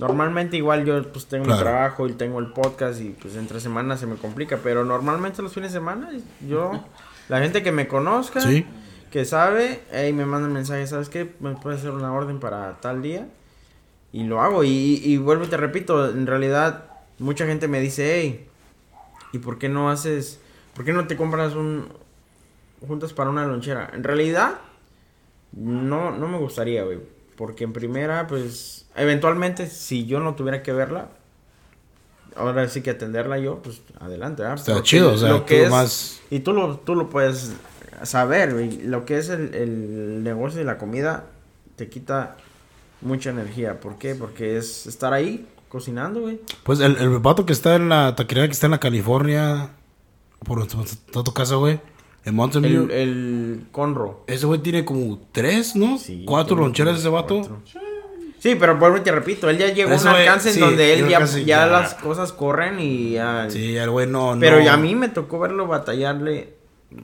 Normalmente 0.00 0.56
igual 0.56 0.84
yo 0.84 1.02
pues 1.12 1.26
tengo 1.26 1.44
Claro. 1.44 1.58
mi 1.60 1.64
trabajo 1.64 2.08
y 2.08 2.12
tengo 2.12 2.38
el 2.40 2.48
podcast 2.52 3.00
y 3.00 3.10
pues 3.10 3.36
entre 3.36 3.60
semanas 3.60 4.00
se 4.00 4.06
me 4.06 4.16
complica, 4.16 4.58
pero 4.62 4.84
normalmente 4.84 5.40
los 5.42 5.52
fines 5.54 5.72
de 5.72 5.78
semana 5.78 6.10
yo, 6.48 6.84
la 7.28 7.40
gente 7.40 7.62
que 7.62 7.70
me 7.72 7.86
conozca, 7.86 8.40
Sí. 8.40 8.66
que 9.10 9.24
sabe, 9.24 9.82
me 10.12 10.26
manda 10.26 10.48
mensaje, 10.48 10.86
¿sabes 10.86 11.08
qué? 11.08 11.32
Me 11.40 11.54
puede 11.54 11.76
hacer 11.76 11.90
una 11.90 12.12
orden 12.12 12.40
para 12.40 12.80
tal 12.80 13.02
día. 13.02 13.28
Y 14.12 14.24
lo 14.24 14.40
hago. 14.40 14.62
Y, 14.64 15.00
y 15.04 15.16
vuelvo 15.18 15.44
y 15.44 15.48
te 15.48 15.56
repito, 15.56 16.08
en 16.08 16.26
realidad 16.26 16.84
mucha 17.18 17.46
gente 17.46 17.66
me 17.68 17.80
dice, 17.80 18.20
hey, 18.20 18.48
¿y 19.32 19.38
por 19.38 19.58
qué 19.58 19.68
no 19.68 19.90
haces, 19.90 20.40
por 20.74 20.84
qué 20.84 20.92
no 20.92 21.06
te 21.08 21.16
compras 21.16 21.54
un, 21.54 21.88
juntas 22.86 23.12
para 23.12 23.30
una 23.30 23.44
lonchera? 23.46 23.90
En 23.92 24.02
realidad, 24.04 24.54
no, 25.56 26.10
no 26.10 26.28
me 26.28 26.38
gustaría, 26.38 26.84
güey. 26.84 26.98
Porque 27.36 27.64
en 27.64 27.72
primera, 27.72 28.26
pues, 28.26 28.86
eventualmente, 28.96 29.68
si 29.68 30.06
yo 30.06 30.20
no 30.20 30.34
tuviera 30.34 30.62
que 30.62 30.72
verla, 30.72 31.08
ahora 32.36 32.68
sí 32.68 32.80
que 32.82 32.90
atenderla 32.90 33.38
yo, 33.38 33.60
pues, 33.62 33.80
adelante, 34.00 34.42
¿verdad? 34.42 34.58
Está 34.58 34.74
Porque 34.74 34.88
chido, 34.88 35.12
o 35.12 35.18
sea, 35.18 35.30
lo 35.30 35.46
que 35.46 35.58
tú 35.58 35.64
es- 35.64 35.70
más... 35.70 36.20
y 36.30 36.40
tú 36.40 36.52
lo, 36.52 36.76
tú 36.78 36.94
lo 36.94 37.10
puedes 37.10 37.52
saber, 38.02 38.52
güey. 38.54 38.82
Lo 38.82 39.04
que 39.04 39.18
es 39.18 39.28
el, 39.28 39.54
el 39.54 40.22
negocio 40.22 40.58
de 40.58 40.64
la 40.64 40.78
comida 40.78 41.24
te 41.76 41.88
quita 41.88 42.36
mucha 43.00 43.30
energía. 43.30 43.80
¿Por 43.80 43.98
qué? 43.98 44.14
Porque 44.14 44.56
es 44.56 44.86
estar 44.86 45.12
ahí 45.12 45.46
cocinando, 45.68 46.20
güey. 46.20 46.40
Pues 46.62 46.80
el, 46.80 46.96
el 46.98 47.18
vato 47.18 47.46
que 47.46 47.52
está 47.52 47.74
en 47.76 47.88
la 47.88 48.14
taquería 48.14 48.46
que 48.46 48.52
está 48.52 48.66
en 48.68 48.72
la 48.72 48.80
California, 48.80 49.70
por 50.44 50.66
tu 50.66 51.32
casa, 51.34 51.56
güey, 51.56 51.80
en 52.24 52.34
Mountain 52.34 52.62
View. 52.64 52.88
El, 52.90 53.66
conro. 53.72 54.24
Ese 54.26 54.46
güey 54.46 54.60
tiene 54.60 54.84
como 54.84 55.18
tres, 55.32 55.76
¿no? 55.76 55.98
Sí, 55.98 56.24
Cuatro 56.26 56.56
loncheras 56.56 56.98
ese 56.98 57.08
vato. 57.08 57.38
cuatro. 57.38 57.62
Sí, 58.38 58.56
pero 58.60 58.76
vuelvo 58.76 58.98
y 58.98 59.00
te 59.00 59.10
repito, 59.10 59.48
él 59.48 59.56
ya 59.56 59.72
llegó 59.72 59.92
a 59.94 59.96
un 59.98 60.06
alcance 60.06 60.50
sí, 60.52 60.58
en 60.60 60.66
donde 60.66 60.92
él 60.94 61.08
ya, 61.08 61.20
casi 61.20 61.40
ya 61.46 61.60
ya- 61.60 61.66
las 61.66 61.94
cosas 61.94 62.30
corren 62.30 62.78
y 62.78 63.12
ya... 63.12 63.46
Sí, 63.48 63.74
el 63.74 63.88
güey 63.88 64.06
no, 64.06 64.36
pero 64.38 64.62
no. 64.62 64.70
a 64.70 64.76
mí 64.76 64.94
me 64.94 65.08
tocó 65.08 65.38
verlo 65.38 65.66
batallarle. 65.66 66.52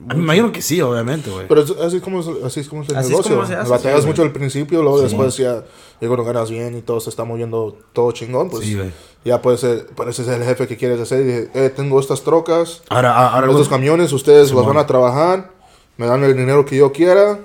Me 0.07 0.15
imagino 0.15 0.51
que 0.51 0.61
sí, 0.61 0.81
obviamente, 0.81 1.29
güey. 1.29 1.47
Pero 1.47 1.61
es- 1.61 1.71
así 1.71 1.97
es 1.97 2.01
como 2.01 2.21
es, 2.21 2.27
así 2.45 2.59
es 2.61 2.69
como 2.69 2.83
es 2.83 2.89
el 2.89 2.95
Así 2.95 3.05
es 3.07 3.09
negocio. 3.11 3.35
como 3.35 3.47
se 3.47 3.55
hace, 3.55 3.69
Batallas 3.69 4.01
sí, 4.01 4.07
mucho 4.07 4.21
al 4.21 4.31
principio, 4.31 4.81
luego 4.81 5.01
después 5.01 5.35
ya, 5.37 5.63
ya 5.99 6.07
cuando 6.07 6.23
ganas 6.23 6.49
bien 6.49 6.77
y 6.77 6.81
todo 6.81 6.99
se 7.01 7.09
está 7.09 7.23
moviendo 7.25 7.77
todo 7.93 8.11
chingón, 8.13 8.49
pues 8.49 8.65
Sí, 8.65 8.79
ya 9.25 9.41
puede 9.41 9.57
ser, 9.57 9.87
parece 9.87 10.23
ser 10.23 10.41
el 10.41 10.47
jefe 10.47 10.67
que 10.67 10.77
quieres 10.77 10.99
hacer. 10.99 11.21
Y 11.21 11.23
dije, 11.25 11.49
eh, 11.53 11.69
tengo 11.69 11.99
estas 11.99 12.23
trocas, 12.23 12.81
Ahora, 12.89 13.33
ahora, 13.33 13.47
estos 13.51 13.67
camiones, 13.69 14.13
ustedes 14.13 14.51
los 14.51 14.65
van 14.65 14.77
a 14.77 14.87
trabajar, 14.87 15.51
me 15.97 16.05
dan 16.07 16.23
el 16.23 16.35
dinero 16.35 16.65
que 16.65 16.77
yo 16.77 16.91
quiera. 16.91 17.39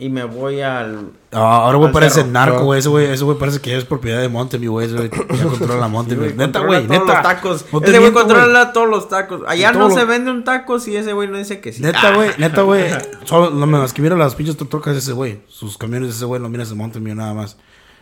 Y 0.00 0.08
me 0.10 0.24
voy 0.24 0.60
al. 0.62 1.10
Ah, 1.32 1.58
ahora 1.64 1.78
güey 1.78 1.92
parece 1.92 2.22
cerro. 2.22 2.28
narco, 2.32 2.64
güey. 2.64 2.80
Ese 2.80 2.88
güey, 2.88 3.06
ese 3.06 3.22
güey 3.22 3.38
parece 3.38 3.60
que 3.60 3.76
es 3.76 3.84
propiedad 3.84 4.20
de 4.20 4.28
Montemi, 4.28 4.66
güey. 4.66 4.86
Ese 4.86 4.96
güey 4.96 5.10
ya 5.10 5.44
controla 5.58 5.86
Montemi. 5.88 6.22
güey, 6.24 6.34
neta, 6.36 6.60
güey, 6.60 6.86
todos 6.86 7.00
neta. 7.00 7.12
los 7.14 7.22
tacos. 7.22 7.64
No 7.72 7.80
te 7.80 7.90
ese 7.90 7.98
güey 8.00 8.12
controla 8.12 8.72
todos 8.72 8.88
los 8.88 9.08
tacos. 9.08 9.42
Allá 9.46 9.70
no 9.72 9.90
se 9.90 10.00
lo- 10.00 10.06
vende 10.06 10.30
un 10.30 10.42
taco 10.42 10.80
si 10.80 10.96
ese 10.96 11.12
güey 11.12 11.28
no 11.28 11.38
dice 11.38 11.60
que 11.60 11.72
sí. 11.72 11.82
Neta, 11.82 12.14
güey, 12.14 12.30
neta, 12.38 12.62
güey. 12.62 12.86
Solo 13.24 13.50
no 13.50 13.66
me 13.66 13.78
las 13.78 13.92
que 13.92 14.02
mira 14.02 14.16
las 14.16 14.34
pinches 14.34 14.56
trocas 14.56 14.94
de 14.94 14.98
ese 15.00 15.12
güey. 15.12 15.40
Sus 15.48 15.76
camiones 15.78 16.08
de 16.08 16.14
ese 16.16 16.24
güey 16.24 16.40
lo 16.40 16.48
miras 16.48 16.70
en 16.72 16.78
Montemi 16.78 17.14
nada 17.14 17.34
más. 17.34 17.56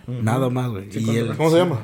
Nada 0.06 0.48
más, 0.48 0.70
güey. 0.70 0.88
y 0.92 1.16
él. 1.16 1.34
¿Cómo 1.36 1.50
se 1.50 1.58
llama? 1.58 1.80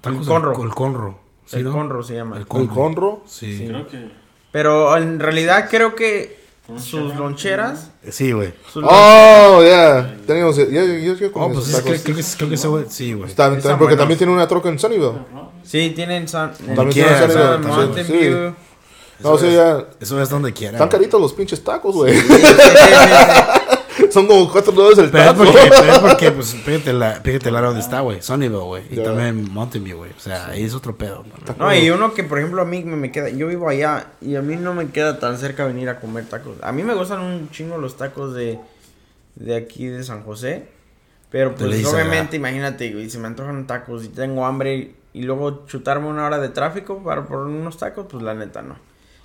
tacos 0.00 0.20
El 0.20 0.26
Conro. 0.26 0.54
El, 0.56 0.62
el 0.68 0.74
conro. 0.74 1.20
¿Sí, 1.46 1.56
el 1.56 1.64
no? 1.64 1.72
conro 1.72 2.02
se 2.02 2.14
llama. 2.14 2.36
El 2.36 2.42
¿El 2.42 2.48
conro. 2.48 2.74
conro? 2.74 3.22
Sí. 3.26 3.64
Creo 3.66 3.86
que. 3.86 4.10
Pero 4.52 4.96
en 4.96 5.20
realidad 5.20 5.68
creo 5.70 5.94
que 5.94 6.39
sus 6.78 7.14
loncheras. 7.16 7.90
Sí, 8.10 8.32
güey. 8.32 8.52
Oh, 8.76 9.62
ya. 9.66 10.16
Teníamos. 10.26 10.56
Yo, 10.56 10.64
yo, 10.64 10.84
yo, 10.84 11.14
yo 11.14 11.26
Oh, 11.28 11.32
con 11.32 11.52
pues 11.52 11.68
es 11.68 11.76
que, 11.76 11.82
creo, 12.00 12.16
que, 12.16 12.22
creo 12.36 12.48
que 12.48 12.54
ese 12.54 12.68
güey. 12.68 12.84
Sí, 12.88 13.12
güey. 13.14 13.28
Está- 13.30 13.46
Están 13.48 13.72
porque 13.78 13.94
buenos. 13.94 13.98
también 13.98 14.18
tiene 14.18 14.32
una 14.32 14.46
troca 14.48 14.68
en 14.68 14.78
Sunnyvale. 14.78 15.18
Sí, 15.62 15.90
tienen 15.94 16.28
San, 16.28 16.52
También 16.54 16.90
tienen 16.90 17.14
San- 17.18 17.30
Sunnyvale. 17.32 17.58
Mountain 17.66 18.06
Sí. 18.06 18.12
View. 18.12 18.54
No, 19.20 19.36
sí, 19.36 19.52
ya. 19.52 19.84
Eso 20.00 20.20
es 20.20 20.28
donde 20.30 20.52
quiera. 20.52 20.72
Están 20.74 20.88
caritos 20.88 21.20
los 21.20 21.32
pinches 21.34 21.62
tacos, 21.62 21.94
güey. 21.94 22.14
Son 24.10 24.26
como 24.26 24.50
cuatro 24.50 24.72
dólares 24.72 24.98
el 24.98 25.10
Pero 25.10 25.24
es 25.24 25.30
taco. 25.30 25.44
porque, 25.44 25.70
pero 25.70 25.92
es 25.92 25.98
porque 26.00 26.30
pues, 26.32 26.54
pégate 26.64 26.92
la, 26.92 27.22
pégate 27.22 27.48
el 27.48 27.56
área 27.56 27.68
donde 27.68 27.82
está, 27.82 28.00
güey. 28.00 28.22
Sunnyvale, 28.22 28.64
güey. 28.64 28.82
Y 28.90 28.96
también 28.96 29.52
Mountain 29.52 29.84
View, 29.84 29.98
güey. 29.98 30.10
O 30.16 30.20
sea, 30.20 30.48
ahí 30.48 30.64
es 30.64 30.74
otro 30.74 30.96
pedo. 30.96 31.24
¿no? 31.46 31.66
No, 31.66 31.74
y 31.74 31.90
uno 31.90 32.14
que 32.14 32.24
por 32.24 32.38
ejemplo 32.38 32.62
a 32.62 32.64
mí 32.64 32.82
me, 32.84 32.96
me 32.96 33.12
queda, 33.12 33.28
yo 33.28 33.46
vivo 33.46 33.68
allá 33.68 34.06
y 34.20 34.36
a 34.36 34.42
mí 34.42 34.56
no 34.56 34.74
me 34.74 34.88
queda 34.88 35.18
tan 35.18 35.38
cerca 35.38 35.64
venir 35.66 35.88
a 35.88 36.00
comer 36.00 36.26
tacos. 36.26 36.56
A 36.62 36.72
mí 36.72 36.82
me 36.82 36.94
gustan 36.94 37.20
un 37.20 37.50
chingo 37.50 37.78
los 37.78 37.96
tacos 37.96 38.34
de, 38.34 38.58
de 39.36 39.56
aquí 39.56 39.86
de 39.86 40.02
San 40.04 40.22
José, 40.22 40.68
pero 41.30 41.54
pues 41.54 41.70
dices 41.70 41.92
obviamente 41.92 42.36
imagínate, 42.36 42.92
güey, 42.92 43.08
si 43.08 43.18
me 43.18 43.26
antojan 43.28 43.66
tacos 43.66 44.04
y 44.04 44.08
tengo 44.08 44.44
hambre 44.44 44.94
y 45.12 45.22
luego 45.22 45.66
chutarme 45.66 46.06
una 46.08 46.26
hora 46.26 46.38
de 46.38 46.50
tráfico 46.50 47.02
para 47.02 47.24
por 47.24 47.38
unos 47.46 47.78
tacos, 47.78 48.06
pues 48.10 48.22
la 48.22 48.34
neta 48.34 48.62
no. 48.62 48.76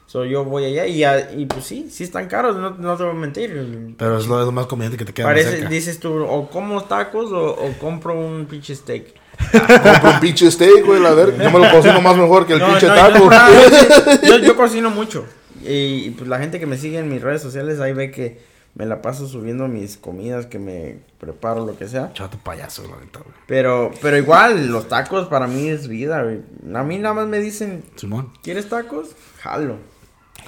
So, 0.07 0.23
yo 0.23 0.45
voy 0.45 0.65
allá 0.65 0.85
y, 0.85 0.99
ya- 0.99 1.31
y 1.31 1.45
pues 1.45 1.65
sí, 1.65 1.87
sí 1.89 2.03
están 2.03 2.27
caros, 2.27 2.55
no, 2.57 2.71
no 2.71 2.95
te 2.95 3.03
voy 3.03 3.11
a 3.11 3.15
mentir. 3.15 3.95
Pero 3.97 4.17
es 4.19 4.27
lo, 4.27 4.39
es 4.39 4.45
lo 4.45 4.51
más 4.51 4.67
conveniente 4.67 4.97
que 4.97 5.05
te 5.05 5.13
queda 5.13 5.25
Parece, 5.25 5.51
cerca. 5.51 5.69
dices 5.69 5.99
tú, 5.99 6.23
o 6.23 6.49
como 6.49 6.83
tacos 6.83 7.31
o, 7.31 7.53
o 7.53 7.73
compro 7.79 8.13
un 8.19 8.45
pinche 8.45 8.75
steak. 8.75 9.13
Compro 9.51 10.11
un 10.11 10.19
pinche 10.21 10.49
steak, 10.49 10.85
güey, 10.85 11.05
a 11.05 11.13
ver. 11.13 11.35
Yo 11.37 11.51
me 11.51 11.59
lo 11.59 11.69
cocino 11.71 11.99
más 12.01 12.15
mejor 12.15 12.45
que 12.47 12.53
el 12.53 12.59
No, 12.61 12.67
pinche 12.69 12.87
no, 12.87 12.95
taco. 12.95 13.17
yo, 14.23 14.29
no, 14.29 14.37
yo, 14.37 14.37
yo 14.45 14.55
cocino 14.55 14.89
mucho. 14.91 15.25
Y, 15.61 16.05
y, 16.05 16.09
pues 16.11 16.29
la 16.29 16.39
gente 16.39 16.59
que 16.59 16.65
me 16.67 16.77
sigue 16.77 16.99
en 16.99 17.09
mis 17.09 17.21
redes 17.21 17.41
sociales 17.41 17.79
ahí 17.81 17.91
ve 17.91 18.11
que 18.11 18.39
me 18.75 18.85
la 18.85 19.01
paso 19.01 19.27
subiendo 19.27 19.67
mis 19.67 19.97
comidas 19.97 20.45
que 20.45 20.59
me 20.59 20.99
preparo, 21.19 21.65
lo 21.65 21.77
que 21.77 21.87
sea. 21.89 22.13
Chato 22.13 22.37
payaso, 22.37 22.83
la 22.83 22.97
neta, 23.03 23.19
güey. 23.19 23.35
Pero, 23.47 23.91
pero 24.01 24.17
igual, 24.17 24.67
los 24.67 24.87
tacos 24.87 25.27
para 25.27 25.47
mí 25.47 25.67
es 25.67 25.87
vida, 25.89 26.23
güey. 26.23 26.39
A 26.73 26.83
mí 26.83 26.97
nada 26.99 27.15
más 27.15 27.27
me 27.27 27.39
dicen, 27.39 27.83
Simón. 27.95 28.31
¿quieres 28.43 28.69
tacos? 28.69 29.15
Jalo. 29.39 29.77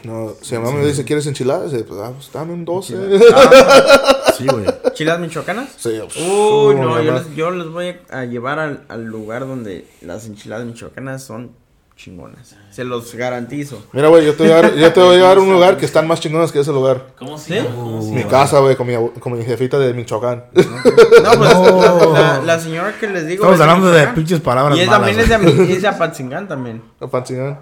No, 0.04 0.34
si 0.42 0.56
mi 0.56 0.64
mamá 0.64 0.78
me 0.78 0.86
dice, 0.86 1.04
¿quieres 1.04 1.26
enchiladas? 1.28 1.74
Eh, 1.74 1.84
Pues, 1.88 2.00
ah, 2.02 2.12
pues 2.14 2.32
dame 2.32 2.54
un 2.54 2.66
12. 2.66 2.96
Ah, 3.36 4.34
Sí, 4.38 4.46
güey. 4.46 4.66
¿Chilas 4.94 5.20
michoacanas? 5.20 5.70
Sí, 5.78 5.90
Uy, 6.20 6.76
mi 6.76 6.82
no, 6.82 7.02
yo 7.02 7.14
les, 7.14 7.36
yo 7.36 7.50
les 7.52 7.68
voy 7.70 7.96
a 8.12 8.26
llevar 8.26 8.60
al, 8.60 8.84
al 8.88 9.04
lugar 9.06 9.48
donde 9.48 9.88
las 10.02 10.28
enchiladas 10.28 10.66
michoacanas 10.66 11.24
son 11.24 11.52
chingonas. 11.96 12.56
Se 12.70 12.84
los 12.84 13.16
garantizo. 13.16 13.82
Mira, 13.94 14.10
güey, 14.10 14.24
yo 14.28 14.36
te 14.36 14.44
voy 14.44 14.52
a 14.52 14.76
yo 14.76 14.94
te 14.94 15.00
voy 15.02 15.16
a 15.16 15.18
llevar 15.18 15.38
a 15.38 15.42
un 15.42 15.52
lugar 15.52 15.78
que 15.78 15.86
están 15.88 16.06
más 16.08 16.20
chingones 16.20 16.52
que 16.52 16.60
ese 16.60 16.72
lugar. 16.72 17.08
¿Cómo 17.18 17.40
se 17.40 17.46
¿Sí? 17.46 17.54
llama? 17.56 17.76
¿Cómo 17.76 18.02
se 18.04 18.12
Mi 18.12 18.24
casa, 18.26 18.60
güey, 18.60 18.76
con 18.76 18.86
mi, 18.86 18.94
con 19.20 19.34
mi 19.36 19.44
jefita 19.44 19.80
de 19.80 19.94
Michoacán. 19.96 20.46
No, 20.54 21.32
pues 21.36 21.54
No. 21.56 22.14
La, 22.14 22.42
la 22.46 22.60
señora 22.60 22.94
que 23.00 23.08
les 23.08 23.26
digo. 23.26 23.44
Estamos 23.44 23.58
de 23.58 23.64
hablando 23.64 23.92
de 23.92 24.08
pinches 24.10 24.40
palabras 24.40 24.78
Y 24.78 24.82
es, 24.82 24.88
malas, 24.88 25.02
también 25.08 25.20
es 25.20 25.58
de, 25.68 25.74
es 25.74 25.82
de 25.82 25.88
Apatzingán 25.88 26.48
también. 26.48 26.84
La 27.00 27.08
panchingán. 27.08 27.58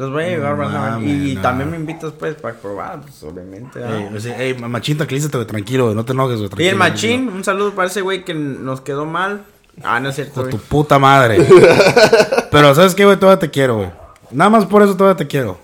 Los 0.00 0.10
voy 0.12 0.24
a 0.24 0.28
llevar, 0.28 0.56
No 0.56 0.64
van 0.80 1.06
Y 1.06 1.34
no. 1.34 1.42
también 1.42 1.70
me 1.70 1.76
invitas, 1.76 2.14
pues, 2.18 2.34
para 2.34 2.54
probar, 2.54 3.02
pues, 3.02 3.22
obviamente. 3.22 3.84
¿ah? 3.84 3.98
Ey, 3.98 4.08
dice, 4.14 4.34
ey, 4.38 4.54
machín, 4.54 4.96
tranquilízate, 4.96 5.44
tranquilo, 5.44 5.94
no 5.94 6.06
te 6.06 6.12
enojes, 6.12 6.38
güey. 6.38 6.44
Y 6.56 6.68
el 6.68 6.78
tranquilo, 6.78 6.78
machín, 6.78 7.28
un 7.28 7.44
saludo 7.44 7.74
para 7.74 7.88
ese 7.88 8.00
güey 8.00 8.24
que 8.24 8.32
nos 8.32 8.80
quedó 8.80 9.04
mal. 9.04 9.42
Ah, 9.82 10.00
no 10.00 10.08
es 10.08 10.14
cierto, 10.14 10.40
güey. 10.40 10.52
tu 10.52 10.58
puta 10.58 10.98
madre. 10.98 11.46
Pero, 12.50 12.74
¿sabes 12.74 12.94
qué, 12.94 13.04
güey? 13.04 13.18
Todavía 13.18 13.40
te 13.40 13.50
quiero, 13.50 13.76
güey. 13.76 13.90
Nada 14.30 14.48
más 14.48 14.64
por 14.64 14.82
eso 14.82 14.96
todavía 14.96 15.18
te 15.18 15.26
quiero. 15.26 15.58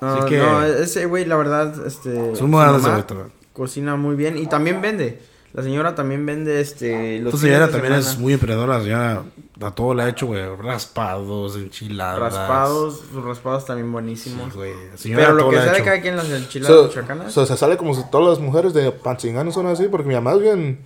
No, 0.00 0.14
Así 0.14 0.28
que- 0.28 0.38
no, 0.38 0.62
ese 0.62 1.06
güey, 1.06 1.24
la 1.24 1.34
verdad, 1.34 1.74
este. 1.84 2.30
Es 2.32 2.40
un 2.40 2.50
mamá. 2.52 3.04
Cocina 3.52 3.96
muy 3.96 4.14
bien 4.14 4.38
y 4.38 4.46
también 4.46 4.80
vende. 4.80 5.20
La 5.54 5.64
señora 5.64 5.96
también 5.96 6.24
vende, 6.24 6.60
este. 6.60 7.18
Los 7.18 7.32
Tu 7.32 7.38
señora 7.38 7.68
también 7.68 7.94
es 7.94 8.16
muy 8.16 8.32
emprendedora, 8.32 8.78
la 8.78 8.84
señora 8.84 9.22
a 9.60 9.70
todo 9.72 9.94
le 9.94 10.02
ha 10.04 10.08
hecho, 10.08 10.26
güey. 10.26 10.40
Raspados, 10.56 11.56
enchiladas. 11.56 12.18
Raspados, 12.18 13.00
sus 13.12 13.24
raspados 13.24 13.66
también 13.66 13.90
buenísimos. 13.92 14.52
Sí, 14.52 14.58
güey. 14.58 14.72
Pero 15.02 15.34
lo 15.34 15.50
que 15.50 15.56
le 15.56 15.60
ha 15.60 15.64
sea 15.64 15.72
de 15.72 15.78
hecho. 15.78 15.84
cada 15.84 16.00
quien 16.00 16.16
las 16.16 16.30
enchiladas 16.30 16.76
So, 16.76 16.84
michoacanas. 16.88 17.32
so, 17.32 17.46
se 17.46 17.56
sale 17.56 17.76
como 17.76 17.94
si 17.94 18.02
todas 18.10 18.28
las 18.28 18.38
mujeres 18.38 18.72
de 18.74 18.90
Panchingán 18.92 19.52
son 19.52 19.66
así, 19.66 19.88
porque 19.88 20.08
mi 20.08 20.14
mamá 20.14 20.32
es 20.34 20.40
bien, 20.40 20.78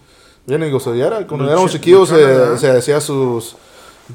bien 0.47 0.61
negociadora. 0.61 1.27
Cuando 1.27 1.47
éramos 1.51 1.71
chiquillos 1.73 2.09
se, 2.09 2.59
se 2.59 2.71
hacía 2.71 3.01
sus... 3.01 3.57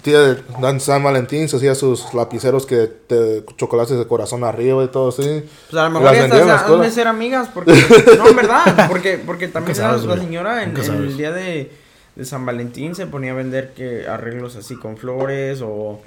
Día 0.03 0.19
de 0.19 0.43
Dan- 0.61 0.79
San 0.79 1.01
Valentín 1.03 1.49
se 1.49 1.55
hacía 1.55 1.73
sus 1.73 2.13
lapiceros 2.13 2.67
que 2.67 2.85
te, 2.85 3.43
chocolates 3.57 3.97
de 3.97 4.05
corazón 4.05 4.43
arriba 4.43 4.83
y 4.83 4.87
todo 4.89 5.09
así. 5.09 5.43
Pues 5.67 5.81
a 5.81 5.85
lo 5.85 5.99
mejor 5.99 6.09
hasta 6.15 6.67
han 6.75 6.81
de 6.81 6.91
ser 6.91 7.07
amigas, 7.07 7.49
porque... 7.51 7.71
no, 8.19 8.27
en 8.27 8.35
verdad, 8.35 8.87
porque, 8.87 9.17
porque 9.17 9.47
también 9.47 9.75
sabes, 9.75 10.03
la, 10.03 10.15
la 10.15 10.21
señora 10.21 10.61
en, 10.63 10.77
en 10.77 10.93
el 10.93 11.17
día 11.17 11.31
de, 11.31 11.71
de 12.19 12.25
San 12.25 12.45
Valentín 12.45 12.93
se 12.93 13.07
ponía 13.07 13.31
a 13.31 13.35
vender 13.35 13.73
que 13.73 14.07
arreglos 14.07 14.55
así 14.55 14.75
con 14.75 14.97
flores 14.97 15.61
o, 15.63 15.99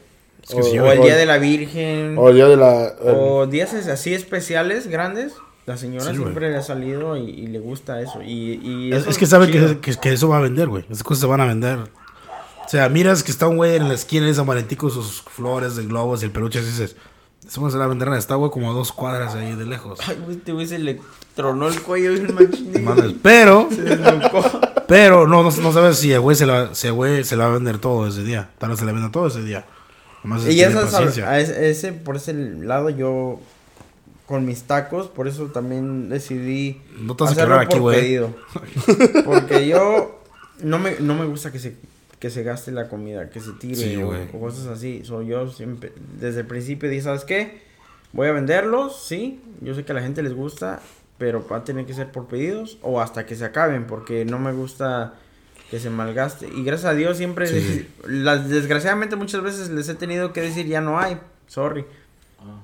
Es 0.42 0.50
que 0.54 0.60
o, 0.60 0.62
sí, 0.62 0.78
o 0.78 0.84
güey. 0.84 0.98
el 0.98 1.02
día 1.04 1.16
de 1.16 1.26
la 1.26 1.38
Virgen 1.38 2.16
O 2.18 2.28
el 2.28 2.36
día 2.36 2.46
de 2.46 2.56
la... 2.56 2.86
el- 2.88 2.94
o 3.02 3.46
días 3.46 3.72
así 3.74 4.14
especiales, 4.14 4.86
grandes. 4.86 5.34
La 5.66 5.76
señora 5.76 6.10
Sí, 6.10 6.16
siempre 6.16 6.50
le 6.50 6.56
ha 6.56 6.62
salido 6.62 7.16
y, 7.16 7.30
y 7.30 7.46
le 7.46 7.58
gusta 7.60 8.00
eso. 8.00 8.20
Y, 8.22 8.60
y 8.62 8.92
Es, 8.92 9.02
eso 9.02 9.10
es 9.10 9.18
que 9.18 9.26
sabe 9.26 9.48
que, 9.50 9.78
que, 9.80 9.94
que 9.94 10.12
eso 10.12 10.28
va 10.28 10.38
a 10.38 10.40
vender, 10.40 10.68
güey. 10.68 10.84
Esas 10.90 11.04
cosas 11.04 11.20
se 11.22 11.26
van 11.28 11.40
a 11.40 11.46
vender. 11.46 11.78
O 11.78 12.68
sea, 12.68 12.88
miras 12.88 13.22
que 13.22 13.30
está 13.30 13.46
un 13.48 13.56
güey 13.56 13.76
en 13.76 13.86
la 13.88 13.94
esquina 13.94 14.26
de 14.26 14.34
San 14.34 14.46
Valentín 14.46 14.76
con 14.78 14.90
sus 14.90 15.22
flores 15.22 15.76
de 15.76 15.84
globos 15.84 16.22
y 16.22 16.24
el 16.26 16.30
peluche 16.32 16.58
y 16.60 16.64
dices, 16.64 16.96
eso 17.46 17.70
se 17.70 17.78
va 17.78 17.84
a 17.84 17.88
vender. 17.88 18.08
Está, 18.14 18.34
güey, 18.34 18.50
como 18.50 18.70
a 18.70 18.74
dos 18.74 18.90
cuadras 18.92 19.34
ahí 19.34 19.54
de 19.54 19.64
lejos. 19.64 20.00
Ay, 20.06 20.18
güey, 20.24 20.36
este 20.38 20.52
güey 20.52 20.66
se 20.66 20.78
le 20.80 21.00
tronó 21.34 21.68
el 21.68 21.80
cuello 21.82 22.12
bien 22.12 22.34
machín. 22.34 22.84
Mames, 22.84 23.14
Pero, 23.22 23.68
Se 23.70 23.98
pero 24.86 25.26
no, 25.26 25.42
no, 25.42 25.50
no 25.50 25.72
sabes 25.72 25.98
si 25.98 26.12
el 26.12 26.20
güey 26.20 26.36
se 26.36 26.46
la, 26.46 26.74
si 26.74 26.86
el 26.88 26.92
güey 26.92 27.24
se 27.24 27.36
la 27.36 27.44
va 27.46 27.50
a 27.52 27.54
vender 27.54 27.78
todo 27.78 28.06
ese 28.06 28.22
día. 28.22 28.50
Tal 28.58 28.70
vez 28.70 28.78
se 28.78 28.84
la 28.84 28.92
venda 28.92 29.10
todo 29.10 29.26
ese 29.28 29.42
día. 29.42 29.64
Nomás 30.22 30.42
Y 30.42 30.56
tener 30.56 30.70
eso, 30.70 30.80
paciencia. 30.82 31.28
a 31.30 31.40
ese, 31.40 31.92
por 31.92 32.16
ese 32.16 32.32
lado 32.34 32.90
yo 32.90 33.40
con 34.26 34.46
mis 34.46 34.62
tacos, 34.62 35.08
por 35.08 35.26
eso 35.28 35.46
también 35.46 36.08
decidí 36.08 36.80
No 36.98 37.16
te 37.16 37.24
vas 37.24 37.30
a 37.32 37.34
hacerlo 37.34 37.58
aquí, 37.58 37.72
por 37.72 37.80
güey. 37.80 38.00
pedido. 38.00 38.34
Porque 39.24 39.66
yo 39.66 40.20
no 40.62 40.78
me, 40.78 40.96
no 41.00 41.14
me 41.14 41.26
gusta 41.26 41.50
que 41.50 41.58
se, 41.58 41.76
que 42.18 42.30
se 42.30 42.42
gaste 42.42 42.70
la 42.70 42.88
comida, 42.88 43.30
que 43.30 43.40
se 43.40 43.52
tire 43.52 43.74
Sí, 43.74 43.96
o, 43.96 44.10
o 44.10 44.40
cosas 44.40 44.66
así. 44.66 45.02
So, 45.04 45.22
yo 45.22 45.50
siempre, 45.50 45.92
desde 46.20 46.40
el 46.40 46.46
principio 46.46 46.88
dije, 46.88 47.02
¿sabes 47.02 47.24
qué? 47.24 47.62
Voy 48.12 48.28
a 48.28 48.32
venderlos, 48.32 49.04
sí. 49.04 49.40
Yo 49.60 49.74
sé 49.74 49.84
que 49.84 49.92
a 49.92 49.94
la 49.96 50.02
gente 50.02 50.22
les 50.22 50.34
gusta, 50.34 50.80
pero 51.22 51.46
va 51.46 51.58
a 51.58 51.62
tener 51.64 51.86
que 51.86 51.94
ser 51.94 52.10
por 52.10 52.26
pedidos 52.26 52.78
o 52.82 53.00
hasta 53.00 53.26
que 53.26 53.36
se 53.36 53.44
acaben, 53.44 53.86
porque 53.86 54.24
no 54.24 54.40
me 54.40 54.50
gusta 54.52 55.14
que 55.70 55.78
se 55.78 55.88
malgaste. 55.88 56.48
Y 56.48 56.64
gracias 56.64 56.90
a 56.90 56.94
Dios 56.96 57.16
siempre, 57.16 57.46
Sí. 57.46 57.88
las, 58.08 58.48
desgraciadamente 58.48 59.14
muchas 59.14 59.40
veces 59.40 59.70
les 59.70 59.88
he 59.88 59.94
tenido 59.94 60.32
que 60.32 60.40
decir, 60.40 60.66
ya 60.66 60.80
no 60.80 60.98
hay, 60.98 61.16
sorry. 61.46 61.84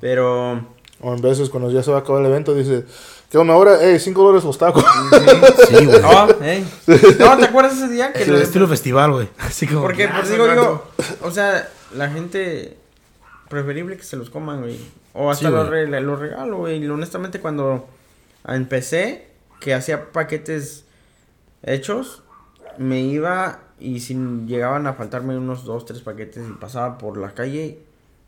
Pero... 0.01 0.66
O 1.01 1.14
en 1.14 1.23
veces 1.23 1.51
cuando 1.51 1.71
ya 1.71 1.85
se 1.85 1.92
va 1.92 1.99
a 1.99 2.01
acabar 2.01 2.23
el 2.23 2.27
evento 2.33 2.53
dice, 2.53 2.85
¿qué 3.31 3.38
onda 3.38 3.55
ahora? 3.55 3.81
Ey, 3.81 4.01
5 4.01 4.21
dólares 4.21 4.42
los 4.44 4.59
tacos. 4.59 4.85
Sí, 5.68 5.85
güey. 5.87 6.03
No, 6.03 6.29
ey. 6.42 6.66
No, 7.21 7.37
¿te 7.38 7.44
acuerdas 7.44 7.77
ese 7.77 7.87
día 7.87 8.12
que 8.12 8.25
El 8.25 8.33
lo- 8.33 8.38
estilo 8.38 8.66
festival, 8.66 9.12
güey. 9.12 9.29
Así 9.38 9.68
como. 9.68 9.83
Porque, 9.83 10.09
que, 10.09 10.09
pues 10.09 10.29
ah, 10.29 10.33
digo 10.33 10.47
yo, 10.53 10.85
o 11.23 11.31
sea, 11.31 11.68
la 11.94 12.11
gente 12.11 12.77
preferible 13.49 13.97
que 13.97 14.03
se 14.03 14.16
los 14.16 14.31
coman, 14.31 14.62
güey. 14.62 14.77
O 15.12 15.31
hasta 15.31 15.47
Sí, 15.49 15.55
los, 15.55 15.68
re- 15.68 15.87
los 16.01 16.18
regalo, 16.18 16.57
güey. 16.59 16.83
Y 16.85 16.88
honestamente, 16.88 17.38
cuando 17.38 17.87
empecé, 18.47 19.29
que 19.61 19.75
hacía 19.75 20.13
paquetes 20.13 20.85
hechos, 21.63 22.23
me 22.77 23.01
iba 23.01 23.61
y 23.81 24.01
si 24.01 24.15
llegaban 24.47 24.87
a 24.87 24.95
faltarme 24.95 25.37
unos 25.37 25.65
dos, 25.65 25.85
tres 25.85 26.01
paquetes 26.01 26.45
y 26.49 26.53
pasaba 26.53 26.99
por 26.99 27.17
la 27.17 27.33
calle, 27.35 27.79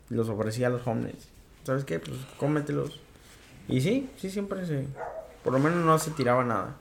los 0.09 0.29
ofrecía 0.29 0.67
a 0.67 0.69
los 0.69 0.85
homeless. 0.85 1.27
¿Sabes 1.63 1.83
qué? 1.85 1.99
Pues 1.99 2.17
cómetelos. 2.37 2.99
Y 3.67 3.81
sí, 3.81 4.09
sí, 4.17 4.29
siempre 4.29 4.65
se. 4.65 4.85
Por 5.43 5.53
lo 5.53 5.59
menos 5.59 5.83
no 5.85 5.97
se 5.99 6.11
tiraba 6.11 6.43
nada. 6.43 6.75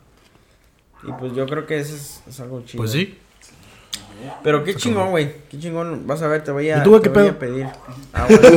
Y 1.03 1.13
pues 1.13 1.35
yo 1.35 1.47
creo 1.47 1.67
que 1.67 1.79
eso 1.79 1.95
es, 1.95 2.23
es 2.27 2.41
algo 2.41 2.63
chido. 2.63 2.79
Pues 2.83 2.93
sí. 2.93 3.19
Pero 4.43 4.65
qué 4.65 4.75
chingón, 4.75 5.11
güey. 5.11 5.33
Qué 5.51 5.59
chingón. 5.59 6.07
Vas 6.07 6.21
a 6.23 6.29
ver, 6.29 6.45
te 6.45 6.51
voy 6.51 6.69
a, 6.71 6.79
¿Y 6.79 6.83
tú, 6.83 7.01
te 7.01 7.09
voy 7.09 7.29
a 7.29 7.39
pedo? 7.39 7.39
pedir. 7.39 7.67
Ah, 8.13 8.27
bueno. 8.29 8.51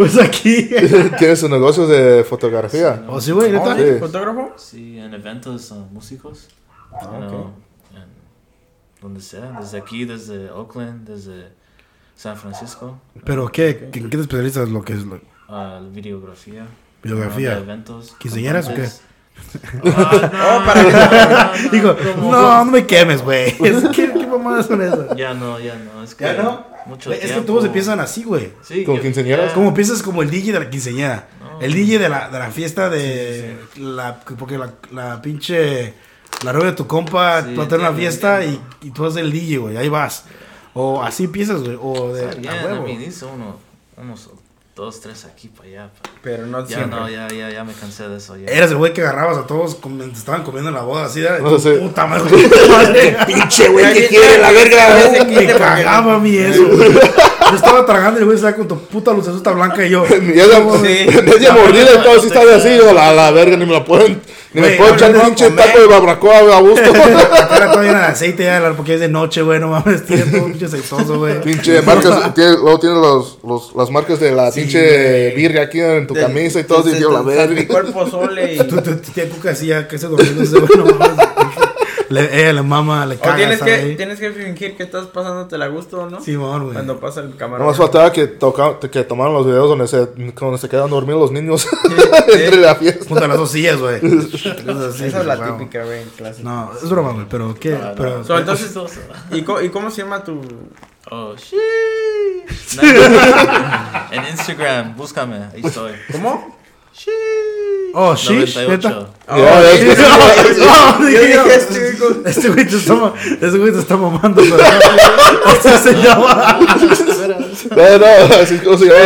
Pues 0.00 0.16
aquí. 0.18 0.70
Tiene 1.18 1.36
su 1.36 1.46
negocio 1.46 1.86
de 1.86 2.24
fotografía. 2.24 3.04
¿O 3.06 3.20
sí, 3.20 3.32
güey? 3.32 3.52
¿Neta? 3.52 3.74
Oh, 3.74 3.76
Sí. 3.76 3.98
¿Fotógrafo? 4.00 4.54
Sí, 4.56 4.98
en 4.98 5.12
eventos 5.12 5.70
uh, 5.72 5.74
músicos. 5.92 6.48
Ah, 6.90 7.00
you 7.20 7.28
know, 7.28 7.50
donde 9.02 9.20
sea, 9.20 9.58
desde 9.60 9.76
aquí, 9.76 10.06
desde 10.06 10.50
Oakland, 10.50 11.06
desde 11.06 11.48
San 12.16 12.38
Francisco. 12.38 12.98
¿Pero 13.26 13.48
qué? 13.52 13.90
¿En 13.92 14.08
qué 14.08 14.16
te 14.16 14.20
especializas 14.22 14.70
lo 14.70 14.82
que 14.82 14.94
es 14.94 15.04
la 15.04 15.16
Uh, 15.50 15.90
videografía. 15.92 16.66
videografía? 17.02 17.56
de 17.56 17.60
eventos. 17.60 18.14
¿Quinceañeras 18.18 18.68
o 18.70 18.74
qué? 18.74 18.88
Oh, 19.82 20.62
para 20.64 21.52
Digo, 21.72 21.96
no, 22.18 22.64
no 22.64 22.70
me 22.70 22.86
quemes, 22.86 23.22
güey. 23.22 23.48
Es- 23.64 23.84
¿Qué, 23.94 24.12
qué 24.12 24.26
mamadas 24.26 24.66
son 24.66 24.82
esas? 24.82 25.16
Ya 25.16 25.34
no, 25.34 25.58
ya 25.58 25.74
no. 25.76 26.02
Es 26.02 26.14
que 26.14 26.24
¿Ya 26.24 26.34
no? 26.34 26.66
Mucho 26.86 27.12
es 27.12 27.32
que 27.32 27.40
todos 27.42 27.64
empiezan 27.64 28.00
así, 28.00 28.24
güey. 28.24 28.52
Sí, 28.62 28.84
¿Como 28.84 29.00
quinceañeras? 29.00 29.52
Como 29.52 29.74
piensas 29.74 30.02
como 30.02 30.22
el 30.22 30.30
DJ 30.30 30.52
de 30.52 30.60
la 30.60 30.70
quinceañera. 30.70 31.28
No. 31.40 31.60
El 31.60 31.74
DJ 31.74 31.98
de 31.98 32.08
la, 32.08 32.30
de 32.30 32.38
la 32.38 32.50
fiesta 32.50 32.88
de 32.88 33.56
la 33.76 34.18
porque 34.20 34.56
la, 34.56 34.72
la 34.90 35.20
pinche 35.20 35.94
la 36.44 36.52
novia 36.52 36.70
de 36.70 36.76
tu 36.76 36.86
compa 36.86 37.42
Sí, 37.42 37.54
va 37.54 37.64
a 37.64 37.68
tener 37.68 37.86
una 37.86 37.96
fiesta 37.96 38.42
y, 38.44 38.58
tú 38.94 39.04
eres 39.04 39.16
el 39.16 39.30
DJ, 39.30 39.58
güey, 39.58 39.76
ahí 39.76 39.88
vas. 39.88 40.24
O 40.72 41.02
así 41.02 41.24
empiezas, 41.24 41.62
güey, 41.62 41.76
o 41.80 42.12
de 42.14 42.24
a 42.28 42.32
I 42.32 42.64
huevo. 42.64 42.84
uno, 43.34 43.56
unos 43.96 44.30
dos, 44.80 45.00
tres 45.00 45.24
aquí 45.24 45.48
para 45.48 45.68
allá. 45.68 45.90
pa- 45.92 46.10
Pero 46.22 46.46
no 46.46 46.66
Ya 46.66 46.76
siempre. 46.78 46.98
no, 47.00 47.08
ya, 47.08 47.28
ya, 47.28 47.50
ya 47.50 47.64
me 47.64 47.72
cansé 47.72 48.08
de 48.08 48.16
eso. 48.16 48.36
Ya. 48.36 48.46
Eras 48.50 48.70
el 48.70 48.76
güey 48.78 48.92
que 48.92 49.02
agarrabas 49.02 49.38
a 49.38 49.46
todos 49.46 49.74
como 49.76 50.02
te 50.04 50.10
estaban 50.12 50.42
comiendo 50.42 50.70
en 50.70 50.74
la 50.76 50.82
boda, 50.82 51.04
así 51.06 51.20
de 51.20 51.38
No 51.40 51.58
sé. 51.58 51.72
puta 51.76 52.06
madre. 52.06 52.30
madre, 52.68 53.16
pinche 53.26 53.68
güey 53.72 53.92
que 53.92 54.02
Ya, 54.02 54.08
quiere 54.08 54.26
ya, 54.32 54.38
la 54.38 54.52
ya, 54.52 54.52
ya, 54.52 54.64
verga. 54.64 55.12
ya, 55.18 55.24
Me 55.24 55.46
ya, 55.46 55.58
cagaba 55.58 56.14
a 56.14 56.18
mí 56.18 56.36
eso. 56.36 56.66
güey. 56.66 56.92
Yo 56.92 57.56
estaba 57.56 57.84
tragando 57.84 58.20
y 58.20 58.22
el 58.22 58.24
güey 58.26 58.36
estaba 58.36 58.54
con 58.56 58.68
tu 58.68 58.78
puta 58.78 59.12
lucecita 59.12 59.50
blanca 59.52 59.84
y 59.84 59.90
yo. 59.90 60.04
Y 60.10 60.38
esa 60.38 60.56
Sí. 60.60 61.20
media 61.22 61.52
mordida 61.52 61.94
y 61.94 62.02
todo 62.02 62.16
así 62.18 62.26
está 62.28 62.40
así, 62.54 62.78
la, 62.94 63.12
la 63.12 63.30
verga, 63.32 63.56
ni 63.56 63.66
me 63.66 63.72
la 63.72 63.84
pueden, 63.84 64.20
me 64.52 64.60
Güey, 64.62 64.78
puedo 64.78 64.94
echar 64.94 65.12
no, 65.12 65.22
pinche 65.22 65.48
taco 65.50 65.78
de 65.78 65.86
barbacoa 65.86 66.56
a 66.56 66.60
gusto. 66.60 66.92
La 66.92 67.48
cara 67.48 67.70
todavía 67.70 67.92
llena 67.92 68.00
de 68.06 68.12
aceite 68.12 68.44
ya, 68.44 68.72
porque 68.76 68.94
es 68.94 69.00
de 69.00 69.08
noche, 69.08 69.42
güey, 69.42 69.60
no 69.60 69.68
mames, 69.68 70.04
tiene 70.04 70.24
todo 70.24 70.46
pinche 70.46 70.66
aceitoso, 70.66 71.18
güey. 71.18 71.40
pinche 71.40 71.80
marcas, 71.82 72.34
tiene, 72.34 72.52
luego 72.52 72.80
tiene 72.80 72.96
los, 72.96 73.38
los, 73.46 73.74
las 73.76 73.90
marcas 73.90 74.18
de 74.18 74.32
la 74.32 74.50
Sí, 74.50 74.62
pinche 74.62 75.30
virga 75.36 75.62
aquí 75.62 75.80
en 75.80 76.06
tu 76.08 76.14
De- 76.14 76.22
camisa 76.22 76.58
y 76.58 76.64
todo, 76.64 76.88
y 76.90 76.94
digo, 76.94 77.12
la 77.12 77.22
verga. 77.22 77.54
Mi 77.54 77.66
cuerpo 77.66 78.08
sole 78.10 78.54
y... 78.54 78.58
Tú, 78.70 78.76
tú, 78.76 78.96
tú, 78.96 79.12
tía 79.12 79.28
Cuca 79.28 79.50
así 79.50 79.66
ya 79.66 79.86
que 79.86 79.98
se 79.98 80.06
durmiendo 80.08 80.60
no 80.76 80.84
mames. 80.98 81.26
Le, 82.10 82.40
ella 82.40 82.52
le 82.54 82.62
mama, 82.62 83.06
le 83.06 83.14
O 83.14 83.20
caga 83.20 83.36
tienes 83.36 83.62
que, 83.62 83.72
ahí. 83.72 83.96
tienes 83.96 84.18
que 84.18 84.32
fingir 84.32 84.76
que 84.76 84.82
estás 84.82 85.06
pasándote 85.06 85.54
a 85.62 85.68
gusto, 85.68 86.10
¿no? 86.10 86.20
Simón, 86.20 86.62
güey. 86.64 86.74
Cuando 86.74 86.98
pasa 86.98 87.20
el 87.20 87.36
camarón. 87.36 87.60
Nomás 87.64 87.78
faltaba 87.78 88.10
que, 88.12 88.26
toca, 88.26 88.78
que 88.80 89.04
tomaran 89.04 89.32
los 89.32 89.46
videos 89.46 89.68
donde 89.68 89.86
se, 89.86 90.06
donde 90.06 90.58
se 90.58 90.68
quedan 90.68 90.90
dormidos 90.90 91.20
los 91.22 91.30
niños 91.30 91.62
Sí, 91.62 91.68
entre 92.32 92.56
la 92.56 92.74
fiesta. 92.74 93.04
Junto 93.08 93.24
a 93.24 93.28
las 93.28 93.36
dos 93.38 93.50
sillas, 93.52 93.78
güey. 93.78 93.96
Esa 94.02 95.06
es 95.20 95.24
la 95.24 95.36
wow. 95.36 95.56
típica, 95.56 95.84
güey, 95.84 96.02
clásica. 96.16 96.48
No, 96.48 96.72
es 96.82 96.90
broma, 96.90 97.12
güey, 97.12 97.26
pero 97.30 97.54
¿qué? 97.54 97.70
No. 97.70 97.92
pero, 97.96 98.24
So, 98.24 98.38
entonces. 98.38 98.76
¿y, 99.30 99.42
co- 99.42 99.62
¿y 99.62 99.68
cómo 99.70 99.88
se 99.90 100.02
llama 100.02 100.24
tu...? 100.24 100.40
Oh, 101.12 101.34
shit. 101.36 102.82
en 104.10 104.24
Instagram, 104.30 104.96
búscame, 104.96 105.36
ahí 105.54 105.62
estoy. 105.64 105.92
¿Cómo? 106.12 106.58
Oh, 107.94 108.14
shish, 108.14 108.56
98. 108.56 108.68
neta. 108.68 109.08
Ya, 109.36 109.72
es 109.72 109.80
que- 109.80 109.96
Oh, 110.62 111.04
dije, 111.06 111.54
este, 111.54 111.92
güey, 111.92 112.12
Este 112.24 112.48
güey 112.48 112.66
te 112.66 112.76
está, 112.76 113.12
este 113.40 113.58
güey 113.58 113.72
te 113.72 113.78
está 113.78 113.96
mamando, 113.96 114.42
pero 114.42 114.56
no, 114.56 114.62
así 115.50 115.68
se 115.82 115.92
llama. 115.94 116.58
No, 117.76 117.98
no, 117.98 118.34
así 118.34 118.58
como 118.58 118.78
se 118.78 118.84
llama. 118.86 118.98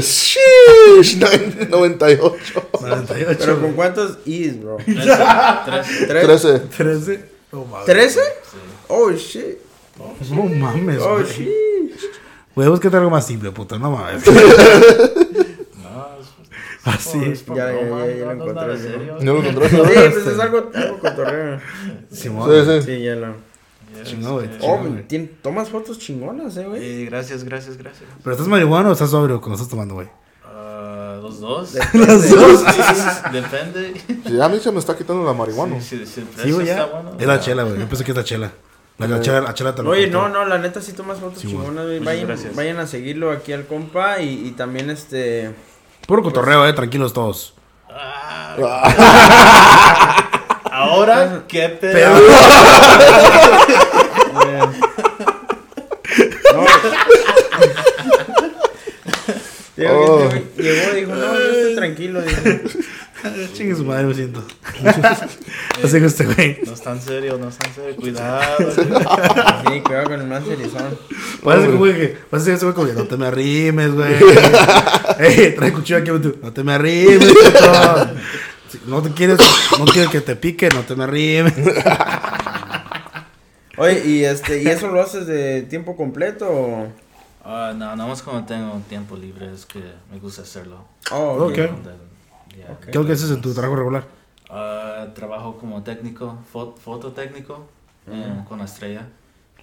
Sheesh, 0.00 1.16
98. 1.68 2.36
98. 2.80 3.36
Pero 3.38 3.60
con 3.60 3.72
cuántos 3.74 4.18
E's, 4.26 4.60
bro? 4.60 4.76
Trece. 4.86 6.58
¿Tres? 6.76 7.04
13. 7.04 7.24
13. 7.86 8.20
Oh. 8.88 9.04
Oh, 9.06 9.10
shit. 9.12 9.58
No 10.30 10.42
mames, 10.44 11.00
Oh, 11.00 11.22
shit. 11.22 11.48
Güey, 12.54 12.68
búscate 12.68 12.96
algo 12.96 13.10
más 13.10 13.26
simple, 13.26 13.50
puta, 13.52 13.78
no 13.78 13.90
mames. 13.92 14.22
Es 16.86 17.42
por 17.42 17.56
Ya, 17.56 17.72
ya, 17.72 17.80
ya, 17.80 18.16
ya 18.16 18.24
lo 18.26 18.32
encontré, 18.32 18.78
serio. 18.78 19.16
¿No 19.20 19.32
lo 19.34 19.40
Sí, 19.42 19.48
encontraste? 19.48 20.10
pues 20.10 20.26
es 20.26 20.38
algo, 20.38 20.70
algo 20.74 20.98
cotorreo. 20.98 21.60
Simón. 22.10 22.50
Sí, 22.50 22.72
sí. 22.80 22.82
Sí, 22.96 23.02
ya 23.02 23.14
lo... 23.16 23.34
Chingón, 24.02 24.32
güey. 24.34 24.48
Oh, 24.60 24.78
güey. 24.78 25.06
tien- 25.08 25.30
tomas 25.40 25.68
fotos 25.68 25.98
chingonas, 25.98 26.56
eh, 26.56 26.64
güey. 26.66 26.82
Eh, 27.02 27.04
gracias, 27.06 27.44
gracias, 27.44 27.76
gracias. 27.78 28.10
¿Pero 28.22 28.32
estás 28.32 28.48
marihuana 28.48 28.88
o 28.88 28.92
estás 28.92 29.10
sobrio 29.10 29.40
cuando 29.40 29.54
estás 29.54 29.68
tomando, 29.68 29.94
güey? 29.94 30.08
Ah, 30.44 31.18
los 31.22 31.38
dos. 31.40 31.74
Los 31.94 32.30
dos. 32.30 32.64
Sí, 32.74 33.30
Depende. 33.32 33.94
Sí, 34.26 34.40
a 34.40 34.48
mí 34.48 34.58
se 34.58 34.72
me 34.72 34.80
está 34.80 34.96
quitando 34.96 35.24
la 35.24 35.32
marihuana. 35.32 35.80
Sí, 35.80 35.98
sí, 35.98 36.06
sí, 36.06 36.20
el 36.20 36.26
Sí, 36.26 36.32
precio 36.34 36.54
güey, 36.56 36.66
ya. 36.66 36.72
está 36.82 36.86
bueno. 36.86 37.16
Es 37.20 37.26
la 37.26 37.40
chela, 37.40 37.62
güey. 37.62 37.78
Yo 37.78 37.88
pensé 37.88 38.04
que 38.04 38.10
es 38.10 38.16
la 38.16 38.24
chela. 38.24 38.52
La, 38.98 39.08
la 39.08 39.20
chela, 39.20 39.40
la 39.40 39.54
chela 39.54 39.74
Oye, 39.86 40.08
no, 40.08 40.28
no, 40.28 40.44
la 40.44 40.58
neta 40.58 40.80
sí 40.80 40.92
tomas 40.92 41.18
fotos 41.18 41.40
Sí, 41.40 41.48
chingonas, 41.48 41.84
güey. 41.86 42.00
Vayan, 42.00 42.28
vayan 42.54 42.78
a 42.78 42.86
seguirlo 42.86 43.30
aquí 43.30 43.52
al 43.52 43.66
compa 43.66 44.20
y, 44.20 44.46
y 44.48 44.50
también 44.52 44.90
este... 44.90 45.50
Puro 46.06 46.22
cotorreo, 46.22 46.66
eh. 46.66 46.72
Tranquilos 46.72 47.12
todos. 47.12 47.54
Ahora, 50.70 51.42
qué 51.48 51.68
Pero- 51.80 52.14
pedo. 52.14 52.14
No. 56.54 56.66
Digo, 59.76 59.90
Oh. 59.90 60.30
Llegó 60.56 60.92
y 60.92 61.00
dijo, 61.00 61.14
no, 61.14 61.34
yo 61.34 61.40
estoy 61.50 61.74
tranquilo. 61.76 62.22
dijo. 62.22 62.40
Chingue 63.54 63.74
su 63.74 63.84
madre, 63.84 64.04
me 64.04 64.14
siento. 64.14 64.44
Así 65.82 65.98
que 65.98 66.06
este 66.06 66.24
güey. 66.26 66.58
No 66.64 66.72
es 66.72 66.82
tan 66.82 67.00
serio, 67.00 67.38
no 67.38 67.48
es 67.48 67.56
tan 67.56 67.74
serio. 67.74 67.96
Cuidado. 67.96 68.70
Sí, 69.64 69.80
cuidado 69.80 70.04
con 70.08 70.20
el 70.20 70.26
man 70.26 70.44
serizón. 70.44 70.98
Parece 71.42 71.68
que, 71.68 71.76
güey, 71.76 71.94
que. 71.94 72.08
Parece 72.30 72.50
que 72.50 72.56
ese 72.56 72.64
güey 72.66 72.74
como 72.74 72.86
que 72.86 72.92
no 72.92 73.04
te 73.04 73.16
me 73.16 73.26
arrimes, 73.26 73.94
güey. 73.94 74.14
Ey, 75.18 75.54
trae 75.54 75.72
cuchillo 75.72 75.98
aquí, 75.98 76.10
tú. 76.22 76.36
No 76.42 76.52
te 76.52 76.62
me 76.62 76.74
arrimes. 76.74 77.34
Si 78.68 78.80
no 78.86 79.02
te 79.02 79.10
quieres, 79.10 79.38
no 79.78 79.84
quieres 79.86 80.10
que 80.10 80.20
te 80.20 80.36
pique, 80.36 80.68
no 80.68 80.82
te 80.82 80.94
me 80.94 81.04
arrimes. 81.04 81.54
Oye, 83.76 84.02
y 84.06 84.24
este, 84.24 84.62
¿y 84.62 84.68
eso 84.68 84.88
lo 84.88 85.00
haces 85.00 85.26
de 85.26 85.62
tiempo 85.62 85.96
completo 85.96 86.46
o...? 86.48 86.88
Ah, 87.44 87.72
no, 87.76 87.94
nada 87.94 88.08
más 88.08 88.22
cuando 88.22 88.46
tengo 88.46 88.80
tiempo 88.88 89.16
libre 89.16 89.52
es 89.52 89.66
que 89.66 89.80
me 90.10 90.18
gusta 90.18 90.42
hacerlo. 90.42 90.84
Oh, 91.10 91.36
ok. 91.44 91.50
Ok. 91.50 91.58
Yeah. 92.56 92.78
¿Qué 92.80 92.90
es 92.90 92.96
lo 92.96 93.04
que 93.06 93.12
haces 93.12 93.30
en 93.30 93.40
tu 93.40 93.52
trabajo 93.52 93.76
regular? 93.76 94.04
Ah, 94.50 95.06
trabajo 95.14 95.56
como 95.58 95.82
técnico, 95.82 96.38
fo- 96.52 96.76
fototécnico 96.76 97.66
eh, 98.10 98.34
con 98.48 98.58
la 98.58 98.64
estrella. 98.66 99.06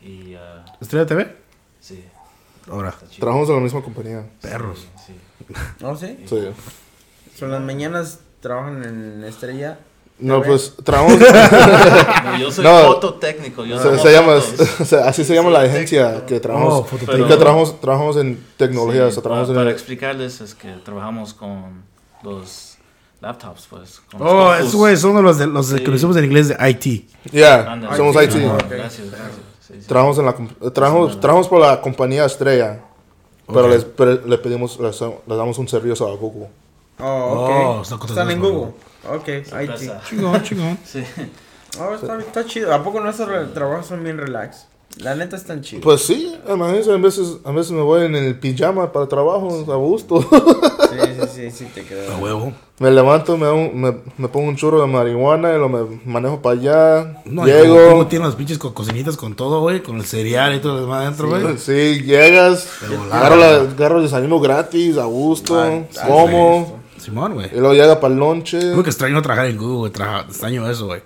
Y 0.02 0.34
ah, 0.36 0.66
¿Estrella 0.82 1.06
TV? 1.06 1.36
sí, 1.80 2.04
Ahora. 2.70 2.94
Trabajamos 3.20 3.50
en 3.50 3.56
la 3.56 3.62
misma 3.62 3.82
compañía. 3.82 4.26
Perros. 4.42 4.88
Sí, 5.06 5.16
¿No 5.80 5.96
sí? 5.96 6.18
sí. 6.28 6.38
Sí. 6.42 6.48
Son 7.38 7.50
las 7.52 7.62
mañanas 7.62 8.20
trabajan 8.40 8.84
en 8.84 9.24
Estrella. 9.24 9.80
No, 10.20 10.44
pues 10.44 10.76
trabajamos. 10.84 11.20
No, 11.20 12.38
yo 12.38 12.52
soy 12.52 12.64
No. 12.64 12.82
fototécnico. 12.94 13.66
Yo 13.66 13.80
se, 13.82 13.98
se 13.98 14.12
llama, 14.12 14.40
sea, 14.86 15.08
así 15.08 15.24
se 15.24 15.34
llama 15.34 15.50
la 15.50 15.62
agencia 15.62 16.26
técnico. 16.26 16.26
que 16.28 16.36
Oh, 16.36 16.42
trabajamos. 16.42 16.88
fototécnico. 16.90 17.28
que 17.30 17.36
trabajamos, 17.38 17.82
trabajamos 17.82 18.18
en 18.18 18.46
tecnología, 18.58 19.04
Sí, 19.04 19.08
o 19.08 19.12
sea, 19.12 19.24
trabajamos 19.24 19.50
para, 19.50 19.60
en 19.62 19.66
para 19.66 19.72
explicarles 19.72 20.42
es 20.42 20.54
que 20.54 20.72
trabajamos 20.86 21.34
con 21.34 21.84
los 22.22 22.71
laptops, 23.22 23.68
pues. 23.70 24.02
Con 24.12 24.22
Oh, 24.22 24.54
esos 24.56 24.76
güeyes 24.76 25.00
son 25.00 25.24
los, 25.24 25.38
de, 25.38 25.48
los 25.48 25.68
Sí. 25.68 25.76
que 25.76 25.88
lo 25.88 25.96
hicimos 25.96 26.18
en 26.18 26.26
inglés 26.26 26.48
de 26.50 26.58
IT. 26.70 27.08
Ya, 27.32 27.72
Ándale. 27.72 27.96
somos 27.96 28.16
IT. 28.16 28.36
IT. 28.36 28.46
Ah, 28.46 28.54
Ok. 28.56 28.70
Gracias, 28.70 29.08
gracias. 29.12 29.32
Sí, 29.68 29.74
sí. 29.80 29.88
Trabajamos 29.88 30.18
en 30.20 30.26
la 30.26 30.32
eh, 30.68 30.72
trabajamos, 30.72 31.20
trabajamos 31.20 31.48
por 31.48 31.62
la 31.62 31.80
compañía 31.82 32.26
Estrella. 32.26 32.82
Pero, 33.48 33.66
Ok. 33.66 33.72
les, 33.72 33.84
pero 33.86 34.12
le 34.26 34.38
pedimos, 34.38 34.80
les, 34.80 35.02
les 35.02 35.38
damos 35.38 35.58
un 35.58 35.68
servicio 35.68 36.08
a 36.08 36.16
Google. 36.16 36.48
Oh, 37.00 37.04
Oh, 37.06 37.72
ok. 37.78 37.82
están 37.84 38.00
Están 38.10 38.32
en 38.32 38.40
contratados 38.40 38.42
Google. 38.42 38.72
Ok. 39.42 39.46
Sorpresa. 39.48 40.02
Chingón, 40.10 40.44
chingón. 40.44 40.78
Sí. 40.86 41.04
Oh, 41.80 41.94
está, 41.96 42.20
está 42.20 42.46
chido. 42.46 42.74
¿A 42.74 42.84
poco 42.84 43.00
nuestros 43.00 43.54
trabajos 43.54 43.86
son 43.88 44.04
bien 44.04 44.18
relax? 44.18 44.66
La 44.98 45.16
neta 45.16 45.38
están 45.38 45.62
chidos. 45.62 45.84
Pues 45.84 46.02
sí, 46.02 46.38
imagínense, 46.50 46.92
a 46.92 46.98
veces, 46.98 47.38
a 47.46 47.52
veces 47.52 47.72
me 47.72 47.82
voy 47.82 48.04
en 48.06 48.14
el 48.16 48.38
pijama 48.38 48.92
para 48.92 49.04
el 49.04 49.10
trabajo, 49.10 49.48
a 49.72 49.76
gusto. 49.78 50.22
Sí, 50.22 50.98
sí, 51.50 51.52
sí, 51.52 51.66
sí, 51.66 51.72
te 51.74 51.84
creo. 51.84 52.12
A 52.14 52.18
huevo. 52.18 52.54
me 52.80 52.92
levanto, 52.92 53.38
me, 53.38 53.46
hago 53.48 53.56
un- 53.58 53.80
me, 53.82 53.96
me 54.18 54.28
pongo 54.28 54.50
un 54.50 54.56
churro 54.56 54.82
de 54.82 54.88
marihuana 54.88 55.54
y 55.54 55.58
lo 55.60 55.70
me 55.70 56.00
manejo 56.06 56.42
para 56.42 56.60
allá. 56.60 57.22
No, 57.26 57.46
llego. 57.46 57.76
Google 57.92 58.06
tiene 58.06 58.26
las 58.26 58.36
pinches 58.36 58.58
co- 58.58 58.74
cocinitas 58.74 59.18
con 59.18 59.36
todo, 59.36 59.62
güey. 59.62 59.82
Con 59.84 59.98
el 59.98 60.06
cereal 60.06 60.56
y 60.56 60.60
todo 60.60 60.76
lo 60.76 60.82
demás 60.82 61.02
adentro, 61.06 61.30
güey. 61.30 61.58
Sí, 61.58 62.02
llegas, 62.04 62.68
De 62.88 62.96
volada. 62.98 63.18
agarro, 63.20 63.36
la, 63.38 63.56
agarro 63.72 63.98
el 63.98 64.04
desayuno 64.04 64.40
gratis, 64.40 64.98
a 64.98 65.06
gusto, 65.06 65.60
Ah, 65.60 65.82
ah, 66.02 66.08
como, 66.08 66.80
Simón, 66.98 67.34
güey. 67.34 67.48
y 67.52 67.56
luego 67.60 67.74
llega 67.74 68.00
para 68.00 68.14
el 68.14 68.20
lonche. 68.20 68.60
Creo 68.60 68.84
que 68.84 68.90
extraño 68.90 69.22
trabajar 69.22 69.48
en 69.48 69.58
Google, 69.58 69.78
güey. 69.78 69.92
trabaja- 69.92 70.26
Extraño 70.28 70.70
eso, 70.70 70.86
güey. 70.88 71.02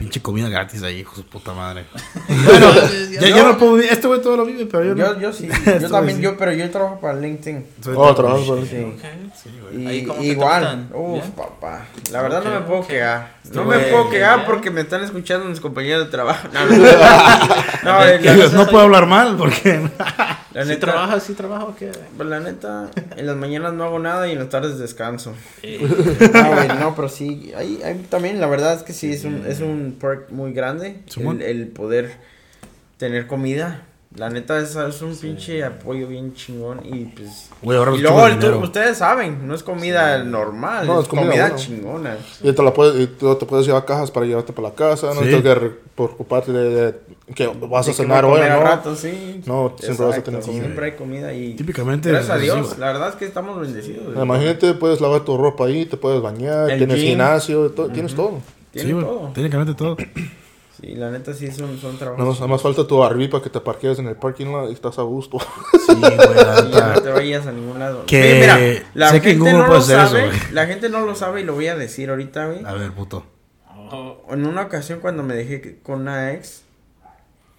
Pinche 0.00 0.20
comida 0.22 0.48
gratis 0.48 0.82
ahí, 0.82 1.00
hijo 1.00 1.10
de 1.16 1.22
su 1.22 1.28
puta 1.28 1.52
madre. 1.52 1.84
bueno, 2.46 2.66
ya, 3.20 3.28
ya 3.28 3.44
no 3.44 3.58
puedo 3.58 3.74
vivir. 3.74 3.92
Este 3.92 4.06
güey 4.06 4.20
todo 4.22 4.38
lo 4.38 4.46
vive, 4.46 4.66
pero 4.66 4.84
yo 4.84 4.94
no. 4.94 5.14
Yo, 5.14 5.20
yo 5.20 5.32
sí, 5.32 5.48
yo 5.80 5.90
también, 5.90 6.16
sí. 6.18 6.22
yo, 6.24 6.36
pero 6.36 6.52
yo 6.52 6.68
trabajo 6.70 6.98
para 7.00 7.14
LinkedIn. 7.20 7.66
Soy 7.84 7.94
Oh, 7.96 8.02
todo- 8.02 8.14
trabajas 8.14 8.48
para 8.48 8.62
Sí. 8.66 10.04
¿cómo 10.06 10.18
te 10.20 10.26
igual, 10.26 10.88
uff, 10.92 11.24
papá. 11.36 11.86
La 12.10 12.22
verdad 12.22 12.42
no 12.42 12.50
me 12.50 12.60
puedo 12.60 12.80
ok. 12.80 12.86
quejar. 12.88 13.34
No 13.52 13.64
me 13.64 13.78
puedo 13.78 14.10
quejar 14.10 14.46
porque 14.46 14.70
me 14.70 14.80
están 14.82 15.02
escuchando 15.04 15.46
mis 15.46 15.60
compañeros 15.60 16.06
de 16.06 16.10
trabajo. 16.10 16.48
No, 16.52 16.66
no, 16.66 16.76
no, 16.76 16.82
no, 16.82 17.98
la 18.04 18.18
neta- 18.18 18.48
No 18.52 18.66
puedo 18.66 18.84
hablar 18.84 19.06
mal 19.06 19.36
porque. 19.36 19.80
la 20.52 20.62
¿Sí 20.62 20.68
neta, 20.68 20.80
trabajas? 20.80 21.22
¿Sí 21.22 21.34
trabajas 21.34 21.68
o 21.68 21.76
qué? 21.76 21.90
pues 22.16 22.28
la 22.28 22.40
neta, 22.40 22.90
en 23.16 23.26
las 23.26 23.36
mañanas 23.36 23.72
no 23.72 23.84
hago 23.84 23.98
nada 23.98 24.28
y 24.28 24.32
en 24.32 24.38
las 24.40 24.48
tardes 24.48 24.78
descanso. 24.78 25.32
Eh, 25.62 25.78
No, 26.32 26.52
güey, 26.54 26.68
no, 26.68 26.94
pero 26.94 27.08
sí, 27.08 27.52
ahí, 27.56 27.80
ahí 27.84 28.06
también 28.08 28.40
la 28.40 28.46
verdad 28.46 28.74
es 28.74 28.82
que 28.82 28.92
sí, 28.92 29.12
es 29.12 29.24
un, 29.24 29.44
es 29.46 29.60
un 29.60 29.89
perk 29.92 30.30
muy 30.30 30.52
grande 30.52 31.00
el, 31.16 31.42
el 31.42 31.66
poder 31.68 32.12
tener 32.96 33.26
comida. 33.26 33.86
La 34.16 34.28
neta 34.28 34.58
es, 34.58 34.74
es 34.74 35.02
un 35.02 35.14
pinche 35.16 35.62
apoyo 35.62 36.08
bien 36.08 36.34
chingón 36.34 36.80
y 36.84 37.04
pues... 37.04 37.48
Güey, 37.62 37.78
ahora 37.78 37.94
Y 37.94 38.00
luego, 38.00 38.26
el 38.26 38.54
ustedes 38.56 38.98
saben, 38.98 39.46
no 39.46 39.54
es 39.54 39.62
comida 39.62 40.24
normal, 40.24 40.84
No, 40.84 40.96
es, 40.98 41.02
es 41.04 41.08
comida 41.08 41.54
chingona. 41.54 42.16
Y 42.42 42.52
te, 42.52 42.60
la 42.60 42.74
puedes, 42.74 43.00
y 43.00 43.06
tú 43.06 43.32
te 43.36 43.46
puedes 43.46 43.66
llevar 43.66 43.84
cajas 43.84 44.10
para 44.10 44.26
llevarte 44.26 44.52
para 44.52 44.70
la 44.70 44.74
casa, 44.74 45.14
no 45.14 45.20
Sí. 45.20 45.28
tienes 45.28 45.42
que 45.44 45.54
re- 45.54 45.70
preocuparte 45.94 46.50
de, 46.50 46.70
de 46.86 46.94
que 47.36 47.46
vas 47.68 47.86
a 47.86 47.90
De 47.90 47.94
cenar 47.96 48.24
hoy, 48.24 48.40
¿no? 48.40 48.60
rato, 48.60 48.96
sí. 48.96 49.42
No, 49.46 49.76
siempre 49.78 50.06
vas 50.06 50.18
a 50.18 50.22
tener 50.24 50.40
comida. 50.40 50.60
Siempre 50.60 50.86
hay 50.86 50.92
comida 50.92 51.32
y... 51.32 51.54
Típicamente. 51.54 52.08
Gracias 52.10 52.30
a 52.36 52.38
Dios, 52.38 52.78
la 52.78 52.86
verdad 52.86 53.10
es 53.10 53.14
que 53.14 53.26
estamos 53.26 53.60
bendecidos. 53.60 54.16
Imagínate, 54.20 54.74
puedes 54.74 55.00
lavar 55.00 55.20
tu 55.24 55.36
ropa 55.36 55.66
ahí, 55.66 55.86
te 55.86 55.96
puedes 55.96 56.20
bañar, 56.20 56.68
El 56.68 56.78
tienes 56.78 56.96
gym. 56.96 57.06
gimnasio, 57.10 57.70
to- 57.70 57.86
tienes 57.90 58.16
todo. 58.16 58.40
Tiene 58.72 58.88
Sí, 58.88 58.92
güey. 58.94 59.04
todo. 59.04 59.32
Técnicamente 59.34 59.74
todo. 59.74 59.96
Sí, 60.80 60.94
la 60.94 61.10
neta 61.10 61.34
sí 61.34 61.50
son, 61.50 61.76
son 61.78 61.92
Nada 61.92 61.98
trabajos. 61.98 62.26
más, 62.26 62.34
nada 62.36 62.46
más 62.46 62.62
falta 62.62 62.86
tu 62.86 63.04
RV 63.06 63.28
para 63.28 63.42
que 63.44 63.50
te 63.50 63.60
parquees 63.60 63.98
en 63.98 64.06
el 64.06 64.16
parking 64.16 64.46
lot 64.46 64.70
y 64.70 64.72
estás 64.72 64.98
a 64.98 65.02
gusto. 65.02 65.36
Sí, 65.38 65.92
güey, 65.94 66.16
la 66.16 66.92
no 66.94 67.02
te 67.02 67.10
vayas 67.10 67.46
a 67.46 67.52
ningún 67.52 67.78
lado. 67.78 68.06
Que 68.06 68.38
mira, 68.40 68.58
la 68.94 69.10
sé 69.10 69.20
que 69.20 69.28
gente 69.32 69.44
ninguno 69.44 69.58
no 69.58 69.66
puede 69.66 69.78
lo 69.78 69.84
hacer 69.84 69.98
eso, 69.98 70.08
sabe. 70.08 70.26
güey. 70.28 70.38
la 70.52 70.66
gente 70.66 70.88
no 70.88 71.00
lo 71.04 71.14
sabe 71.14 71.42
y 71.42 71.44
lo 71.44 71.52
voy 71.52 71.66
a 71.66 71.76
decir 71.76 72.08
ahorita, 72.08 72.46
güey. 72.46 72.64
A 72.64 72.72
ver, 72.72 72.92
puto. 72.92 73.26
oh, 73.90 74.24
En 74.30 74.46
una 74.46 74.62
ocasión 74.62 75.00
cuando 75.00 75.22
me 75.22 75.34
dejé 75.34 75.60
que- 75.60 75.78
con 75.82 76.00
una 76.00 76.32
ex, 76.32 76.62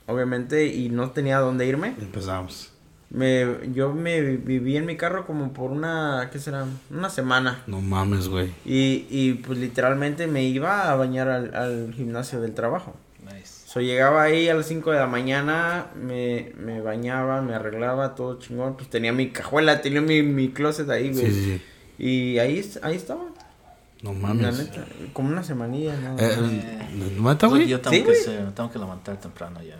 obviamente, 0.07 0.65
y 0.65 0.89
no 0.89 1.11
tenía 1.11 1.37
dónde 1.39 1.67
irme, 1.67 1.93
Empezamos. 1.99 2.70
Me, 3.11 3.45
yo 3.73 3.91
me 3.93 4.21
vi- 4.21 4.37
viví 4.37 4.77
en 4.77 4.85
mi 4.85 4.95
carro 4.97 5.25
como 5.27 5.51
por 5.53 5.71
una, 5.71 6.29
¿qué 6.31 6.39
será? 6.39 6.65
Una 6.89 7.09
semana. 7.09 7.61
No 7.67 7.81
mames, 7.81 8.27
güey. 8.29 8.51
Y, 8.65 9.05
y 9.09 9.33
pues 9.45 9.59
literalmente 9.59 10.27
me 10.27 10.43
iba 10.43 10.89
a 10.91 10.95
bañar 10.95 11.29
al, 11.29 11.53
al 11.55 11.93
gimnasio 11.93 12.39
del 12.41 12.53
trabajo. 12.53 12.95
nice. 13.25 13.61
So, 13.67 13.79
llegaba 13.81 14.23
ahí 14.23 14.49
a 14.49 14.53
las 14.53 14.65
5 14.67 14.91
de 14.91 14.99
la 14.99 15.07
mañana, 15.07 15.87
me, 15.95 16.51
me 16.57 16.81
bañaba, 16.81 17.41
me 17.41 17.53
arreglaba, 17.55 18.15
todo 18.15 18.37
chingón. 18.39 18.75
Pues 18.75 18.89
tenía 18.89 19.13
mi 19.13 19.29
cajuela, 19.29 19.81
tenía 19.81 20.01
mi, 20.01 20.21
mi 20.23 20.49
closet 20.49 20.89
ahí, 20.89 21.11
güey. 21.13 21.25
Sí, 21.25 21.31
sí, 21.31 21.43
sí. 21.43 21.61
Y 22.03 22.39
ahí, 22.39 22.69
ahí 22.81 22.95
estaba. 22.95 23.21
No 24.03 24.13
La 24.13 24.19
mames. 24.19 24.57
neta, 24.57 24.85
como 25.13 25.29
una 25.29 25.43
semanilla, 25.43 25.95
¿no? 25.99 26.17
Eh, 26.19 26.87
¿Neta, 27.21 27.45
Yo, 27.47 27.49
güey? 27.49 27.67
yo 27.67 27.79
tengo 27.79 27.95
Sí, 27.95 28.01
que 28.01 28.07
güey. 28.07 28.17
ser, 28.21 28.43
me 28.43 28.51
tengo 28.51 28.71
que 28.71 28.79
levantar 28.79 29.17
temprano 29.19 29.61
ya. 29.61 29.77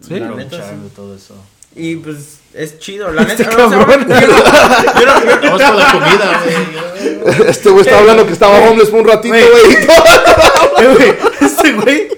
Sí. 0.00 0.18
La 0.18 0.30
neta, 0.32 0.68
sí. 0.70 0.74
todo 0.94 1.14
eso. 1.14 1.36
Y 1.76 1.96
pues 1.96 2.38
es 2.54 2.78
chido, 2.78 3.10
la 3.10 3.22
Este 3.24 3.44
neta. 3.44 3.66
o 3.66 3.68
sea, 3.70 3.78
cabrón. 3.78 4.06
no- 4.08 4.20
yo 4.20 4.26
no- 4.26 5.42
yo 5.42 5.58
no- 5.58 5.74
la 5.74 5.92
comida, 5.92 6.40
güey. 6.44 7.48
este 7.48 7.70
güey 7.70 7.84
está 7.84 7.98
hablando 7.98 8.26
que 8.26 8.32
estaba 8.32 8.58
homeless 8.60 8.90
por 8.90 9.00
un 9.00 9.08
ratito, 9.08 9.34
Güey. 10.76 11.14
este 11.40 11.72
güey, 11.72 12.08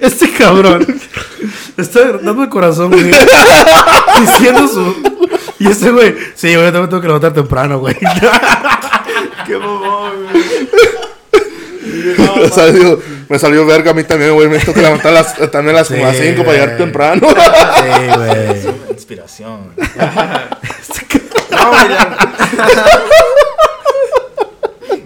este 0.00 0.30
cabrón, 0.32 0.86
está 1.76 2.12
dando 2.22 2.42
el 2.42 2.48
corazón, 2.48 2.90
güey, 2.90 3.10
diciendo 4.20 4.66
su... 4.68 5.14
Y 5.58 5.68
este 5.68 5.90
güey, 5.90 6.14
sí, 6.34 6.48
güey, 6.54 6.66
yo 6.66 6.72
también 6.72 6.88
tengo 6.88 7.00
que 7.00 7.06
levantar 7.06 7.32
temprano, 7.32 7.78
güey. 7.78 7.96
Qué 9.46 9.56
bobón, 9.56 10.12
güey. 10.32 10.68
me, 12.40 12.48
salió, 12.48 13.00
me 13.28 13.38
salió 13.38 13.66
verga 13.66 13.90
a 13.92 13.94
mí 13.94 14.04
también, 14.04 14.34
güey. 14.34 14.48
Me 14.48 14.58
tengo 14.58 14.74
que 14.74 14.82
levantar 14.82 15.12
las, 15.12 15.50
también 15.50 15.76
las 15.76 15.88
Sí, 15.88 15.94
5 15.94 16.04
para 16.12 16.44
güey. 16.44 16.58
llegar 16.58 16.76
temprano. 16.76 17.28
Sí, 17.28 17.34
güey. 18.16 18.50
Es 18.50 18.64
una 18.64 18.90
inspiración. 18.90 19.72
No, 21.50 21.70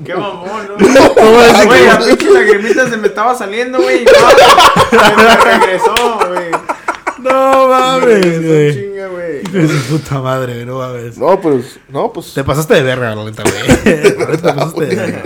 Qué 0.04 0.14
mamón, 0.14 0.68
¿no? 0.68 1.14
¿Cómo 1.14 1.40
es 1.42 1.66
Güey, 1.66 1.86
la 1.86 1.98
que- 1.98 2.04
pinche 2.16 2.30
lagrimita 2.32 2.88
se 2.88 2.96
me 2.96 3.08
estaba 3.08 3.34
saliendo, 3.36 3.78
güey. 3.80 4.04
no, 4.04 5.16
me 5.16 5.36
regresó, 5.36 6.18
güey. 6.28 6.50
No 7.18 7.68
mames, 7.68 8.46
güey. 8.46 8.74
Chinga, 8.74 9.06
güey. 9.08 9.42
Puta 9.90 10.18
madre, 10.20 10.54
güey, 10.54 10.64
no 10.66 10.78
mames. 10.78 11.18
No, 11.18 11.40
pues, 11.40 11.78
no, 11.88 12.12
pues. 12.12 12.32
Te 12.32 12.42
pasaste 12.44 12.74
de 12.74 12.82
verga, 12.82 13.14
la 13.14 13.24
neta, 13.24 13.42
güey. 13.42 13.76
Te 13.84 14.12
pasaste 14.38 14.86
de 14.86 14.94
verga, 14.96 15.22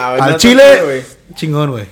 Ah, 0.00 0.14
Al 0.20 0.30
no 0.32 0.36
chile, 0.38 0.62
güey. 0.84 1.02
chingón, 1.34 1.70
güey. 1.72 1.86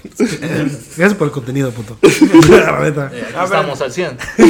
Gracias 0.97 1.15
por 1.15 1.27
el 1.27 1.33
contenido, 1.33 1.71
puto. 1.73 1.99
La 2.51 2.81
neta. 2.81 3.11
Eh, 3.13 3.25
estamos 3.43 3.81
al 3.81 3.93
100. 3.93 4.19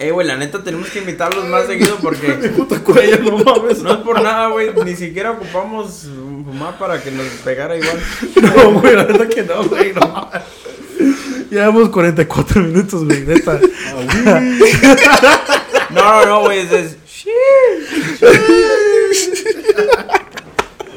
Eh, 0.00 0.12
güey, 0.12 0.24
la 0.28 0.36
neta 0.36 0.62
tenemos 0.62 0.88
que 0.90 1.00
invitarlos 1.00 1.44
más 1.46 1.66
seguido 1.66 1.96
porque 2.00 2.28
Puto 2.56 2.80
cuello, 2.84 3.18
no 3.18 3.38
mames. 3.38 3.82
no 3.82 3.94
es 3.94 3.98
por 3.98 4.22
nada, 4.22 4.46
güey. 4.46 4.72
Ni 4.84 4.94
siquiera 4.94 5.32
ocupamos 5.32 6.06
fumar 6.44 6.78
para 6.78 7.02
que 7.02 7.10
nos 7.10 7.26
pegara 7.44 7.76
igual. 7.76 7.98
No, 8.40 8.80
güey, 8.80 8.94
la 8.94 9.04
neta 9.04 9.28
que 9.28 9.42
no, 9.42 9.64
güey, 9.64 9.92
no 9.92 10.00
mames. 10.02 10.42
Llevamos 11.50 11.88
44 11.90 12.62
minutos, 12.62 13.04
güey, 13.04 13.20
neta. 13.22 13.58
No, 15.90 16.02
no, 16.20 16.26
no, 16.26 16.40
güey. 16.42 16.58
Es, 16.60 16.70
es... 16.72 16.96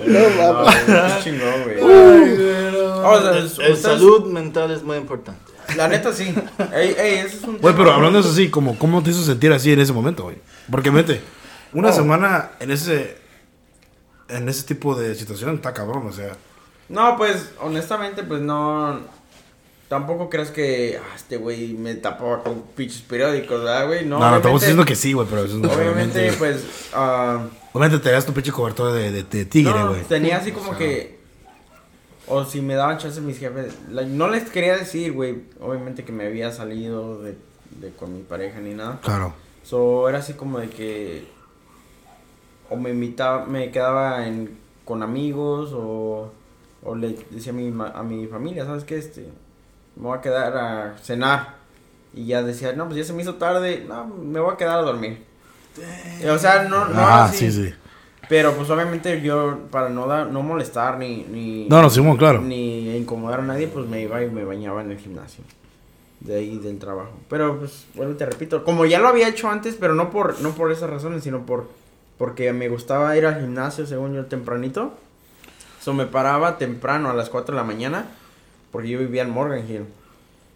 No, 0.05 0.19
mames. 0.37 0.89
Es 0.89 1.23
chingón, 1.23 1.63
güey. 1.63 1.77
Ay, 1.77 2.35
güey, 2.35 2.71
no. 2.73 3.09
O 3.11 3.21
sea, 3.21 3.31
El, 3.31 3.37
el 3.37 3.45
ustedes- 3.45 3.81
salud 3.81 4.25
mental 4.31 4.71
es 4.71 4.83
muy 4.83 4.97
importante. 4.97 5.39
La 5.77 5.87
neta 5.87 6.11
sí. 6.11 6.33
Ey, 6.73 6.95
ey, 6.99 7.17
eso 7.19 7.37
es 7.37 7.43
un 7.43 7.57
Güey, 7.59 7.73
tema- 7.73 7.77
pero 7.77 7.91
hablando 7.93 8.17
de 8.17 8.23
eso 8.25 8.33
así, 8.33 8.49
como, 8.49 8.77
¿cómo 8.77 9.01
te 9.01 9.11
hizo 9.11 9.23
sentir 9.23 9.53
así 9.53 9.71
en 9.71 9.79
ese 9.79 9.93
momento, 9.93 10.23
güey? 10.23 10.35
Porque, 10.69 10.89
vete, 10.89 11.21
una 11.71 11.89
Oh. 11.89 11.93
semana 11.93 12.51
en 12.59 12.71
ese, 12.71 13.17
en 14.27 14.49
ese 14.49 14.63
tipo 14.63 14.95
de 14.95 15.15
situación 15.15 15.55
está 15.55 15.73
cabrón, 15.73 16.07
o 16.07 16.11
sea. 16.11 16.33
No, 16.89 17.15
pues, 17.15 17.51
honestamente, 17.61 18.23
pues 18.23 18.41
no. 18.41 18.99
Tampoco 19.91 20.29
creas 20.29 20.51
que 20.51 20.97
ah, 21.03 21.15
este 21.17 21.35
güey 21.35 21.73
me 21.73 21.95
tapaba 21.95 22.41
con 22.43 22.61
pinches 22.77 23.01
periódicos, 23.01 23.59
¿verdad, 23.61 23.87
güey? 23.87 24.05
No, 24.05 24.19
No, 24.19 24.31
no, 24.31 24.37
estamos 24.37 24.39
obviamente- 24.61 24.65
diciendo 24.65 24.85
que 24.85 24.95
sí, 24.95 25.11
güey, 25.11 25.27
pero 25.29 25.43
eso 25.43 25.57
no 25.57 25.69
Obviamente, 25.69 26.31
pues. 26.39 26.63
ah, 26.93 27.45
Obviamente 27.73 28.01
te 28.01 28.09
das 28.09 28.25
tu 28.25 28.31
pinche 28.31 28.53
cobertor 28.53 28.93
de, 28.93 29.11
de, 29.11 29.23
de 29.23 29.43
tigre, 29.43 29.73
no, 29.73 29.89
güey. 29.89 30.03
tenía 30.03 30.37
así 30.37 30.53
como 30.53 30.67
O 30.71 30.75
sea, 30.75 30.77
que. 30.77 31.19
O 32.25 32.45
si 32.45 32.61
me 32.61 32.75
daban 32.75 32.99
chance 32.99 33.19
mis 33.19 33.37
jefes. 33.37 33.73
la- 33.89 34.03
no 34.03 34.29
les 34.29 34.49
quería 34.49 34.77
decir, 34.77 35.11
güey. 35.11 35.41
Obviamente 35.59 36.05
que 36.05 36.13
me 36.13 36.25
había 36.25 36.53
salido 36.53 37.21
de, 37.21 37.35
de 37.81 37.89
con 37.89 38.13
mi 38.15 38.21
pareja 38.23 38.61
ni 38.61 38.73
nada. 38.73 38.97
Claro. 39.03 39.33
So, 39.63 40.07
era 40.07 40.19
así 40.19 40.35
como 40.35 40.59
de 40.59 40.69
que. 40.69 41.25
O 42.69 42.77
me 42.77 42.91
invitaba, 42.91 43.45
me 43.45 43.71
quedaba 43.71 44.25
en, 44.25 44.57
con 44.85 45.03
amigos 45.03 45.71
o. 45.73 46.31
O 46.81 46.95
le 46.95 47.17
decía 47.29 47.51
a 47.51 47.55
mi, 47.55 47.73
a 47.93 48.03
mi 48.03 48.25
familia, 48.27 48.63
¿sabes 48.63 48.85
qué? 48.85 48.97
Este. 48.97 49.27
Me 49.95 50.03
voy 50.03 50.17
a 50.17 50.21
quedar 50.21 50.57
a 50.57 50.97
cenar. 51.01 51.55
Y 52.13 52.25
ya 52.25 52.43
decía, 52.43 52.73
no, 52.73 52.85
pues 52.85 52.97
ya 52.97 53.03
se 53.03 53.13
me 53.13 53.21
hizo 53.21 53.35
tarde. 53.35 53.85
No, 53.87 54.05
me 54.05 54.39
voy 54.39 54.53
a 54.53 54.57
quedar 54.57 54.79
a 54.79 54.81
dormir. 54.81 55.23
O 56.29 56.37
sea, 56.37 56.63
no, 56.63 56.85
no 56.85 56.99
ah, 56.99 57.25
así. 57.25 57.51
sí, 57.51 57.65
sí. 57.67 57.73
Pero 58.27 58.53
pues 58.53 58.69
obviamente 58.69 59.21
yo, 59.21 59.59
para 59.71 59.89
no 59.89 60.07
dar, 60.07 60.27
no 60.27 60.41
molestar 60.41 60.97
ni, 60.97 61.23
ni, 61.23 61.67
No, 61.67 61.81
no, 61.81 61.89
Simón, 61.89 62.17
claro. 62.17 62.41
ni 62.41 62.95
incomodar 62.95 63.41
a 63.41 63.43
nadie, 63.43 63.67
pues 63.67 63.87
me 63.87 64.01
iba 64.01 64.23
y 64.23 64.29
me 64.29 64.45
bañaba 64.45 64.81
en 64.81 64.91
el 64.91 64.97
gimnasio. 64.97 65.43
De 66.19 66.35
ahí 66.37 66.57
del 66.59 66.77
trabajo. 66.77 67.11
Pero 67.29 67.59
pues, 67.59 67.85
bueno, 67.95 68.15
te 68.15 68.25
repito, 68.25 68.63
como 68.63 68.85
ya 68.85 68.99
lo 68.99 69.07
había 69.07 69.27
hecho 69.27 69.49
antes, 69.49 69.75
pero 69.79 69.95
no 69.95 70.11
por, 70.11 70.39
no 70.41 70.51
por 70.51 70.71
esas 70.71 70.89
razones, 70.89 71.23
sino 71.23 71.45
por 71.45 71.67
porque 72.21 72.53
me 72.53 72.69
gustaba 72.69 73.17
ir 73.17 73.25
al 73.25 73.41
gimnasio, 73.41 73.87
según 73.87 74.13
yo, 74.13 74.27
tempranito. 74.27 74.93
So 75.81 75.95
me 75.95 76.05
paraba 76.05 76.59
temprano 76.59 77.09
a 77.09 77.15
las 77.15 77.29
4 77.31 77.55
de 77.55 77.59
la 77.59 77.65
mañana, 77.65 78.05
porque 78.71 78.89
yo 78.89 78.99
vivía 78.99 79.23
en 79.23 79.29
Morgan 79.31 79.69
Hill. 79.69 79.85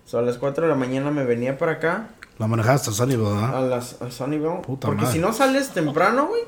So 0.06 0.20
a 0.20 0.22
las 0.22 0.38
4 0.38 0.64
de 0.64 0.70
la 0.70 0.76
mañana 0.76 1.10
me 1.12 1.24
venía 1.26 1.58
para 1.58 1.74
acá, 1.74 2.10
La 2.38 2.48
manejaste 2.48 2.90
a 2.92 2.94
Sunnyville, 2.94 3.24
¿verdad? 3.30 3.58
a 3.58 3.62
las 3.62 4.02
a 4.02 4.12
Sunnyvale. 4.12 4.62
Puta 4.62 4.88
porque 4.88 5.02
madre. 5.04 5.14
si 5.14 5.20
no 5.20 5.34
sales 5.34 5.70
temprano, 5.70 6.28
güey, 6.28 6.44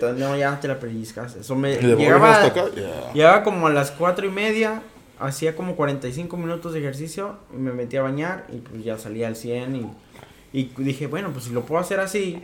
no, 0.18 0.36
ya 0.36 0.58
te 0.60 0.66
la 0.68 0.78
pellizcas. 0.80 1.36
Eso 1.36 1.54
me 1.54 1.72
Y 1.72 1.76
de 1.76 1.82
Morgan 1.82 1.98
llegaba, 1.98 2.32
hasta 2.42 2.46
acá, 2.62 2.64
ya. 2.74 3.12
llegaba 3.12 3.42
como 3.44 3.66
a 3.66 3.70
las 3.70 3.90
cuatro 3.92 4.26
y 4.26 4.30
media, 4.30 4.82
hacía 5.20 5.54
como 5.54 5.76
45 5.76 6.36
minutos 6.36 6.72
de 6.72 6.80
ejercicio 6.80 7.36
y 7.54 7.56
me 7.58 7.72
metí 7.72 7.96
a 7.96 8.02
bañar 8.02 8.46
y 8.52 8.56
pues 8.58 8.82
ya 8.84 8.98
salía 8.98 9.28
al 9.28 9.36
100 9.36 9.76
y, 9.76 10.58
y 10.58 10.72
dije, 10.78 11.06
bueno, 11.06 11.30
pues 11.32 11.44
si 11.44 11.50
lo 11.50 11.62
puedo 11.64 11.80
hacer 11.80 12.00
así, 12.00 12.42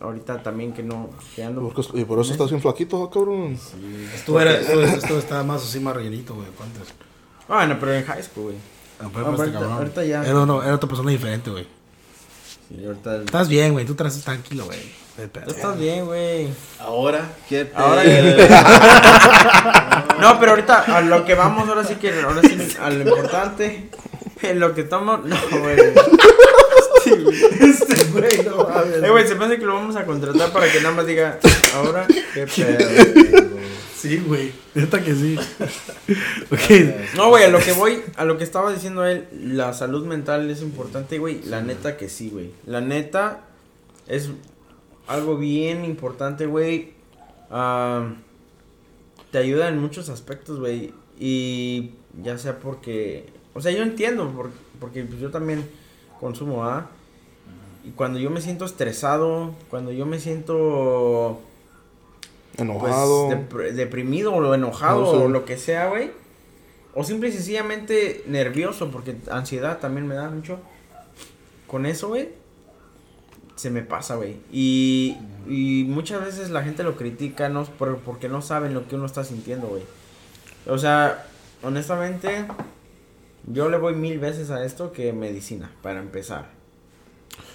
ahorita 0.00 0.42
también 0.44 0.72
que 0.72 0.82
no, 0.84 1.10
que 1.34 1.42
ando. 1.42 1.62
Porque- 1.68 1.98
y 2.00 2.04
por 2.04 2.20
eso 2.20 2.30
estás 2.32 2.50
bien 2.50 2.62
flaquito, 2.62 3.10
cabrón. 3.10 3.58
Esto, 4.14 4.40
era, 4.40 4.52
esto, 4.54 4.80
esto 4.82 5.18
estaba 5.18 5.42
más 5.42 5.62
así, 5.64 5.80
más 5.80 5.96
rellenito, 5.96 6.34
güey. 6.34 6.46
¿Cuántas? 6.56 6.94
Bueno, 7.48 7.76
pero 7.80 7.94
en 7.94 8.04
high 8.04 8.22
school, 8.22 8.44
güey. 8.44 8.56
Ah, 9.00 9.08
pero 9.12 9.26
Ah, 9.26 9.30
este 9.30 9.42
ahorita- 9.42 9.58
cabrón. 9.58 9.72
ahorita 9.78 10.04
ya. 10.04 10.22
Era, 10.24 10.46
no, 10.46 10.62
era 10.62 10.74
otra 10.74 10.88
persona 10.88 11.10
diferente, 11.10 11.50
güey. 11.50 11.66
Sí, 12.68 12.84
ahorita. 12.84 13.16
Estás 13.22 13.48
bien, 13.48 13.72
güey. 13.72 13.86
Tú 13.86 13.94
traes 13.94 14.20
tranquilo, 14.22 14.66
güey. 14.66 14.78
No. 15.16 15.24
Ya 15.34 15.40
estás 15.52 15.78
bien, 15.78 16.04
güey. 16.06 16.48
Ahora, 16.78 17.28
¿qué 17.48 17.68
Ahora 17.74 18.02
pedo? 18.02 18.46
No, 20.20 20.38
pero 20.38 20.50
ahorita 20.52 20.80
a 20.96 21.00
lo 21.00 21.24
que 21.24 21.34
vamos, 21.34 21.68
ahora 21.68 21.84
sí 21.84 21.94
que, 21.96 22.20
ahora 22.20 22.40
sí, 22.42 22.56
a 22.80 22.90
lo 22.90 23.02
importante, 23.08 23.88
en 24.42 24.60
lo 24.60 24.74
que 24.74 24.82
estamos, 24.82 25.24
no, 25.24 25.36
güey. 25.60 25.76
Güey. 25.76 27.38
Este 27.60 28.04
güey, 28.12 28.44
no 28.44 28.68
mames. 28.68 29.02
Eh, 29.02 29.10
güey, 29.10 29.26
se 29.26 29.34
me 29.34 29.46
hace 29.46 29.58
que 29.58 29.64
lo 29.64 29.74
vamos 29.74 29.96
a 29.96 30.04
contratar 30.04 30.52
para 30.52 30.70
que 30.70 30.80
nada 30.80 30.94
más 30.94 31.06
diga, 31.06 31.38
ahora, 31.74 32.06
qué 32.34 32.46
pedo. 32.46 33.48
Sí, 33.98 34.18
güey. 34.26 34.52
Neta 34.74 35.02
que 35.02 35.14
sí. 35.14 35.36
No, 37.16 37.28
güey, 37.30 37.44
a 37.44 37.48
lo 37.48 37.58
que 37.58 37.72
voy, 37.72 38.00
a 38.16 38.24
lo 38.24 38.38
que 38.38 38.44
estaba 38.44 38.72
diciendo 38.72 39.04
él, 39.04 39.26
la 39.32 39.72
salud 39.74 40.06
mental 40.06 40.48
es 40.50 40.62
importante, 40.62 41.18
güey. 41.18 41.42
La 41.44 41.60
neta 41.62 41.96
que 41.96 42.08
sí, 42.08 42.30
güey. 42.30 42.52
La 42.66 42.80
neta 42.80 43.44
es 44.06 44.30
algo 45.06 45.36
bien 45.36 45.84
importante, 45.84 46.46
güey. 46.46 46.92
Ah, 47.50 48.12
te 49.32 49.38
ayuda 49.38 49.68
en 49.68 49.78
muchos 49.78 50.08
aspectos, 50.08 50.58
güey. 50.60 50.92
Y 51.18 51.90
ya 52.22 52.38
sea 52.38 52.58
porque, 52.60 53.26
o 53.54 53.60
sea, 53.60 53.72
yo 53.72 53.82
entiendo, 53.82 54.30
por- 54.30 54.50
porque 54.80 55.02
pues, 55.04 55.20
yo 55.20 55.30
también 55.30 55.68
consumo, 56.20 56.64
¿ah? 56.64 56.90
Y 57.84 57.90
cuando 57.90 58.18
yo 58.18 58.30
me 58.30 58.40
siento 58.40 58.64
estresado, 58.64 59.54
cuando 59.70 59.90
yo 59.92 60.06
me 60.06 60.20
siento 60.20 61.40
pues, 62.58 62.68
Enojado. 62.92 63.30
dep- 63.30 63.72
deprimido 63.72 64.32
o 64.34 64.54
enojado 64.54 65.00
No 65.02 65.10
sé. 65.12 65.16
o 65.24 65.28
lo 65.28 65.44
que 65.44 65.56
sea, 65.56 65.88
güey. 65.88 66.10
O 66.94 67.04
simple 67.04 67.28
y 67.28 67.32
sencillamente 67.32 68.24
nervioso, 68.26 68.90
porque 68.90 69.16
ansiedad 69.30 69.78
también 69.78 70.06
me 70.06 70.14
da 70.14 70.28
mucho. 70.30 70.58
Con 71.66 71.86
eso, 71.86 72.08
güey, 72.08 72.30
se 73.56 73.70
me 73.70 73.82
pasa, 73.82 74.16
güey. 74.16 74.36
Y, 74.52 75.16
y 75.48 75.84
muchas 75.88 76.24
veces 76.24 76.50
la 76.50 76.62
gente 76.64 76.82
lo 76.82 76.96
critica 76.96 77.48
no, 77.48 77.64
por- 77.64 77.98
porque 77.98 78.28
no 78.28 78.42
saben 78.42 78.74
lo 78.74 78.88
que 78.88 78.96
uno 78.96 79.06
está 79.06 79.22
sintiendo, 79.24 79.68
güey. 79.68 79.82
O 80.66 80.78
sea, 80.78 81.26
honestamente, 81.62 82.46
yo 83.46 83.68
le 83.68 83.78
voy 83.78 83.94
mil 83.94 84.18
veces 84.18 84.50
a 84.50 84.64
esto 84.64 84.92
que 84.92 85.12
medicina, 85.12 85.70
para 85.82 86.00
empezar. 86.00 86.50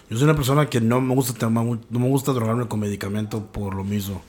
Yo 0.10 0.18
soy 0.18 0.26
una 0.26 0.36
persona 0.36 0.70
que 0.70 0.80
no 0.80 1.02
me 1.02 1.16
gusta 1.16 1.34
tomar 1.34 1.66
no 1.66 2.00
me 2.00 2.08
gusta 2.10 2.32
drogarme 2.34 2.68
con 2.68 2.80
medicamento 2.80 3.46
por 3.48 3.74
lo 3.74 3.84
mismo. 3.84 4.22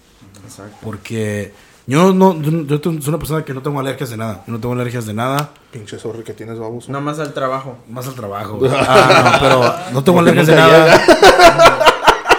Exacto. 0.43 0.77
Porque 0.83 1.53
yo 1.87 2.13
no, 2.15 2.41
yo, 2.41 2.51
yo 2.65 2.81
soy 2.83 3.01
una 3.09 3.19
persona 3.19 3.45
que 3.45 3.53
no 3.55 3.63
tengo 3.63 3.79
alergias 3.81 4.11
de 4.11 4.17
nada. 4.17 4.43
Yo 4.47 4.53
no 4.55 4.61
tengo 4.61 4.75
alergias 4.75 5.07
de 5.07 5.15
nada. 5.15 5.51
Pinche 5.71 5.99
sorry 5.99 6.23
que 6.25 6.33
tienes, 6.33 6.59
baboso. 6.59 6.91
Nada 6.91 7.05
más 7.05 7.19
al 7.19 7.33
trabajo. 7.35 7.77
Más 7.89 8.07
al 8.07 8.15
trabajo. 8.15 8.57
güey. 8.59 8.71
Ah, 8.77 9.33
no, 9.33 9.41
pero 9.41 9.75
no 9.93 10.05
tengo 10.05 10.19
alergias 10.21 10.47
de 10.47 10.55
nada. 10.57 11.01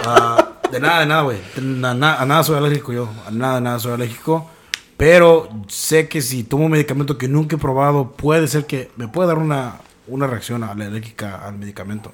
Ah, 0.04 0.48
de 0.70 0.80
nada, 0.80 1.00
de 1.00 1.06
nada, 1.06 1.22
güey. 1.22 1.38
Na- 1.60 1.94
na- 1.94 2.16
A 2.20 2.26
nada 2.26 2.42
soy 2.42 2.56
alérgico 2.56 2.92
yo. 2.92 3.08
A 3.26 3.30
nada, 3.30 3.60
nada 3.60 3.78
soy 3.78 3.92
alérgico. 3.92 4.50
Pero 4.96 5.48
sé 5.68 6.08
que 6.08 6.22
si 6.22 6.42
tomo 6.42 6.64
un 6.64 6.70
medicamento 6.72 7.18
que 7.18 7.28
nunca 7.28 7.56
he 7.56 7.58
probado, 7.58 8.12
puede 8.12 8.48
ser 8.48 8.66
que 8.66 8.90
me 8.96 9.08
puede 9.08 9.28
dar 9.28 9.38
una, 9.38 9.74
una 10.06 10.26
reacción 10.26 10.64
alérgica 10.64 11.46
al 11.46 11.58
medicamento. 11.58 12.12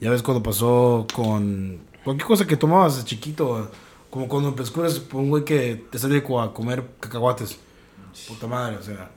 Ya 0.00 0.10
ves 0.10 0.22
cuando 0.22 0.42
pasó 0.42 1.06
con 1.14 1.78
cualquier 2.04 2.26
cosa 2.26 2.46
que 2.46 2.56
tomabas 2.56 2.98
de 2.98 3.04
chiquito, 3.04 3.68
como 4.14 4.28
cuando 4.28 4.52
descubres 4.52 5.02
un 5.12 5.28
güey 5.28 5.44
que 5.44 5.86
te 5.90 5.98
sale 5.98 6.18
a 6.18 6.52
comer 6.54 6.84
cacahuates. 7.00 7.58
Puta 8.28 8.46
madre, 8.46 8.76
o 8.76 8.82
sea. 8.82 9.10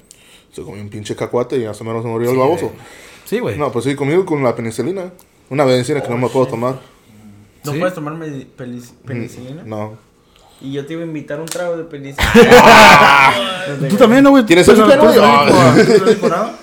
Se 0.51 0.63
comió 0.63 0.81
un 0.81 0.89
pinche 0.89 1.15
cacuate 1.15 1.55
y 1.59 1.65
hasta 1.65 1.83
menos 1.83 2.01
se 2.01 2.09
murió 2.09 2.29
Sí, 2.29 2.33
el 2.33 2.39
baboso. 2.39 2.71
Sí, 3.23 3.39
güey. 3.39 3.59
No, 3.59 3.71
pues 3.71 3.85
sí, 3.85 3.93
conmigo 3.93 4.25
con 4.25 4.43
la 4.43 4.55
penicilina. 4.55 5.11
Una 5.51 5.65
medicina 5.65 6.01
que 6.01 6.09
no 6.09 6.17
me 6.17 6.27
puedo 6.29 6.47
tomar. 6.47 6.79
¿No 7.63 7.73
¿Sí? 7.73 7.77
puedes 7.77 7.93
tomar 7.93 8.15
pelic- 8.15 8.91
penicilina? 9.05 9.61
No. 9.65 9.97
Y 10.61 10.71
yo 10.71 10.83
te 10.87 10.93
iba 10.93 11.03
a 11.03 11.05
invitar 11.05 11.39
un 11.39 11.45
trago 11.45 11.77
de 11.77 11.83
penicilina. 11.83 12.25
Tú 13.89 13.97
también, 13.97 14.23
¿no, 14.23 14.31
güey? 14.31 14.47
¿Tienes 14.47 14.65
¿Tú 14.65 14.71
ese 14.71 14.81
eres 14.81 14.95
pedo? 14.95 15.09
alérgico 15.09 15.25
a- 15.27 15.47
tú 15.75 15.79
eres 15.79 16.01
alérgico 16.01 16.25
a 16.25 16.29
nada? 16.29 16.55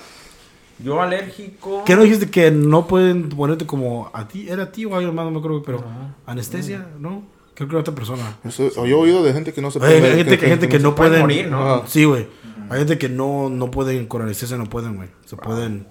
Yo 0.80 1.00
alérgico. 1.00 1.84
¿Qué 1.84 1.94
no 1.94 2.02
dijiste 2.02 2.28
que 2.30 2.50
no 2.50 2.88
pueden 2.88 3.28
ponerte 3.28 3.64
como 3.64 4.10
a 4.12 4.26
ti? 4.26 4.48
¿Era 4.48 4.64
a 4.64 4.72
ti 4.72 4.84
o 4.86 4.92
a 4.94 4.96
alguien 4.96 5.14
más? 5.14 5.24
No 5.24 5.30
me 5.30 5.38
acuerdo, 5.38 5.62
pero 5.62 5.84
anestesia, 6.26 6.84
¿no? 6.98 7.22
Creo 7.54 7.68
que 7.68 7.74
era 7.74 7.80
otra 7.80 7.94
persona. 7.94 8.36
Eso- 8.44 8.70
yo 8.74 8.84
he 8.84 8.94
oído 8.94 9.22
de 9.22 9.32
gente 9.32 9.52
que 9.52 9.60
no 9.62 9.70
se 9.70 9.78
Hay, 9.84 9.94
hay 10.02 10.16
gente, 10.16 10.38
que, 10.38 10.46
gente 10.48 10.68
que 10.68 10.78
no 10.80 10.94
pueden 10.94 11.12
pueden. 11.12 11.20
morir, 11.22 11.48
¿no? 11.50 11.74
Ajá. 11.74 11.82
Sí, 11.86 12.04
güey. 12.04 12.26
Hay 12.70 12.78
gente 12.80 12.98
que 12.98 13.08
no, 13.08 13.48
no 13.50 13.70
pueden 13.70 14.06
anestesia, 14.22 14.56
no 14.56 14.66
pueden, 14.66 14.96
güey. 14.96 15.08
Se 15.26 15.36
pueden. 15.36 15.86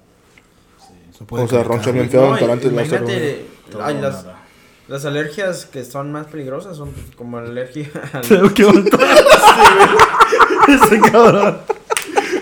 Se 1.18 1.24
pueden 1.26 1.46
O 1.46 1.50
sea, 1.50 1.60
complicar. 1.64 1.68
roncha 1.68 1.92
bien 1.92 2.10
feo 2.10 2.22
No, 2.22 2.28
imagínate, 2.70 3.46
Todo 3.72 3.84
ay, 3.86 3.96
o 3.98 4.02
las, 4.02 4.26
las 4.88 5.06
alergias 5.06 5.66
que 5.68 5.86
son 5.86 6.12
más 6.12 6.26
peligrosas 6.28 6.76
son 6.76 6.90
como 7.16 7.40
la 7.40 7.48
alergia 7.48 7.90
al... 8.14 8.22
Creo 8.24 8.54
que. 8.54 8.64
Ese 10.68 11.00
cabrón. 11.12 11.58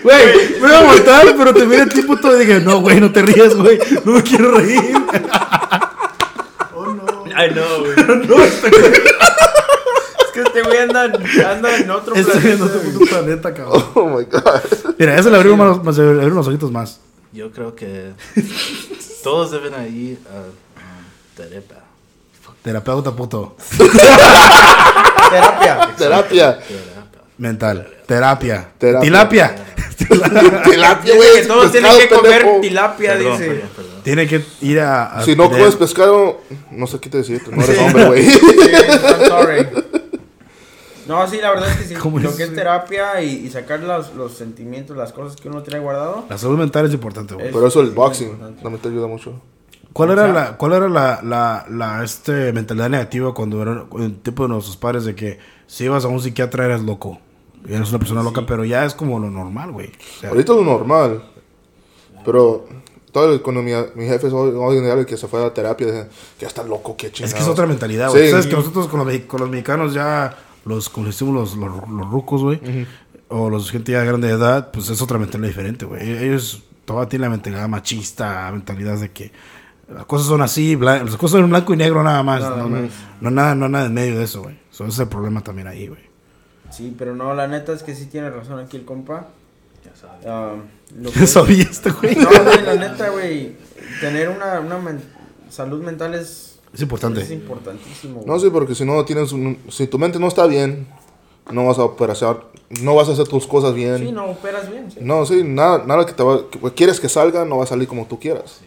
Güey, 0.02 0.26
me 0.60 0.68
iba 0.68 0.78
a 0.78 0.80
aguantar, 0.80 1.34
pero 1.36 1.54
te 1.54 1.64
miré 1.66 1.82
a 1.82 1.86
ti 1.86 2.02
puto 2.02 2.34
y 2.36 2.40
dije, 2.40 2.60
no, 2.60 2.80
güey, 2.80 3.00
no 3.00 3.12
te 3.12 3.22
rías, 3.22 3.54
güey. 3.54 3.78
No 4.04 4.12
me 4.12 4.22
quiero 4.22 4.52
reír. 4.52 4.80
Ay, 7.42 7.50
no, 7.54 7.78
güey. 7.80 8.26
No, 8.28 8.42
estoy, 8.44 8.70
Es 8.70 10.30
que 10.32 10.40
este 10.42 10.62
güey 10.62 10.78
anda, 10.78 11.02
anda 11.04 11.76
en 11.76 11.90
otro 11.90 12.14
estoy 12.14 12.36
en 12.52 12.58
planeta, 12.58 12.64
otro 12.64 12.80
güey. 12.80 12.92
puto 12.92 13.06
planeta, 13.06 13.54
cabrón. 13.54 13.84
Oh 13.94 14.04
my 14.08 14.24
god. 14.24 14.60
Mira, 14.98 15.16
eso 15.18 15.28
le 15.30 15.36
abrió 15.36 15.56
más, 15.56 15.82
más, 15.82 15.98
le 15.98 16.10
abrió 16.10 16.32
unos 16.32 16.46
ojitos 16.48 16.70
más. 16.70 17.00
Yo 17.32 17.50
creo 17.50 17.74
que 17.74 18.12
todos 19.24 19.50
deben 19.50 19.72
ir 19.94 20.18
a, 20.30 20.38
a 20.80 21.36
terapia. 21.36 21.78
Terapeuta 22.62 23.10
puto. 23.10 23.56
Terapia. 25.30 25.94
Terapia. 25.98 26.58
Terapia. 26.58 26.58
Mental. 27.38 27.88
Terapia. 28.06 28.68
Terapia. 28.78 29.00
Tilapia. 29.02 29.54
Tilapia, 30.64 31.14
güey. 31.16 31.32
que 31.40 31.46
todos 31.46 31.72
tienen 31.72 31.98
que 31.98 32.08
comer 32.08 32.42
pendejo. 32.42 32.60
tilapia, 32.60 33.12
Perdón, 33.14 33.32
dice. 33.38 33.46
perdón, 33.50 33.68
perdón. 33.76 33.91
Tiene 34.02 34.26
que 34.26 34.42
ir 34.60 34.80
a. 34.80 35.18
a 35.18 35.22
Si 35.24 35.36
no 35.36 35.48
comes 35.50 35.76
pescado, 35.76 36.40
no 36.70 36.86
sé 36.86 36.98
qué 37.00 37.08
te 37.10 37.18
decir. 37.18 37.42
No 37.50 37.62
eres 37.62 37.76
Sí. 37.76 37.84
hombre, 37.84 38.06
güey. 38.06 38.22
Sí, 38.30 38.40
I'm 38.40 39.26
sorry. 39.28 39.66
No, 41.06 41.26
sí, 41.28 41.38
la 41.42 41.50
verdad 41.50 41.68
es 41.70 41.76
que 41.78 41.84
sí. 41.84 41.94
¿Cómo 41.94 42.18
Lo 42.20 42.30
es? 42.30 42.36
que 42.36 42.44
es 42.44 42.54
terapia 42.54 43.20
y, 43.22 43.30
y 43.46 43.50
sacar 43.50 43.80
los, 43.80 44.14
los 44.14 44.32
sentimientos, 44.34 44.96
las 44.96 45.12
cosas 45.12 45.40
que 45.40 45.48
uno 45.48 45.62
trae 45.62 45.80
guardado. 45.80 46.24
La 46.28 46.38
salud 46.38 46.56
mental 46.58 46.86
es 46.86 46.94
importante, 46.94 47.34
güey. 47.34 47.48
Es- 47.48 47.52
Pero 47.52 47.66
eso 47.66 47.80
el 47.80 47.90
boxing 47.90 48.38
también 48.62 48.78
te 48.80 48.88
ayuda 48.88 49.06
mucho. 49.08 49.40
¿Cuál 49.92 50.10
era 50.12 50.28
la, 50.32 50.56
cuál 50.56 50.72
era 50.72 50.88
la, 50.88 51.20
la, 51.22 51.66
la 51.68 52.02
este, 52.02 52.52
mentalidad 52.52 52.88
negativa 52.88 53.34
cuando 53.34 53.60
eran 53.60 53.84
el 53.98 54.16
tipo 54.20 54.44
de 54.44 54.48
nuestros 54.50 54.76
padres 54.78 55.04
de 55.04 55.14
que 55.14 55.38
si 55.66 55.84
ibas 55.84 56.04
a 56.04 56.08
un 56.08 56.20
psiquiatra 56.20 56.64
eras 56.64 56.80
loco? 56.82 57.18
Y 57.68 57.74
eres 57.74 57.90
una 57.90 57.98
persona 57.98 58.22
loca, 58.22 58.46
pero 58.46 58.64
ya 58.64 58.84
es 58.86 58.94
como 58.94 59.18
lo 59.18 59.28
normal, 59.30 59.70
güey. 59.72 59.88
O 59.88 60.20
sea, 60.20 60.30
Ahorita 60.30 60.52
es 60.52 60.58
lo 60.58 60.64
normal. 60.64 61.22
Pero 62.24 62.66
todo 63.12 63.32
el- 63.34 63.42
cuando 63.42 63.62
mi, 63.62 63.72
mi 63.94 64.06
jefe 64.06 64.26
en 64.28 64.82
día 64.84 65.06
que 65.06 65.16
se 65.16 65.28
fue 65.28 65.40
a 65.40 65.44
la 65.44 65.54
terapia, 65.54 65.86
dije, 65.86 66.06
que 66.38 66.46
está 66.46 66.62
loco, 66.64 66.96
qué 66.96 67.12
chingados. 67.12 67.30
es 67.30 67.34
que 67.34 67.42
es 67.42 67.48
otra 67.48 67.66
mentalidad, 67.66 68.10
güey. 68.10 68.24
Sí. 68.24 68.30
Sabes 68.30 68.46
que 68.46 68.54
nosotros 68.56 68.88
con 68.88 69.06
los, 69.06 69.18
con 69.20 69.40
los 69.40 69.50
mexicanos 69.50 69.94
ya, 69.94 70.36
los, 70.64 70.88
como 70.88 71.06
les 71.06 71.14
decimos, 71.14 71.34
los, 71.34 71.56
los, 71.56 71.88
los 71.88 72.10
rucos, 72.10 72.42
güey, 72.42 72.60
o 73.28 73.48
los 73.50 73.70
gente 73.70 73.92
ya 73.92 74.02
grande 74.04 74.28
de 74.28 74.34
edad, 74.34 74.70
pues 74.72 74.88
es 74.90 75.00
otra 75.02 75.18
mentalidad 75.18 75.48
diferente, 75.48 75.84
güey. 75.84 76.02
Ellos 76.24 76.62
todavía 76.84 77.08
tienen 77.08 77.24
la 77.26 77.30
mentalidad 77.30 77.68
machista, 77.68 78.50
mentalidad 78.50 78.98
de 78.98 79.10
que 79.10 79.30
las 79.92 80.06
cosas 80.06 80.26
son 80.26 80.40
así, 80.42 80.74
blan- 80.76 81.04
las 81.04 81.16
cosas 81.16 81.40
son 81.40 81.50
blanco 81.50 81.74
y 81.74 81.76
negro 81.76 82.02
nada 82.02 82.22
más. 82.22 82.40
Nada 82.40 82.56
no, 82.56 82.68
más. 82.68 82.90
no 83.20 83.30
nada, 83.30 83.54
no 83.54 83.68
nada 83.68 83.86
en 83.86 83.94
medio 83.94 84.18
de 84.18 84.24
eso, 84.24 84.42
güey. 84.42 84.58
So, 84.70 84.84
ese 84.84 84.92
es 84.94 84.98
el 85.00 85.08
problema 85.08 85.42
también 85.42 85.68
ahí, 85.68 85.86
güey. 85.88 86.00
Sí, 86.70 86.94
pero 86.98 87.14
no, 87.14 87.34
la 87.34 87.46
neta 87.46 87.72
es 87.74 87.82
que 87.82 87.94
sí 87.94 88.06
tiene 88.06 88.30
razón 88.30 88.58
aquí 88.58 88.78
el 88.78 88.84
compa. 88.86 89.26
Lo 90.96 91.10
que- 91.12 91.26
Sabía 91.26 91.64
este, 91.64 91.90
güey. 91.90 92.14
No, 92.16 92.28
güey, 92.28 92.62
la 92.62 92.74
neta, 92.74 93.08
güey. 93.10 93.52
Tener 94.00 94.28
una, 94.28 94.60
una 94.60 94.78
men- 94.78 95.02
salud 95.50 95.82
mental 95.82 96.14
es, 96.14 96.58
Es 96.74 96.80
importante. 96.82 97.22
es 97.22 97.30
importantísimo. 97.30 98.14
güey. 98.16 98.26
No, 98.26 98.38
sí, 98.38 98.48
porque 98.50 98.74
si 98.74 98.84
no 98.84 99.04
tienes 99.04 99.32
un- 99.32 99.58
si 99.70 99.86
tu 99.86 99.98
mente 99.98 100.18
no 100.18 100.28
está 100.28 100.46
bien, 100.46 100.86
no 101.50 101.66
vas 101.66 101.78
a 101.78 101.84
operar, 101.84 102.16
no 102.82 102.94
vas 102.94 103.08
a 103.08 103.12
hacer 103.12 103.26
tus 103.28 103.46
cosas 103.46 103.74
bien. 103.74 103.98
Sí, 103.98 104.12
no 104.12 104.26
operas 104.26 104.70
bien. 104.70 104.90
Sí. 104.90 104.98
No, 105.00 105.26
sí, 105.26 105.42
nada, 105.44 105.84
nada 105.86 106.06
que 106.06 106.12
te 106.12 106.22
va, 106.22 106.48
que 106.50 106.58
quieres 106.74 107.00
que 107.00 107.08
salga, 107.08 107.44
no 107.44 107.58
va 107.58 107.64
a 107.64 107.66
salir 107.66 107.88
como 107.88 108.06
tú 108.06 108.18
quieras. 108.18 108.60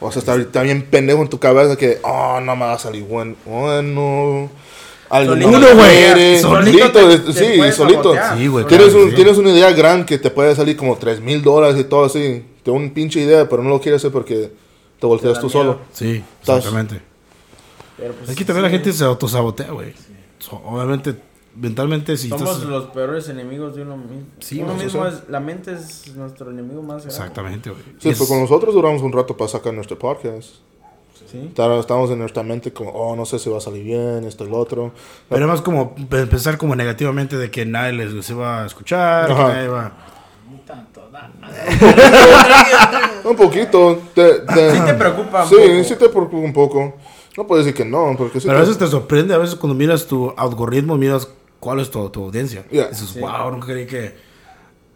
Vas 0.00 0.16
a 0.16 0.18
estar 0.18 0.64
bien 0.64 0.82
pendejo 0.90 1.22
en 1.22 1.28
tu 1.28 1.38
cabeza 1.38 1.76
que, 1.76 1.98
oh, 2.02 2.38
no 2.40 2.54
me 2.56 2.64
va 2.66 2.74
a 2.74 2.78
salir 2.78 3.04
bueno. 3.04 3.34
Bueno, 3.46 4.50
alguien 5.16 5.42
Solito 5.42 5.50
no 5.60 5.74
me 5.74 5.82
te- 5.88 5.94
quiere. 5.96 6.40
solito 6.40 6.78
Solito, 6.78 6.92
te- 6.92 7.14
es- 7.14 7.24
te 7.24 7.32
sí, 7.32 7.72
solito. 7.72 8.02
sabotear. 8.02 8.38
Sí, 8.38 8.46
güey. 8.48 8.66
Tienes, 8.66 8.88
claro, 8.88 9.04
un, 9.04 9.10
sí. 9.10 9.16
tienes 9.16 9.38
una 9.38 9.50
idea 9.50 9.72
gran 9.72 10.04
que 10.06 10.18
te 10.18 10.30
puede 10.30 10.54
salir 10.56 10.76
como 10.76 10.96
3 10.96 11.20
mil 11.20 11.42
dólares 11.42 11.78
y 11.80 11.84
todo 11.84 12.04
así. 12.04 12.44
Te 12.62 12.70
da 12.70 12.76
una 12.76 12.92
pinche 12.92 13.20
idea, 13.20 13.48
pero 13.48 13.62
no 13.62 13.70
lo 13.70 13.80
quieres 13.80 14.00
hacer 14.00 14.10
porque 14.12 14.50
te 14.98 15.06
volteas 15.06 15.34
tú 15.40 15.46
miedo. 15.46 15.58
solo. 15.58 15.78
Sí, 15.92 16.22
Estás- 16.40 16.58
exactamente. 16.58 17.00
Pues, 17.96 18.30
Es 18.30 18.36
que 18.36 18.44
también 18.44 18.66
sí, 18.66 18.70
la 18.72 18.78
gente 18.78 18.92
se 18.92 19.04
autosabotea, 19.04 19.70
güey. 19.70 19.92
So, 20.38 20.60
obviamente, 20.64 21.14
mentalmente, 21.56 22.16
si 22.16 22.28
Somos 22.28 22.50
estás... 22.50 22.64
los 22.64 22.84
peores 22.86 23.28
enemigos 23.28 23.76
de 23.76 23.82
uno 23.82 23.96
mismo. 23.96 24.26
Sí, 24.40 24.58
uno 24.60 24.72
güey, 24.74 24.86
mismo 24.86 25.06
es, 25.06 25.14
la 25.28 25.38
mente 25.40 25.72
es 25.74 26.12
nuestro 26.16 26.50
enemigo 26.50 26.82
más 26.82 27.04
grande. 27.04 27.08
Exactamente, 27.14 27.70
güey. 27.70 27.82
Sí, 28.00 28.08
es- 28.10 28.18
pues 28.18 28.28
con 28.28 28.40
nosotros 28.40 28.74
duramos 28.74 29.00
un 29.02 29.12
rato 29.12 29.36
para 29.36 29.48
sacar 29.48 29.72
nuestro 29.72 29.98
podcast. 29.98 30.48
Sí. 31.30 31.50
Estamos 31.78 32.10
en 32.10 32.18
nuestra 32.18 32.42
mente 32.42 32.72
como, 32.72 32.90
oh, 32.90 33.16
no 33.16 33.24
sé 33.24 33.38
si 33.38 33.48
va 33.50 33.58
a 33.58 33.60
salir 33.60 33.82
bien, 33.84 34.24
esto 34.24 34.44
y 34.44 34.48
lo 34.50 34.58
otro. 34.58 34.92
Pero 35.28 35.48
más 35.48 35.60
como 35.62 35.94
pe- 35.94 36.26
pensar 36.26 36.58
como 36.58 36.76
negativamente 36.76 37.36
de 37.36 37.50
que 37.50 37.64
nadie 37.66 37.92
les, 37.92 38.12
les 38.12 38.28
iba 38.30 38.62
a 38.62 38.66
escuchar, 38.66 39.28
que 39.28 39.34
nadie 39.34 39.68
va... 39.68 39.92
Ni 40.50 40.58
tanto, 40.58 41.08
nada. 41.10 41.30
Un 43.24 43.36
poquito. 43.36 44.02
Te, 44.14 44.40
te- 44.40 44.70
Sí 44.72 44.80
te 44.84 44.94
preocupa 44.94 45.42
un 45.44 45.48
Sí, 45.48 45.54
poco. 45.56 45.84
sí 45.84 45.94
te 45.96 46.08
preocupa 46.08 46.36
un 46.38 46.52
poco. 46.52 46.94
No 47.36 47.46
puedes 47.46 47.64
decir 47.64 47.76
que 47.76 47.84
no, 47.90 48.14
porque 48.16 48.40
sí 48.40 48.46
Pero 48.46 48.58
a 48.58 48.60
veces 48.60 48.78
te 48.78 48.86
sorprende, 48.86 49.34
a 49.34 49.38
veces 49.38 49.56
cuando 49.56 49.74
miras 49.74 50.06
tu 50.06 50.32
algoritmo, 50.36 50.96
miras 50.96 51.28
cuál 51.58 51.80
es 51.80 51.90
tu, 51.90 52.08
tu 52.10 52.24
audiencia. 52.24 52.64
Yeah. 52.70 52.88
Dices, 52.88 53.08
Sí. 53.08 53.20
wow, 53.20 53.50
nunca 53.50 53.66
creí 53.66 53.86
que 53.86 54.14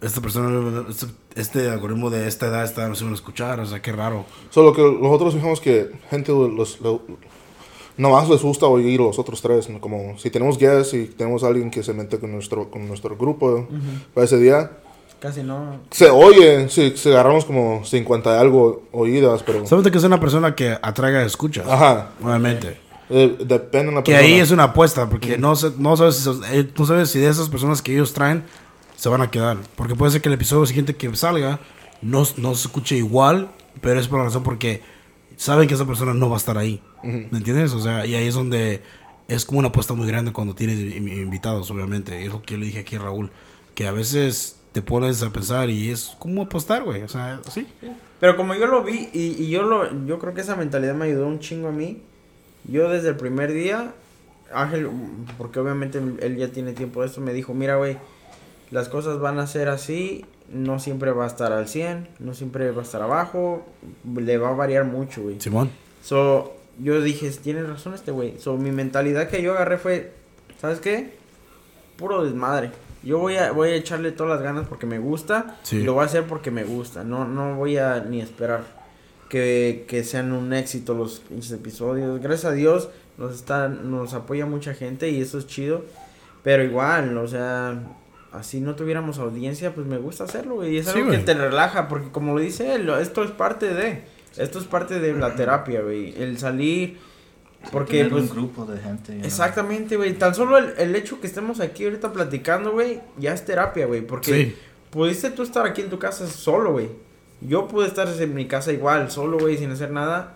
esta 0.01 0.21
persona, 0.21 0.85
este, 0.89 1.07
este 1.35 1.71
algoritmo 1.71 2.11
de 2.11 2.29
esta 2.29 2.47
edad 2.47 2.65
está 2.65 2.89
nos 2.89 3.01
iban 3.01 3.13
a 3.13 3.17
escuchar, 3.17 3.61
o 3.61 3.67
sea, 3.67 3.83
qué 3.83 3.93
raro. 3.93 4.25
Solo 4.51 4.73
que 4.73 4.83
nosotros 4.83 5.35
fijamos 5.35 5.61
que 5.61 5.91
gente 6.11 6.31
los, 6.33 6.81
lo- 6.81 7.03
nomás 7.97 8.29
les 8.29 8.43
gusta 8.43 8.67
oír 8.67 9.01
los 9.01 9.19
otros 9.19 9.43
tres. 9.43 9.69
¿no? 9.69 9.81
Como 9.81 10.19
si 10.19 10.31
tenemos 10.31 10.57
guests 10.59 10.95
y 10.95 11.07
tenemos 11.07 11.43
alguien 11.45 11.71
que 11.71 11.83
se 11.83 11.93
mete 11.95 12.19
con 12.19 12.31
nuestro, 12.33 12.71
con 12.71 12.87
nuestro 12.87 13.17
grupo 13.17 13.67
para 14.15 14.25
ese 14.25 14.39
día, 14.39 14.71
Casi 15.21 15.43
no. 15.43 15.81
se 15.91 16.09
oye, 16.11 16.69
sí, 16.69 16.93
se 16.97 17.09
agarramos 17.11 17.45
como 17.45 17.85
50 17.85 18.37
y 18.37 18.39
algo 18.39 18.85
oídas, 18.93 19.43
pero... 19.43 19.67
Solamente 19.67 19.91
que 19.91 19.99
es 19.99 20.05
una 20.05 20.21
persona 20.21 20.55
que 20.55 20.79
atraiga 20.81 21.25
escuchas. 21.25 21.67
Ajá, 21.67 22.11
Obviamente. 22.23 22.79
eh, 23.11 23.37
depende 23.45 23.89
de 23.89 23.95
la 23.97 24.03
Que 24.05 24.13
persona. 24.13 24.33
ahí 24.33 24.39
es 24.39 24.53
una 24.53 24.63
apuesta, 24.63 25.09
porque 25.11 25.37
no, 25.37 25.57
sé- 25.57 25.73
no, 25.77 25.97
sabes 25.97 26.25
eh, 26.53 26.71
no 26.79 26.87
sabes 26.87 27.11
si 27.11 27.19
de 27.19 27.29
esas 27.31 27.49
personas 27.49 27.83
que 27.83 27.95
ellos 27.95 28.13
traen 28.13 28.45
se 28.99 29.09
van 29.09 29.23
a 29.23 29.31
quedar. 29.31 29.59
Porque 29.77 29.95
puede 29.95 30.11
ser 30.11 30.21
que 30.21 30.29
el 30.29 30.35
episodio 30.35 30.67
siguiente 30.67 30.97
que 30.97 31.15
salga 31.15 31.61
no, 32.03 32.25
no 32.37 32.55
se 32.57 32.67
escuche 32.67 32.97
igual, 32.97 33.49
pero 33.81 34.01
es 34.01 34.09
por 34.09 34.19
la 34.19 34.25
razón 34.25 34.43
porque 34.43 34.83
saben 35.37 35.69
que 35.69 35.75
esa 35.75 35.87
persona 35.87 36.13
no 36.15 36.29
va 36.29 36.35
a 36.35 36.39
estar 36.39 36.59
ahí. 36.59 36.83
¿Me 37.05 37.39
entiendes? 37.39 37.73
O 37.75 37.81
sea, 37.81 38.05
y 38.07 38.17
ahí 38.17 38.27
es 38.27 38.35
donde 38.35 38.83
es 39.29 39.45
como 39.45 39.61
una 39.61 39.69
apuesta 39.69 39.95
muy 39.95 40.09
grande 40.09 40.33
cuando 40.33 40.55
tienes 40.57 40.81
in- 40.81 41.09
invitados, 41.09 41.71
obviamente. 41.71 42.25
Es 42.25 42.33
lo 42.33 42.43
que 42.43 42.55
yo 42.55 42.59
le 42.59 42.67
dije 42.67 42.81
aquí 42.81 42.97
a 42.97 42.99
Raúl, 42.99 43.31
que 43.77 43.87
a 43.87 43.93
veces 43.93 44.57
te 44.73 44.83
pones 44.83 45.23
a 45.23 45.31
pensar 45.31 45.71
y 45.71 45.91
es 45.91 46.17
como 46.19 46.43
apostar, 46.43 46.83
güey. 46.83 47.03
O 47.03 47.09
sea, 47.09 47.41
sí. 47.53 47.69
Pero 48.19 48.37
como 48.37 48.55
yo 48.57 48.67
lo 48.67 48.83
vi 48.83 49.09
y, 49.13 49.37
y 49.45 49.49
yo 49.49 49.63
lo 49.63 50.07
yo 50.07 50.19
creo 50.19 50.35
que 50.35 50.41
esa 50.41 50.57
mentalidad 50.57 50.95
me 50.97 51.05
ayudó 51.05 51.29
un 51.29 51.39
chingo 51.39 51.69
a 51.69 51.73
mí. 51.73 52.03
Yo 52.65 52.91
desde 52.91 53.11
el 53.11 53.17
primer 53.17 53.53
día, 53.53 53.93
Ángel, 54.53 54.89
porque 55.39 55.61
obviamente 55.61 55.99
él 56.21 56.37
ya 56.37 56.49
tiene 56.49 56.73
tiempo 56.73 57.01
de 57.03 57.07
esto, 57.07 57.21
me 57.21 57.33
dijo, 57.33 57.55
mira, 57.55 57.77
güey, 57.77 57.97
las 58.71 58.89
cosas 58.89 59.19
van 59.19 59.39
a 59.39 59.47
ser 59.47 59.69
así, 59.69 60.25
no 60.53 60.79
siempre 60.79 61.13
va 61.13 61.25
a 61.25 61.27
estar 61.27 61.53
al 61.53 61.69
100, 61.69 62.09
no 62.19 62.35
siempre 62.35 62.71
va 62.71 62.83
a 62.83 62.85
estar 62.85 63.03
abajo, 63.03 63.67
le 64.17 64.39
va 64.39 64.51
a 64.51 64.53
variar 64.53 64.85
mucho, 64.85 65.23
güey. 65.23 65.41
Simón. 65.41 65.71
So, 66.03 66.57
yo 66.79 67.01
dije, 67.01 67.31
tiene 67.31 67.63
razón 67.63 67.95
este 67.95 68.11
güey. 68.11 68.39
So, 68.39 68.57
mi 68.57 68.71
mentalidad 68.71 69.29
que 69.29 69.43
yo 69.43 69.53
agarré 69.53 69.79
fue, 69.79 70.13
¿sabes 70.61 70.81
qué? 70.81 71.15
Puro 71.97 72.25
desmadre. 72.25 72.71
Yo 73.03 73.19
voy 73.19 73.37
a, 73.37 73.53
voy 73.53 73.71
a 73.71 73.75
echarle 73.77 74.13
todas 74.13 74.33
las 74.35 74.43
ganas 74.43 74.67
porque 74.69 74.87
me 74.87 74.99
gusta. 74.99 75.59
Sí. 75.63 75.79
Y 75.79 75.83
lo 75.85 75.95
voy 75.95 76.03
a 76.03 76.07
hacer 76.07 76.25
porque 76.25 76.51
me 76.51 76.65
gusta. 76.65 77.05
No, 77.05 77.27
no 77.27 77.57
voy 77.57 77.79
a 77.79 78.01
ni 78.01 78.21
esperar 78.21 78.65
que, 79.29 79.85
que 79.89 80.05
sean 80.05 80.33
un 80.33 80.53
éxito 80.53 80.95
los 80.95 81.21
pinches 81.21 81.53
episodios. 81.53 82.21
Gracias 82.21 82.53
a 82.53 82.55
Dios 82.55 82.89
nos, 83.17 83.35
está, 83.35 83.69
nos 83.69 84.15
apoya 84.15 84.47
mucha 84.47 84.75
gente 84.75 85.11
y 85.11 85.21
eso 85.21 85.39
es 85.39 85.47
chido. 85.47 85.85
Pero 86.43 86.63
igual, 86.65 87.17
o 87.19 87.27
sea, 87.27 87.79
así 88.33 88.61
no 88.61 88.75
tuviéramos 88.75 89.19
audiencia, 89.19 89.75
pues 89.75 89.87
me 89.87 89.99
gusta 89.99 90.25
hacerlo, 90.25 90.57
güey. 90.57 90.75
Y 90.75 90.79
es 90.79 90.87
Sí, 90.87 90.99
algo 90.99 91.11
que 91.11 91.19
te 91.19 91.35
relaja, 91.35 91.89
porque 91.89 92.11
como 92.11 92.35
lo 92.35 92.41
dice 92.41 92.75
él, 92.75 92.89
esto 93.01 93.25
es 93.25 93.31
parte 93.31 93.73
de... 93.73 94.03
Esto 94.37 94.59
es 94.61 94.67
parte 94.67 95.01
de 95.01 95.15
la 95.15 95.35
terapia, 95.35 95.81
güey. 95.83 96.15
El 96.21 96.39
salir... 96.39 96.99
Porque, 97.73 97.97
Tener 98.05 98.13
pues... 98.13 98.23
un 98.31 98.37
grupo 98.37 98.65
de 98.67 98.79
gente. 98.79 99.19
Exactamente, 99.25 99.97
güey. 99.97 100.13
Tan 100.15 100.33
solo 100.35 100.59
el, 100.59 100.75
el 100.79 100.95
hecho 100.95 101.21
que 101.21 101.27
estemos 101.27 101.59
aquí 101.59 101.85
ahorita 101.85 102.13
platicando, 102.13 102.71
güey, 102.71 103.01
ya 103.17 103.33
es 103.35 103.45
terapia, 103.45 103.87
güey. 103.87 104.01
Porque 104.03 104.33
Sí. 104.33 104.57
pudiste 104.91 105.31
tú 105.31 105.43
estar 105.43 105.67
aquí 105.67 105.81
en 105.81 105.91
tu 105.91 105.99
casa 105.99 106.29
solo, 106.29 106.71
güey. 106.73 106.89
Yo 107.41 107.67
pude 107.67 107.89
estar 107.89 108.07
en 108.09 108.35
mi 108.35 108.47
casa 108.47 108.73
igual, 108.73 109.11
solo, 109.11 109.39
güey, 109.39 109.57
sin 109.57 109.73
hacer 109.73 109.91
nada. 109.91 110.35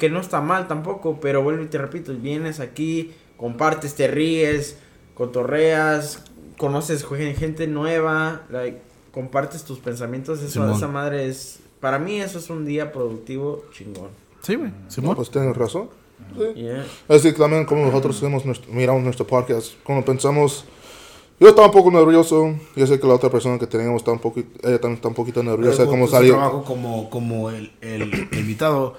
Que 0.00 0.10
no 0.10 0.20
está 0.20 0.40
mal 0.40 0.66
tampoco, 0.66 1.20
pero 1.20 1.40
vuelvo 1.40 1.62
y 1.62 1.66
te 1.66 1.78
repito, 1.78 2.12
vienes 2.14 2.58
aquí, 2.58 3.12
compartes, 3.36 3.94
te 3.94 4.08
ríes, 4.08 4.76
cotorreas, 5.14 6.24
conoces 6.58 7.04
gen- 7.06 7.34
gente 7.36 7.66
nueva, 7.66 8.42
like, 8.50 8.80
compartes 9.12 9.64
tus 9.64 9.78
pensamientos. 9.78 10.40
Eso, 10.40 10.48
Simón. 10.50 10.72
esa 10.72 10.88
madre 10.88 11.26
es... 11.28 11.60
Para 11.80 11.98
mí 11.98 12.20
eso 12.20 12.38
es 12.38 12.48
un 12.50 12.64
día 12.64 12.90
productivo 12.92 13.64
chingón. 13.72 14.08
Sí, 14.42 14.54
güey. 14.56 14.70
No, 14.70 14.90
Simón. 14.90 15.16
pues 15.16 15.30
tienes 15.30 15.56
razón. 15.56 15.88
Sí. 16.36 16.60
Yeah. 16.62 16.84
Así 17.08 17.32
también 17.32 17.64
como 17.66 17.84
nosotros 17.84 18.16
hacemos 18.16 18.44
nuestro- 18.44 18.72
miramos 18.72 19.02
nuestro 19.02 19.26
podcast, 19.26 19.72
cuando 19.84 20.04
pensamos, 20.04 20.64
yo 21.38 21.48
estaba 21.48 21.66
un 21.66 21.72
poco 21.74 21.90
nervioso, 21.90 22.54
yo 22.74 22.86
sé 22.86 22.98
que 22.98 23.06
la 23.06 23.14
otra 23.14 23.28
persona 23.28 23.58
que 23.58 23.66
teníamos 23.66 24.00
está 24.00 24.12
un 24.12 24.18
poquito, 24.18 24.48
ella 24.66 24.80
también 24.80 24.96
está 24.96 25.08
un 25.08 25.14
poquito 25.14 25.42
nerviosa, 25.42 25.84
como 25.84 26.06
tu 26.06 26.12
salir. 26.12 26.32
trabajo 26.32 26.64
como, 26.64 27.10
como 27.10 27.50
el, 27.50 27.70
el 27.82 28.02
invitado, 28.32 28.94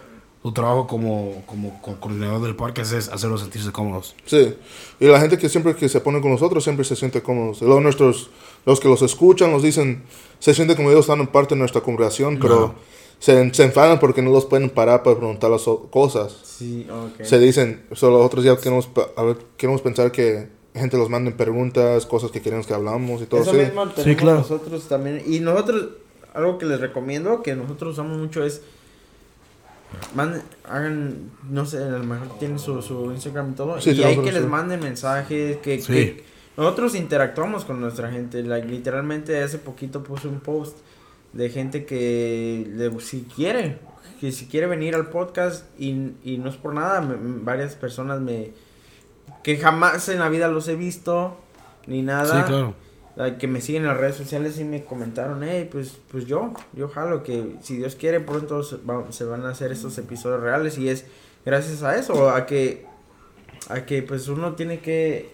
tu 0.48 0.54
trabajo 0.54 0.88
como, 0.88 1.44
como, 1.46 1.82
co- 1.82 2.00
coordinador 2.00 2.42
del 2.42 2.56
parque 2.56 2.82
es 2.82 2.94
hacerlos 3.10 3.42
sentirse 3.42 3.72
cómodos. 3.74 4.16
Sí, 4.26 4.56
y 5.00 5.06
la 5.06 5.20
gente 5.20 5.38
que 5.38 5.50
siempre 5.50 5.76
que 5.76 5.90
se 5.90 6.00
pone 6.00 6.22
con 6.22 6.32
nosotros 6.32 6.64
siempre 6.64 6.86
se 6.86 6.96
siente 6.96 7.22
cómodos. 7.22 7.62
Luego 7.62 7.82
nuestros, 7.82 8.30
los 8.66 8.80
que 8.80 8.88
los 8.88 9.02
escuchan 9.02 9.52
nos 9.52 9.62
dicen, 9.62 10.04
se 10.40 10.54
siente 10.54 10.76
como 10.78 10.90
ellos 10.90 11.02
están 11.02 11.20
en 11.20 11.28
parte 11.28 11.56
de 11.56 11.60
nuestra 11.60 11.82
congregación, 11.82 12.40
pero 12.40 12.64
Ajá. 12.66 12.74
se, 13.20 13.54
se 13.54 13.64
enfadan 13.66 14.00
porque 14.00 14.22
no 14.22 14.32
los 14.32 14.46
pueden 14.46 14.70
parar 14.70 15.04
para 15.04 15.18
preguntar 15.18 15.52
las 15.52 15.64
cosas. 15.92 16.34
Sí, 16.46 16.88
ok. 16.90 17.24
Se 17.26 17.40
dicen, 17.40 17.86
solo 17.92 18.24
otros 18.24 18.46
ya 18.46 18.56
queremos, 18.56 18.88
a 19.18 19.24
ver, 19.24 19.38
queremos 19.58 19.82
pensar 19.82 20.14
que 20.14 20.48
gente 20.74 20.96
nos 20.98 21.10
manden 21.10 21.36
preguntas, 21.36 22.06
cosas 22.06 22.32
que 22.32 22.42
queremos 22.42 22.66
que 22.68 22.74
hablamos 22.74 23.22
y 23.22 23.26
todo 23.26 23.42
Eso 23.42 23.52
así. 23.52 23.60
mismo 23.60 23.90
tenemos 23.90 24.22
claro. 24.22 24.38
nosotros 24.38 24.88
también. 24.88 25.24
Y 25.28 25.42
nosotros, 25.42 25.88
algo 26.34 26.58
que 26.58 26.66
les 26.66 26.80
recomiendo, 26.80 27.44
que 27.44 27.54
nosotros 27.54 27.94
usamos 27.94 28.18
mucho 28.18 28.46
es. 28.46 28.62
Manden, 30.16 30.42
hagan, 30.66 31.32
no 31.50 31.66
sé, 31.66 31.84
a 31.84 31.88
lo 31.90 32.04
mejor 32.04 32.38
tienen 32.40 32.60
su, 32.60 32.82
su 32.82 33.12
Instagram 33.12 33.52
y 33.52 33.56
todo. 33.56 33.82
Sí, 33.82 33.92
y 33.92 34.04
hay 34.04 34.18
que 34.18 34.32
les 34.32 34.46
manden 34.46 34.80
mensajes. 34.82 35.58
Que, 35.58 35.80
Sí. 35.82 35.94
que 35.94 36.24
nosotros 36.58 36.96
interactuamos 36.96 37.66
con 37.66 37.80
nuestra 37.80 38.12
gente. 38.12 38.44
like, 38.44 38.68
literalmente 38.68 39.42
hace 39.42 39.58
poquito 39.60 40.04
puse 40.04 40.28
un 40.28 40.40
post 40.40 40.78
de 41.34 41.50
gente 41.50 41.86
que 41.86 42.68
le- 42.76 43.00
si 43.00 43.22
quiere, 43.34 43.80
que 44.20 44.32
si 44.32 44.48
quiere 44.48 44.68
venir 44.68 44.96
al 44.96 45.10
podcast 45.10 45.66
y, 45.80 46.12
y 46.24 46.38
no 46.38 46.50
es 46.50 46.56
por 46.58 46.74
nada, 46.74 47.02
me- 47.02 47.16
varias 47.44 47.76
personas 47.76 48.20
me. 48.20 48.52
que 49.44 49.58
jamás 49.58 50.10
en 50.10 50.20
la 50.20 50.30
vida 50.30 50.48
los 50.50 50.68
he 50.68 50.76
visto 50.76 51.38
ni 51.86 52.02
nada. 52.02 52.26
Sí, 52.42 52.48
claro. 52.48 52.74
Que 53.40 53.48
me 53.48 53.62
siguen 53.62 53.82
en 53.84 53.88
las 53.88 53.98
redes 53.98 54.16
sociales 54.16 54.60
y 54.60 54.64
me 54.64 54.84
comentaron, 54.86 55.42
hey, 55.44 55.68
pues, 55.72 55.98
pues 56.12 56.26
yo, 56.28 56.54
yo 56.74 56.88
jalo 56.88 57.24
que 57.24 57.56
si 57.62 57.78
Dios 57.78 57.96
quiere 57.96 58.20
pronto 58.20 58.62
se, 58.62 58.78
va- 58.78 59.12
se 59.12 59.24
van 59.24 59.44
a 59.46 59.50
hacer 59.50 59.72
estos 59.72 59.98
episodios 59.98 60.40
reales 60.42 60.78
y 60.78 60.88
es 60.90 61.06
gracias 61.44 61.82
a 61.82 61.98
eso, 61.98 62.30
a 62.30 62.46
que, 62.46 62.86
a 63.70 63.86
que 63.88 64.04
pues 64.04 64.28
uno 64.28 64.54
tiene 64.54 64.82
que 64.82 65.32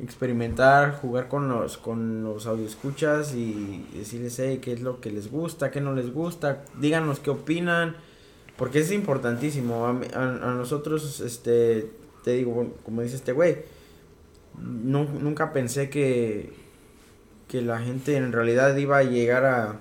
experimentar, 0.00 0.98
jugar 1.00 1.28
con 1.28 1.48
los, 1.48 1.76
con 1.76 2.22
los 2.24 2.46
audioscuchas 2.46 3.34
y 3.34 3.84
decirles, 3.94 4.38
hey, 4.38 4.58
qué 4.62 4.72
es 4.72 4.80
lo 4.80 5.00
que 5.00 5.10
les 5.10 5.30
gusta, 5.30 5.70
qué 5.70 5.80
no 5.82 5.92
les 5.94 6.12
gusta, 6.14 6.64
díganos 6.80 7.18
qué 7.20 7.28
opinan, 7.30 7.96
porque 8.56 8.78
es 8.80 8.90
importantísimo, 8.92 9.84
a, 9.86 9.90
a- 10.14 10.50
a 10.50 10.54
nosotros, 10.54 11.20
este, 11.20 11.90
te 12.24 12.32
digo, 12.32 12.72
como 12.82 13.02
dice 13.02 13.16
este 13.16 13.32
güey, 13.32 13.58
nu- 14.58 15.18
nunca 15.20 15.52
pensé 15.52 15.90
que, 15.90 16.64
que 17.48 17.62
la 17.62 17.78
gente 17.78 18.16
en 18.16 18.32
realidad 18.32 18.76
iba 18.76 18.98
a 18.98 19.02
llegar 19.02 19.44
a, 19.44 19.76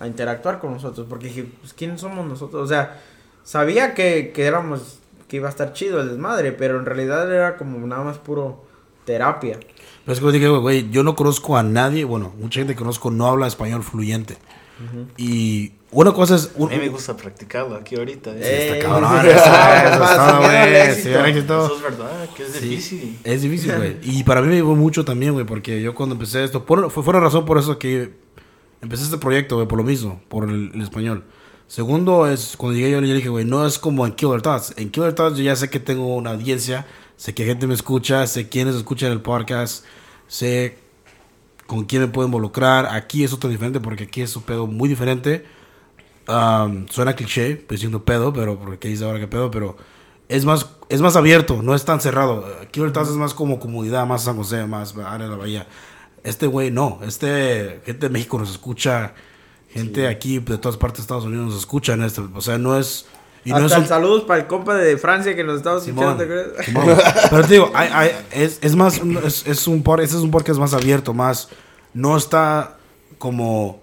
a 0.00 0.06
interactuar 0.06 0.58
con 0.58 0.72
nosotros. 0.72 1.06
Porque 1.08 1.28
dije, 1.28 1.48
pues, 1.60 1.72
¿quiénes 1.72 2.00
somos 2.00 2.26
nosotros? 2.26 2.62
O 2.62 2.66
sea, 2.66 3.00
sabía 3.44 3.94
que, 3.94 4.32
que 4.34 4.44
éramos, 4.46 4.98
que 5.28 5.36
iba 5.36 5.48
a 5.48 5.50
estar 5.50 5.72
chido 5.72 6.00
el 6.00 6.08
desmadre, 6.08 6.52
pero 6.52 6.78
en 6.78 6.86
realidad 6.86 7.32
era 7.32 7.56
como 7.56 7.84
nada 7.86 8.02
más 8.02 8.18
puro 8.18 8.64
terapia. 9.04 9.58
Pero 10.04 10.12
es 10.12 10.20
que 10.20 10.32
dije, 10.32 10.48
güey, 10.48 10.90
yo 10.90 11.02
no 11.02 11.14
conozco 11.14 11.56
a 11.56 11.62
nadie, 11.62 12.04
bueno, 12.04 12.32
mucha 12.38 12.60
gente 12.60 12.74
que 12.74 12.78
conozco 12.78 13.10
no 13.10 13.26
habla 13.26 13.46
español 13.46 13.82
fluyente. 13.82 14.36
Y 15.16 15.72
una 15.92 16.12
cosa 16.12 16.36
es... 16.36 16.50
A 16.58 16.66
mí 16.66 16.76
me 16.78 16.88
gusta 16.88 17.16
practicarlo 17.16 17.76
aquí 17.76 17.96
ahorita. 17.96 18.30
Eh, 18.36 18.70
está 18.78 18.88
cabrón, 18.88 19.20
sí, 19.22 19.28
eso, 19.28 19.38
eso 19.38 20.04
está, 20.04 20.38
güey, 20.40 20.76
éxito. 21.28 21.64
Eso 21.66 21.76
es 21.76 21.82
verdad, 21.82 22.28
que 22.34 22.42
es 22.42 22.52
Sí. 22.52 22.68
difícil. 22.68 23.18
Es 23.24 23.42
difícil, 23.42 23.76
güey. 23.76 23.96
Y 24.02 24.24
para 24.24 24.40
mí 24.42 24.48
me 24.48 24.54
ayudó 24.54 24.74
mucho 24.74 25.04
también, 25.04 25.32
güey, 25.34 25.46
porque 25.46 25.80
yo 25.82 25.94
cuando 25.94 26.14
empecé 26.14 26.42
esto, 26.44 26.64
por, 26.64 26.90
fue, 26.90 27.02
fue 27.02 27.10
una 27.12 27.20
razón 27.20 27.44
por 27.44 27.58
eso 27.58 27.78
que 27.78 28.12
empecé 28.80 29.04
este 29.04 29.18
proyecto, 29.18 29.56
güey, 29.56 29.68
por 29.68 29.78
lo 29.78 29.84
mismo, 29.84 30.20
por 30.28 30.48
el, 30.48 30.72
el 30.74 30.80
español. 30.82 31.24
Segundo 31.68 32.26
es, 32.26 32.56
cuando 32.56 32.76
llegué 32.76 32.90
yo 32.90 33.00
le 33.00 33.14
dije, 33.14 33.28
güey, 33.28 33.44
no 33.44 33.66
es 33.66 33.78
como 33.78 34.04
en 34.06 34.12
Killer 34.12 34.42
Thoughts. 34.42 34.74
En 34.76 34.90
Killer 34.90 35.14
Thoughts 35.14 35.38
yo 35.38 35.44
ya 35.44 35.56
sé 35.56 35.70
que 35.70 35.80
tengo 35.80 36.16
una 36.16 36.30
audiencia, 36.30 36.86
sé 37.16 37.34
que 37.34 37.44
gente 37.44 37.66
me 37.66 37.74
escucha, 37.74 38.26
sé 38.26 38.48
quiénes 38.48 38.74
escuchan 38.74 39.10
el 39.12 39.20
podcast, 39.22 39.84
sé 40.26 40.76
con 41.66 41.84
quién 41.84 42.02
me 42.02 42.08
puedo 42.08 42.26
involucrar. 42.26 42.86
Aquí 42.90 43.24
es 43.24 43.32
otro 43.32 43.48
diferente 43.48 43.80
porque 43.80 44.04
aquí 44.04 44.20
es 44.20 44.36
un 44.36 44.42
pedo 44.42 44.66
muy 44.66 44.88
diferente. 44.88 45.46
Um, 46.28 46.86
suena 46.88 47.16
cliché, 47.16 47.56
pues 47.56 47.80
diciendo 47.80 48.04
pedo, 48.04 48.32
pero 48.32 48.58
porque 48.58 48.88
dice 48.88 49.04
ahora 49.04 49.18
que 49.18 49.26
pedo, 49.26 49.50
pero 49.50 49.76
es 50.28 50.44
más, 50.44 50.66
es 50.88 51.00
más 51.00 51.16
abierto, 51.16 51.62
no 51.62 51.74
es 51.74 51.84
tan 51.84 52.00
cerrado. 52.00 52.46
Killer 52.70 52.92
Thoughts 52.92 53.10
es 53.10 53.16
más 53.16 53.34
como 53.34 53.58
comunidad, 53.58 54.06
más 54.06 54.24
San 54.24 54.36
José, 54.36 54.66
más 54.66 54.96
área 54.96 55.26
de 55.26 55.32
la 55.32 55.36
bahía. 55.36 55.66
Este 56.22 56.46
güey 56.46 56.70
no, 56.70 57.00
este 57.02 57.80
gente 57.84 58.06
de 58.06 58.10
México 58.10 58.38
nos 58.38 58.50
escucha 58.50 59.14
Gente 59.72 60.06
aquí 60.06 60.38
de 60.38 60.58
todas 60.58 60.76
partes 60.76 60.98
de 60.98 61.02
Estados 61.02 61.24
Unidos 61.24 61.46
nos 61.46 61.58
escuchan 61.58 62.02
esto. 62.02 62.28
O 62.34 62.40
sea, 62.42 62.58
no 62.58 62.78
es. 62.78 63.06
Y 63.44 63.50
no 63.50 63.66
es 63.66 63.72
saludos 63.72 64.22
para 64.24 64.40
el 64.40 64.46
compa 64.46 64.74
de 64.74 64.98
Francia 64.98 65.34
que 65.34 65.42
nos 65.42 65.56
estaba 65.56 65.78
escuchando. 65.78 66.24
Pero 67.30 67.46
te 67.46 67.54
digo, 67.54 67.72
hay, 67.74 67.88
hay, 67.92 68.10
es, 68.32 68.58
es, 68.60 68.76
más. 68.76 69.00
Es, 69.24 69.46
es 69.46 69.66
un 69.66 69.82
por, 69.82 70.00
este 70.00 70.16
es 70.16 70.22
un 70.22 70.30
podcast 70.30 70.60
más 70.60 70.74
abierto, 70.74 71.14
más. 71.14 71.48
No 71.94 72.16
está 72.18 72.76
como 73.18 73.80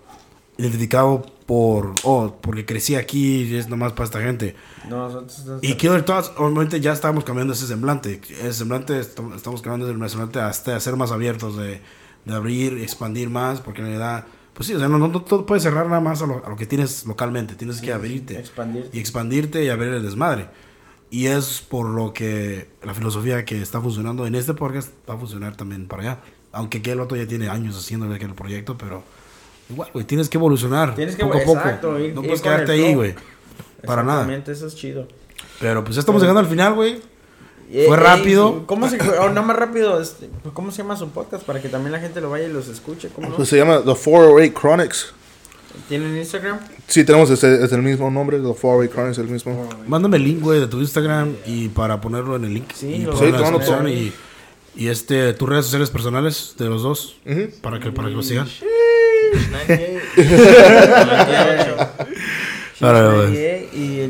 identificado 0.57 1.25
por. 1.49 1.95
Oh, 2.03 2.37
porque 2.41 2.63
crecí 2.63 2.93
aquí 2.93 3.41
y 3.41 3.55
es 3.55 3.69
nomás 3.69 3.93
para 3.93 4.05
esta 4.05 4.21
gente. 4.21 4.55
No, 4.87 5.25
y 5.63 5.73
Killer 5.73 6.05
Thoughts, 6.05 6.31
obviamente 6.37 6.79
ya 6.79 6.93
estamos 6.93 7.23
cambiando 7.23 7.53
ese 7.53 7.65
semblante. 7.65 8.21
Ese 8.29 8.53
semblante, 8.53 8.99
estamos 8.99 9.63
cambiando 9.63 9.89
ese 9.89 10.09
semblante 10.09 10.39
hasta 10.41 10.79
ser 10.79 10.95
más 10.95 11.11
abiertos, 11.11 11.57
de, 11.57 11.81
de 12.25 12.33
abrir, 12.35 12.77
expandir 12.77 13.31
más, 13.31 13.61
porque 13.61 13.81
en 13.81 13.87
realidad 13.87 14.27
pues 14.53 14.67
sí, 14.67 14.75
o 14.75 14.77
sea, 14.77 14.87
no, 14.89 14.99
no, 14.99 15.21
todo 15.23 15.47
puedes 15.47 15.63
cerrar 15.63 15.87
nada 15.87 16.01
más 16.01 16.21
a 16.21 16.27
lo, 16.27 16.45
a 16.45 16.49
lo, 16.49 16.55
que 16.55 16.67
tienes 16.67 17.07
localmente, 17.07 17.55
tienes 17.55 17.81
que 17.81 17.93
abrirte. 17.93 18.37
Expandirte. 18.37 18.95
Y 18.95 18.99
expandirte 18.99 19.63
y 19.63 19.69
abrir 19.69 19.93
el 19.93 20.03
desmadre. 20.03 20.49
Y 21.09 21.25
es 21.25 21.65
por 21.67 21.87
lo 21.89 22.13
que 22.13 22.69
la 22.83 22.93
filosofía 22.93 23.43
que 23.43 23.59
está 23.59 23.81
funcionando 23.81 24.27
en 24.27 24.35
este 24.35 24.53
podcast 24.53 24.91
va 25.09 25.15
a 25.15 25.17
funcionar 25.17 25.55
también 25.55 25.87
para 25.87 26.03
allá. 26.03 26.19
Aunque 26.51 26.83
que 26.83 26.91
el 26.91 26.99
otro 26.99 27.17
ya 27.17 27.27
tiene 27.27 27.49
años 27.49 27.75
haciendo 27.75 28.13
el 28.13 28.33
proyecto, 28.35 28.77
pero 28.77 29.03
igual, 29.69 29.89
güey, 29.93 30.05
tienes 30.05 30.29
que 30.29 30.37
evolucionar 30.37 30.95
tienes 30.95 31.15
que, 31.15 31.23
poco 31.23 31.37
a 31.37 31.43
poco. 31.43 31.97
no 32.13 32.21
puedes 32.21 32.41
quedarte 32.41 32.71
ahí, 32.71 32.93
güey. 32.95 33.15
Para 33.85 34.03
nada. 34.03 34.27
eso 34.47 34.67
es 34.67 34.75
chido. 34.75 35.07
Pero 35.59 35.83
pues 35.83 35.95
ya 35.95 35.99
estamos 35.99 36.21
llegando 36.21 36.39
al 36.39 36.47
final, 36.47 36.73
güey. 36.73 37.01
Fue 37.87 37.97
rápido. 37.97 38.65
¿Cómo 38.65 38.89
se, 38.89 38.97
oh, 39.19 39.29
no 39.29 39.43
más 39.43 39.55
rápido, 39.55 40.01
este, 40.01 40.29
¿cómo 40.53 40.71
se 40.71 40.79
llama 40.79 40.95
su 40.95 41.09
podcast? 41.09 41.43
Para 41.43 41.61
que 41.61 41.69
también 41.69 41.91
la 41.91 41.99
gente 41.99 42.19
lo 42.19 42.29
vaya 42.29 42.47
y 42.47 42.51
los 42.51 42.67
escuche. 42.67 43.09
¿Cómo 43.09 43.29
Pues 43.29 43.49
se 43.49 43.57
llama 43.57 43.77
The 43.79 43.93
408 43.93 44.59
Chronics. 44.59 45.13
¿Tienen 45.87 46.17
Instagram? 46.17 46.59
Sí, 46.87 47.03
tenemos 47.03 47.29
ese, 47.29 47.63
es 47.63 47.71
el 47.71 47.83
mismo 47.83 48.09
nombre, 48.09 48.37
The 48.37 48.43
408 48.43 48.91
Chronics, 48.91 49.17
el 49.19 49.27
mismo. 49.27 49.69
Mándame 49.87 50.17
el 50.17 50.23
link, 50.23 50.41
güey, 50.41 50.59
de 50.59 50.67
tu 50.67 50.79
Instagram 50.79 51.35
y 51.45 51.69
para 51.69 52.01
ponerlo 52.01 52.35
en 52.37 52.45
el 52.45 52.55
link. 52.55 52.71
Sí, 52.73 52.87
y, 52.87 53.03
lo 53.03 53.87
y, 53.87 54.13
y 54.75 54.87
este, 54.87 55.33
tus 55.33 55.47
redes 55.47 55.65
sociales 55.65 55.91
personales 55.91 56.55
de 56.57 56.65
los 56.65 56.81
dos, 56.81 57.17
para, 57.61 57.79
que, 57.79 57.91
para 57.91 58.09
que 58.09 58.15
lo 58.15 58.23
sigan. 58.23 58.47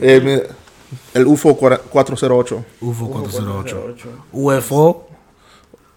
Eh, 0.02 0.50
el 1.14 1.28
UFO 1.28 1.56
408. 1.58 2.66
UFO 2.82 3.10
408. 3.10 3.96
UFO. 4.32 5.08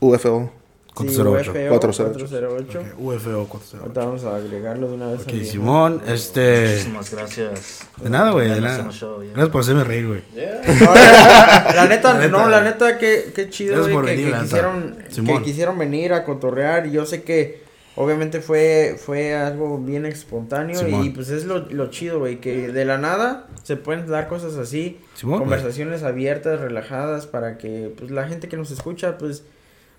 UFO. 0.00 0.52
408. 0.94 1.52
408. 1.70 2.80
UFO 2.98 3.46
408. 3.48 3.78
Ahorita 3.80 4.04
vamos 4.04 4.24
a 4.24 4.36
agregarlo 4.36 4.88
de 4.88 4.94
una 4.94 5.06
vez. 5.12 5.22
Ok, 5.22 5.42
Simón, 5.42 6.02
este. 6.06 6.68
Muchísimas 6.68 7.10
gracias. 7.10 7.86
De 7.96 8.10
nada, 8.10 8.32
güey, 8.32 8.50
de 8.50 8.60
nada. 8.60 8.84
Gracias 8.84 9.48
por 9.48 9.60
hacerme 9.62 9.84
reír, 9.84 10.06
güey. 10.06 10.22
la, 10.34 11.86
neta, 11.88 12.28
no, 12.28 12.48
la 12.48 12.62
neta, 12.62 12.98
qué, 12.98 13.32
qué 13.34 13.48
chido, 13.48 13.88
güey, 13.88 14.16
que, 14.16 14.24
que, 14.24 14.38
quisieron, 14.40 14.98
que 15.08 15.42
quisieron 15.42 15.78
venir 15.78 16.12
a 16.12 16.24
cotorrear. 16.24 16.90
Yo 16.90 17.06
sé 17.06 17.22
que 17.22 17.62
obviamente 17.96 18.40
fue, 18.40 18.96
fue 18.98 19.34
algo 19.34 19.78
bien 19.78 20.06
espontáneo 20.06 20.80
y 21.04 21.10
pues 21.10 21.30
es 21.30 21.44
lo, 21.44 21.60
lo 21.70 21.90
chido, 21.90 22.20
güey, 22.20 22.40
que 22.40 22.68
de 22.68 22.84
la 22.84 22.98
nada 22.98 23.48
se 23.62 23.76
pueden 23.76 24.06
dar 24.06 24.28
cosas 24.28 24.56
así, 24.56 24.98
conversaciones 25.20 26.02
abiertas, 26.02 26.60
relajadas, 26.60 27.26
para 27.26 27.58
que 27.58 27.92
pues 27.96 28.10
la 28.10 28.26
gente 28.28 28.48
que 28.48 28.56
nos 28.56 28.70
escucha, 28.70 29.18
pues, 29.18 29.44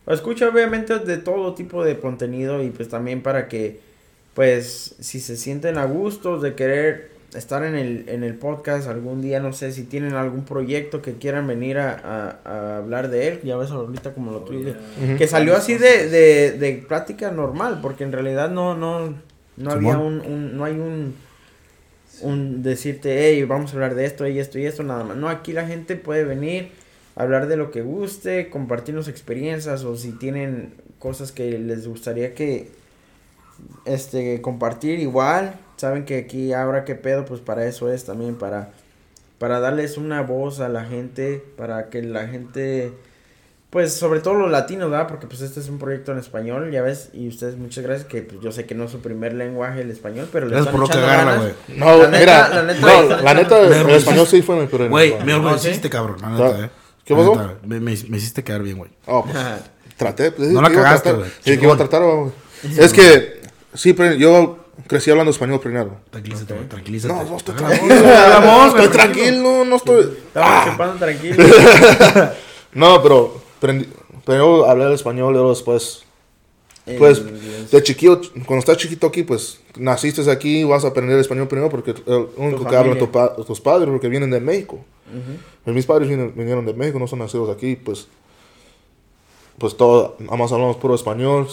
escucha 0.07 0.49
obviamente 0.49 0.99
de 0.99 1.17
todo 1.17 1.53
tipo 1.53 1.83
de 1.83 1.99
contenido 1.99 2.63
y 2.63 2.69
pues 2.69 2.89
también 2.89 3.21
para 3.21 3.47
que, 3.47 3.79
pues, 4.33 4.95
si 4.99 5.19
se 5.19 5.37
sienten 5.37 5.77
a 5.77 5.85
gusto 5.85 6.39
de 6.39 6.55
querer 6.55 7.12
estar 7.36 7.63
en 7.63 7.75
el, 7.75 8.05
en 8.07 8.23
el 8.23 8.36
podcast 8.36 8.88
algún 8.88 9.21
día, 9.21 9.39
no 9.39 9.53
sé 9.53 9.71
si 9.71 9.84
tienen 9.84 10.13
algún 10.13 10.45
proyecto 10.45 11.01
que 11.01 11.13
quieran 11.13 11.47
venir 11.47 11.77
a, 11.77 12.39
a, 12.45 12.77
hablar 12.77 13.09
de 13.09 13.27
él, 13.27 13.41
ya 13.43 13.57
ves 13.57 13.71
ahorita 13.71 14.13
como 14.13 14.31
lo 14.31 14.41
tuve, 14.41 14.75
que 15.17 15.27
salió 15.27 15.55
así 15.55 15.77
de, 15.77 16.09
de, 16.09 16.51
de 16.51 16.84
plática 16.88 17.31
normal, 17.31 17.79
porque 17.81 18.03
en 18.03 18.11
realidad 18.11 18.49
no, 18.49 18.75
no, 18.75 19.13
no 19.57 19.71
había 19.71 19.97
un, 19.97 20.21
un, 20.21 20.57
no 20.57 20.65
hay 20.65 20.73
un, 20.73 21.15
un 22.21 22.63
decirte, 22.63 23.27
hey, 23.27 23.43
vamos 23.43 23.71
a 23.71 23.73
hablar 23.75 23.95
de 23.95 24.05
esto 24.05 24.27
y 24.27 24.39
esto 24.39 24.59
y 24.59 24.65
esto, 24.65 24.84
nada 24.84 25.03
más. 25.03 25.17
No, 25.17 25.29
aquí 25.29 25.53
la 25.53 25.67
gente 25.67 25.95
puede 25.95 26.23
venir, 26.23 26.71
hablar 27.15 27.47
de 27.47 27.57
lo 27.57 27.71
que 27.71 27.81
guste, 27.81 28.49
compartirnos 28.49 29.07
experiencias 29.07 29.84
o 29.84 29.95
si 29.95 30.11
tienen 30.11 30.73
cosas 30.99 31.31
que 31.31 31.57
les 31.59 31.88
gustaría 31.88 32.34
que, 32.34 32.69
este, 33.86 34.41
compartir 34.41 34.99
igual, 34.99 35.55
saben 35.84 36.05
que 36.05 36.17
aquí 36.17 36.53
ahora 36.53 36.86
que 36.86 36.95
pedo, 36.95 37.25
pues 37.25 37.41
para 37.41 37.65
eso 37.65 37.91
es 37.91 38.05
también, 38.05 38.36
para, 38.36 38.69
para 39.38 39.59
darles 39.59 39.97
una 39.97 40.21
voz 40.21 40.61
a 40.61 40.69
la 40.69 40.86
gente, 40.86 41.43
para 41.57 41.89
que 41.89 42.01
la 42.01 42.25
gente, 42.27 42.93
pues 43.69 43.93
sobre 43.93 44.21
todo 44.21 44.36
los 44.36 44.49
latinos, 44.49 44.89
¿verdad? 44.89 45.09
Porque 45.09 45.27
pues 45.27 45.41
este 45.41 45.59
es 45.59 45.67
un 45.67 45.79
proyecto 45.79 46.13
en 46.13 46.19
español, 46.19 46.71
ya 46.71 46.81
ves, 46.81 47.09
y 47.11 47.27
ustedes 47.27 47.57
muchas 47.57 47.84
gracias, 47.84 48.07
que 48.07 48.21
pues, 48.21 48.39
yo 48.39 48.53
sé 48.53 48.65
que 48.65 48.75
no 48.75 48.86
es 48.86 48.91
su 48.91 49.01
primer 49.01 49.34
lenguaje 49.34 49.81
el 49.81 49.91
español, 49.91 50.29
pero 50.31 50.45
le 50.47 50.57
están 50.57 50.73
echando 50.73 51.05
ganas. 51.05 51.41
güey. 51.41 51.53
No, 51.75 51.97
la 51.97 52.07
mira, 52.07 52.47
la 52.47 52.63
neta, 52.63 52.79
no, 52.79 53.21
la 53.21 53.34
neta, 53.34 53.59
el 53.59 53.89
español 53.89 54.25
sí 54.25 54.41
fue 54.41 54.55
mi 54.55 54.88
Güey, 54.88 55.15
me 55.25 55.55
hiciste, 55.55 55.89
cabrón, 55.89 56.15
la 56.21 56.29
neta, 56.29 56.65
eh. 56.65 56.69
¿Qué 57.03 57.13
pasó? 57.13 57.57
Me, 57.63 57.81
me, 57.81 57.91
hiciste 57.91 58.41
quedar 58.41 58.63
bien, 58.63 58.77
güey. 58.77 58.91
Oh, 59.05 59.25
pues, 59.25 59.36
traté. 59.97 60.31
Pues, 60.31 60.47
no 60.47 60.61
la 60.61 60.71
cagaste, 60.71 61.11
güey. 61.11 61.29
Sí, 61.43 61.57
que 61.57 61.65
iba 61.65 61.73
a 61.73 61.77
tratar, 61.77 62.03
güey. 62.03 62.31
Es 62.77 62.93
que, 62.93 63.41
sí, 63.73 63.91
pero 63.91 64.13
yo 64.13 64.62
crecí 64.88 65.11
hablando 65.11 65.32
español 65.32 65.59
primero. 65.59 65.97
Tranquilízate, 66.09 66.53
okay. 66.53 66.67
tranquilízate. 66.67 67.13
No, 67.13 67.24
no 67.24 67.38
estoy 67.38 67.55
tranquilo. 67.55 68.67
estoy 68.67 68.88
tranquilo, 68.89 69.65
no 69.65 69.76
estoy. 69.76 70.17
Ah. 70.36 70.95
tranquilo. 70.99 71.36
no, 72.74 73.01
pero 73.01 73.41
aprendí, 73.57 73.89
pero 74.26 74.69
hablé 74.69 74.86
el 74.86 74.93
español 74.93 75.32
y 75.32 75.34
luego 75.34 75.49
después. 75.49 76.03
Pues, 76.97 77.71
de 77.71 77.82
chiquito, 77.82 78.19
cuando 78.45 78.59
estás 78.59 78.76
chiquito 78.76 79.07
aquí, 79.07 79.24
pues, 79.24 79.61
naciste 79.78 80.30
aquí, 80.30 80.65
vas 80.65 80.84
a 80.84 80.89
aprender 80.89 81.17
español 81.17 81.47
primero 81.47 81.69
porque 81.69 81.91
el 81.91 82.28
único 82.36 82.65
que 82.65 82.76
hablan 82.76 82.97
tu 82.97 83.09
tus 83.45 83.61
padres, 83.61 83.89
porque 83.89 84.09
vienen 84.09 84.30
de 84.30 84.41
México. 84.41 84.84
Mis 85.65 85.86
padres 85.86 86.09
vinieron 86.36 86.65
de 86.65 86.74
México, 86.74 86.99
no 86.99 87.07
son 87.07 87.19
nacidos 87.19 87.49
aquí, 87.49 87.78
pues, 87.78 88.07
pues 89.57 89.78
todo, 89.78 90.17
más 90.19 90.51
hablamos 90.51 90.76
puro 90.76 90.95
español, 90.95 91.47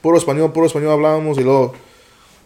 puro 0.00 0.16
español, 0.16 0.52
puro 0.52 0.66
español 0.66 0.90
hablábamos 0.90 1.38
y 1.38 1.42
luego 1.42 1.74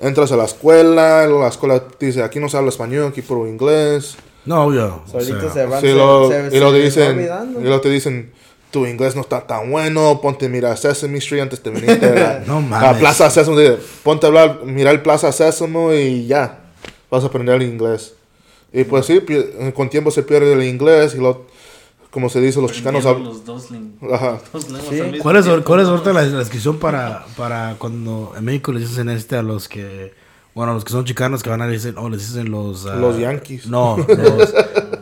entras 0.00 0.32
a 0.32 0.36
la 0.36 0.44
escuela, 0.44 1.26
la 1.26 1.48
escuela 1.48 1.80
te 1.80 2.06
dice, 2.06 2.22
aquí 2.22 2.40
no 2.40 2.48
se 2.48 2.56
habla 2.56 2.70
español, 2.70 3.08
aquí 3.08 3.22
puro 3.22 3.46
inglés. 3.46 4.16
No, 4.44 4.64
obvio. 4.64 5.02
Solito 5.10 5.52
se 5.52 5.66
van, 5.66 5.82
lo, 5.96 6.30
y 6.50 6.58
lo 6.58 6.72
dicen, 6.72 7.28
y 7.60 7.64
lo 7.64 7.80
te 7.80 7.90
dicen, 7.90 8.32
tu 8.70 8.86
inglés 8.86 9.14
no 9.14 9.22
está 9.22 9.46
tan 9.46 9.70
bueno, 9.70 10.20
ponte 10.20 10.46
a 10.46 10.48
mirar 10.48 10.76
Sesame 10.76 11.18
Street 11.18 11.42
antes 11.42 11.62
de 11.62 11.70
venir 11.70 11.90
a 11.90 12.14
la, 12.14 12.38
no, 12.46 12.76
a 12.76 12.94
Plaza 12.94 13.30
Sésamo, 13.30 13.58
ponte 14.02 14.26
a 14.26 14.28
hablar, 14.28 14.64
mirar 14.64 14.94
el 14.94 15.02
Plaza 15.02 15.32
Sésamo 15.32 15.92
y 15.92 16.26
ya, 16.26 16.60
vas 17.10 17.24
a 17.24 17.26
aprender 17.26 17.56
el 17.56 17.62
inglés. 17.62 18.14
Y 18.72 18.84
pues 18.84 19.06
sí, 19.06 19.22
con 19.74 19.88
tiempo 19.88 20.10
se 20.10 20.22
pierde 20.22 20.52
el 20.52 20.62
inglés 20.62 21.14
y 21.14 21.18
lo 21.18 21.46
como 22.10 22.28
se 22.28 22.40
dice, 22.40 22.60
los 22.60 22.72
chicanos 22.72 23.04
hablan. 23.04 23.24
Los 23.24 23.44
dos, 23.44 23.68
Ajá. 24.12 24.40
¿Cuál 25.22 25.36
es, 25.36 25.46
¿Cuál 25.62 25.80
es 25.80 25.88
ahorita 25.88 26.12
la, 26.12 26.24
descripción 26.24 26.78
para, 26.78 27.26
para 27.36 27.76
cuando 27.78 28.32
en 28.36 28.44
México 28.44 28.72
les 28.72 28.88
dicen 28.88 29.08
este 29.10 29.36
a 29.36 29.42
los 29.42 29.68
que, 29.68 30.14
bueno, 30.54 30.72
a 30.72 30.74
los 30.74 30.84
que 30.84 30.92
son 30.92 31.04
chicanos 31.04 31.42
que 31.42 31.50
van 31.50 31.60
a 31.60 31.66
decir, 31.66 31.94
oh, 31.98 32.08
les 32.08 32.26
dicen 32.26 32.50
los... 32.50 32.86
Uh, 32.86 32.98
los 32.98 33.18
yankees. 33.18 33.66
No, 33.66 33.96
los, 34.08 34.54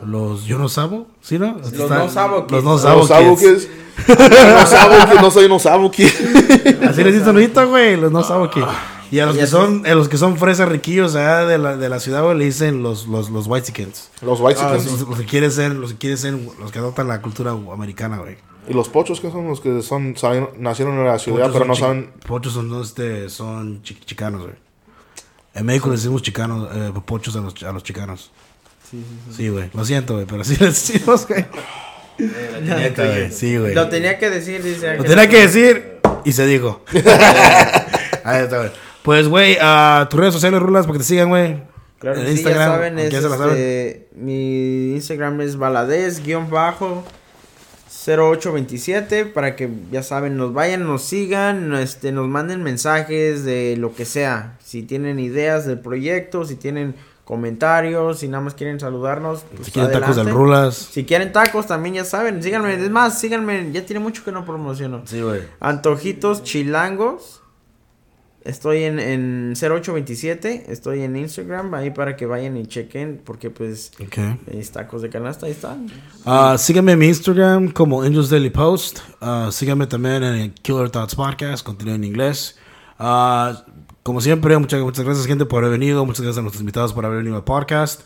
los 0.05 0.45
yo 0.45 0.57
no 0.57 0.67
sabo, 0.67 1.07
¿sí 1.21 1.39
no? 1.39 1.57
Los 1.59 1.73
no 1.73 2.09
sabo 2.09 2.45
Los 2.49 2.63
no 2.63 2.77
sabo 2.77 2.99
Los 2.99 3.07
sabo 3.07 3.37
no, 5.15 5.21
no 5.21 5.31
soy 5.31 5.47
no 5.47 5.59
sabo 5.59 5.89
Así 5.89 7.03
les 7.03 7.13
dicen 7.13 7.29
ahorita, 7.29 7.63
güey, 7.63 7.95
los 7.95 8.11
no 8.11 8.23
sabo 8.23 8.49
y 9.11 9.19
a 9.19 9.25
los, 9.25 9.37
que 9.37 9.47
son, 9.47 9.85
a 9.85 9.95
los 9.95 10.09
que 10.09 10.17
son 10.17 10.37
fresas 10.37 10.69
riquillos 10.69 11.13
de, 11.13 11.57
la, 11.57 11.77
de 11.77 11.89
la 11.89 11.99
ciudad, 11.99 12.23
güey, 12.23 12.37
le 12.37 12.45
dicen 12.45 12.83
los, 12.83 13.07
los, 13.07 13.29
los 13.29 13.47
white 13.47 13.67
chickens. 13.67 14.09
Los 14.21 14.39
white 14.39 14.59
chickens. 14.59 15.01
los, 15.01 15.17
que 15.17 15.25
quieren 15.25 15.51
ser, 15.51 15.73
los 15.73 15.93
que 15.93 15.97
quieren 15.97 16.17
ser, 16.17 16.33
los 16.59 16.71
que 16.71 16.79
adoptan 16.79 17.07
la 17.07 17.21
cultura 17.21 17.51
americana, 17.51 18.17
güey. 18.17 18.37
¿Y 18.67 18.73
los 18.73 18.89
pochos 18.89 19.21
que 19.21 19.31
son 19.31 19.47
los 19.47 19.61
que 19.61 19.81
son, 19.81 20.15
nacieron 20.57 20.97
en 20.97 21.05
la 21.05 21.19
ciudad, 21.19 21.49
pero 21.53 21.65
no 21.65 21.75
saben? 21.75 22.11
Pochos 22.27 22.53
son, 22.53 22.81
este, 22.81 23.29
son 23.29 23.81
chicanos, 23.81 24.41
güey. 24.41 24.55
En 25.53 25.65
México 25.65 25.87
le 25.87 25.95
decimos 25.95 26.21
chicanos, 26.21 26.69
eh, 26.73 26.91
pochos 27.05 27.35
a 27.35 27.39
los, 27.39 27.63
a 27.63 27.71
los 27.71 27.83
chicanos. 27.83 28.31
Sí, 29.35 29.49
güey. 29.49 29.69
Lo 29.73 29.83
siento, 29.85 30.13
güey, 30.15 30.25
pero 30.25 30.43
sí 30.43 30.55
le 30.59 30.67
decimos, 30.67 31.27
güey. 31.27 31.45
Neta, 32.61 33.05
güey. 33.05 33.31
Sí, 33.31 33.57
güey. 33.57 33.73
Lo 33.73 33.89
tenía 33.89 34.17
que 34.17 34.29
decir, 34.29 34.61
dice. 34.61 34.97
Lo 34.97 35.03
tenía 35.03 35.29
que 35.29 35.41
decir 35.41 35.99
y 36.25 36.31
se 36.33 36.45
dijo. 36.45 36.83
Ahí 38.23 38.43
está, 38.43 38.57
güey. 38.57 38.71
Pues, 39.07 39.29
güey, 39.29 39.57
a 39.61 40.05
tus 40.09 40.19
redes 40.19 40.33
sociales, 40.33 40.61
Rulas, 40.61 40.85
para 40.85 40.97
que 40.97 40.99
te 40.99 41.05
sigan, 41.05 41.29
güey. 41.29 41.63
Claro, 41.97 42.19
En 42.19 42.23
sí, 42.23 42.27
ya 42.27 42.31
Instagram, 42.33 42.71
saben, 42.71 42.99
es, 42.99 43.09
¿qué 43.09 43.21
se 43.21 43.29
la 43.29 43.37
saben? 43.37 43.57
este, 43.57 44.09
mi 44.17 44.95
Instagram 44.95 45.39
es 45.39 45.55
baladez, 45.55 46.21
guion 46.25 46.49
bajo, 46.49 47.05
0827, 48.05 49.25
para 49.25 49.55
que, 49.55 49.69
ya 49.93 50.03
saben, 50.03 50.35
nos 50.35 50.51
vayan, 50.53 50.85
nos 50.85 51.03
sigan, 51.03 51.73
este, 51.75 52.11
nos 52.11 52.27
manden 52.27 52.63
mensajes 52.63 53.45
de 53.45 53.77
lo 53.77 53.95
que 53.95 54.03
sea. 54.03 54.57
Si 54.61 54.83
tienen 54.83 55.19
ideas 55.19 55.65
del 55.65 55.79
proyecto, 55.79 56.43
si 56.43 56.57
tienen 56.57 56.93
comentarios, 57.23 58.19
si 58.19 58.27
nada 58.27 58.43
más 58.43 58.55
quieren 58.55 58.77
saludarnos, 58.77 59.45
pues 59.55 59.67
Si 59.67 59.71
quieren 59.71 59.93
tacos 59.93 60.17
del. 60.17 60.29
Rulas. 60.29 60.75
Si 60.75 61.05
quieren 61.05 61.31
tacos, 61.31 61.65
también 61.65 61.95
ya 61.95 62.03
saben, 62.03 62.43
síganme, 62.43 62.73
es 62.73 62.89
más, 62.89 63.17
síganme, 63.17 63.71
ya 63.71 63.85
tiene 63.85 64.01
mucho 64.01 64.25
que 64.25 64.33
no 64.33 64.43
promociono. 64.43 65.03
Sí, 65.05 65.21
güey. 65.21 65.43
Antojitos 65.61 66.43
Chilangos. 66.43 67.41
Estoy 68.47 68.83
en, 68.83 68.97
en 68.99 69.53
0827. 69.55 70.65
Estoy 70.71 71.01
en 71.01 71.15
Instagram. 71.17 71.73
Ahí 71.73 71.91
para 71.91 72.15
que 72.15 72.25
vayan 72.25 72.55
y 72.57 72.65
chequen. 72.65 73.21
Porque 73.23 73.49
pues 73.49 73.91
Ok. 74.01 74.17
mis 74.53 74.71
tacos 74.71 75.01
de 75.01 75.09
canasta 75.09 75.45
ahí 75.45 75.51
están. 75.51 75.87
Ah, 76.25 76.55
síganme 76.57 76.93
en 76.93 76.99
mi 76.99 77.07
Instagram 77.07 77.71
como 77.71 78.01
Angels 78.01 78.29
Daily 78.29 78.49
Post. 78.49 78.99
Ah, 79.21 79.49
síganme 79.51 79.85
también 79.87 80.23
en 80.23 80.33
el 80.35 80.53
Killer 80.53 80.89
Thoughts 80.89 81.15
Podcast, 81.15 81.65
contenido 81.65 81.95
en 81.95 82.03
inglés. 82.05 82.57
Ah, 82.97 83.65
como 84.03 84.21
siempre, 84.21 84.57
muchas, 84.57 84.81
muchas 84.81 85.03
gracias, 85.03 85.27
gente, 85.27 85.45
por 85.45 85.65
haber 85.65 85.77
venido. 85.77 86.05
Muchas 86.05 86.21
gracias 86.21 86.37
a 86.39 86.41
nuestros 86.41 86.61
invitados 86.61 86.93
por 86.93 87.05
haber 87.05 87.17
venido 87.17 87.35
al 87.35 87.43
podcast. 87.43 88.01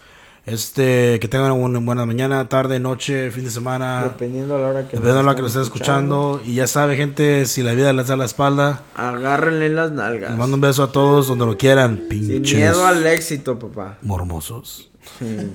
Este, 0.46 1.20
que 1.20 1.28
tengan 1.28 1.52
una 1.52 1.80
buena 1.80 2.06
mañana, 2.06 2.50
tarde, 2.50 2.80
noche, 2.80 3.30
fin 3.32 3.44
de 3.44 3.52
semana. 3.52 4.04
Dependiendo 4.04 4.56
a 4.56 4.60
la 4.60 4.68
hora 4.70 4.80
que 4.82 4.98
Dependiendo 4.98 5.18
de 5.20 5.24
lo 5.24 5.30
que 5.30 5.32
estén 5.34 5.42
lo 5.44 5.48
estés 5.48 5.62
escuchando. 5.64 6.42
Y 6.44 6.56
ya 6.56 6.66
sabe, 6.68 6.96
gente, 6.98 7.46
si 7.46 7.62
la 7.62 7.74
vida 7.74 7.94
les 7.94 8.08
da 8.08 8.16
la 8.18 8.26
espalda, 8.26 8.82
Agárrenle 8.96 9.70
las 9.70 9.92
nalgas. 9.92 10.32
les 10.32 10.40
mando 10.40 10.56
un 10.56 10.62
beso 10.62 10.82
a 10.84 10.92
todos 10.92 11.28
donde 11.28 11.46
lo 11.46 11.58
quieran. 11.58 11.98
Sin 11.98 12.08
Pinches 12.10 12.58
miedo 12.58 12.86
al 12.86 13.06
éxito, 13.06 13.60
papá. 13.60 13.98
mormosos. 14.02 14.90
Sí. 15.20 15.52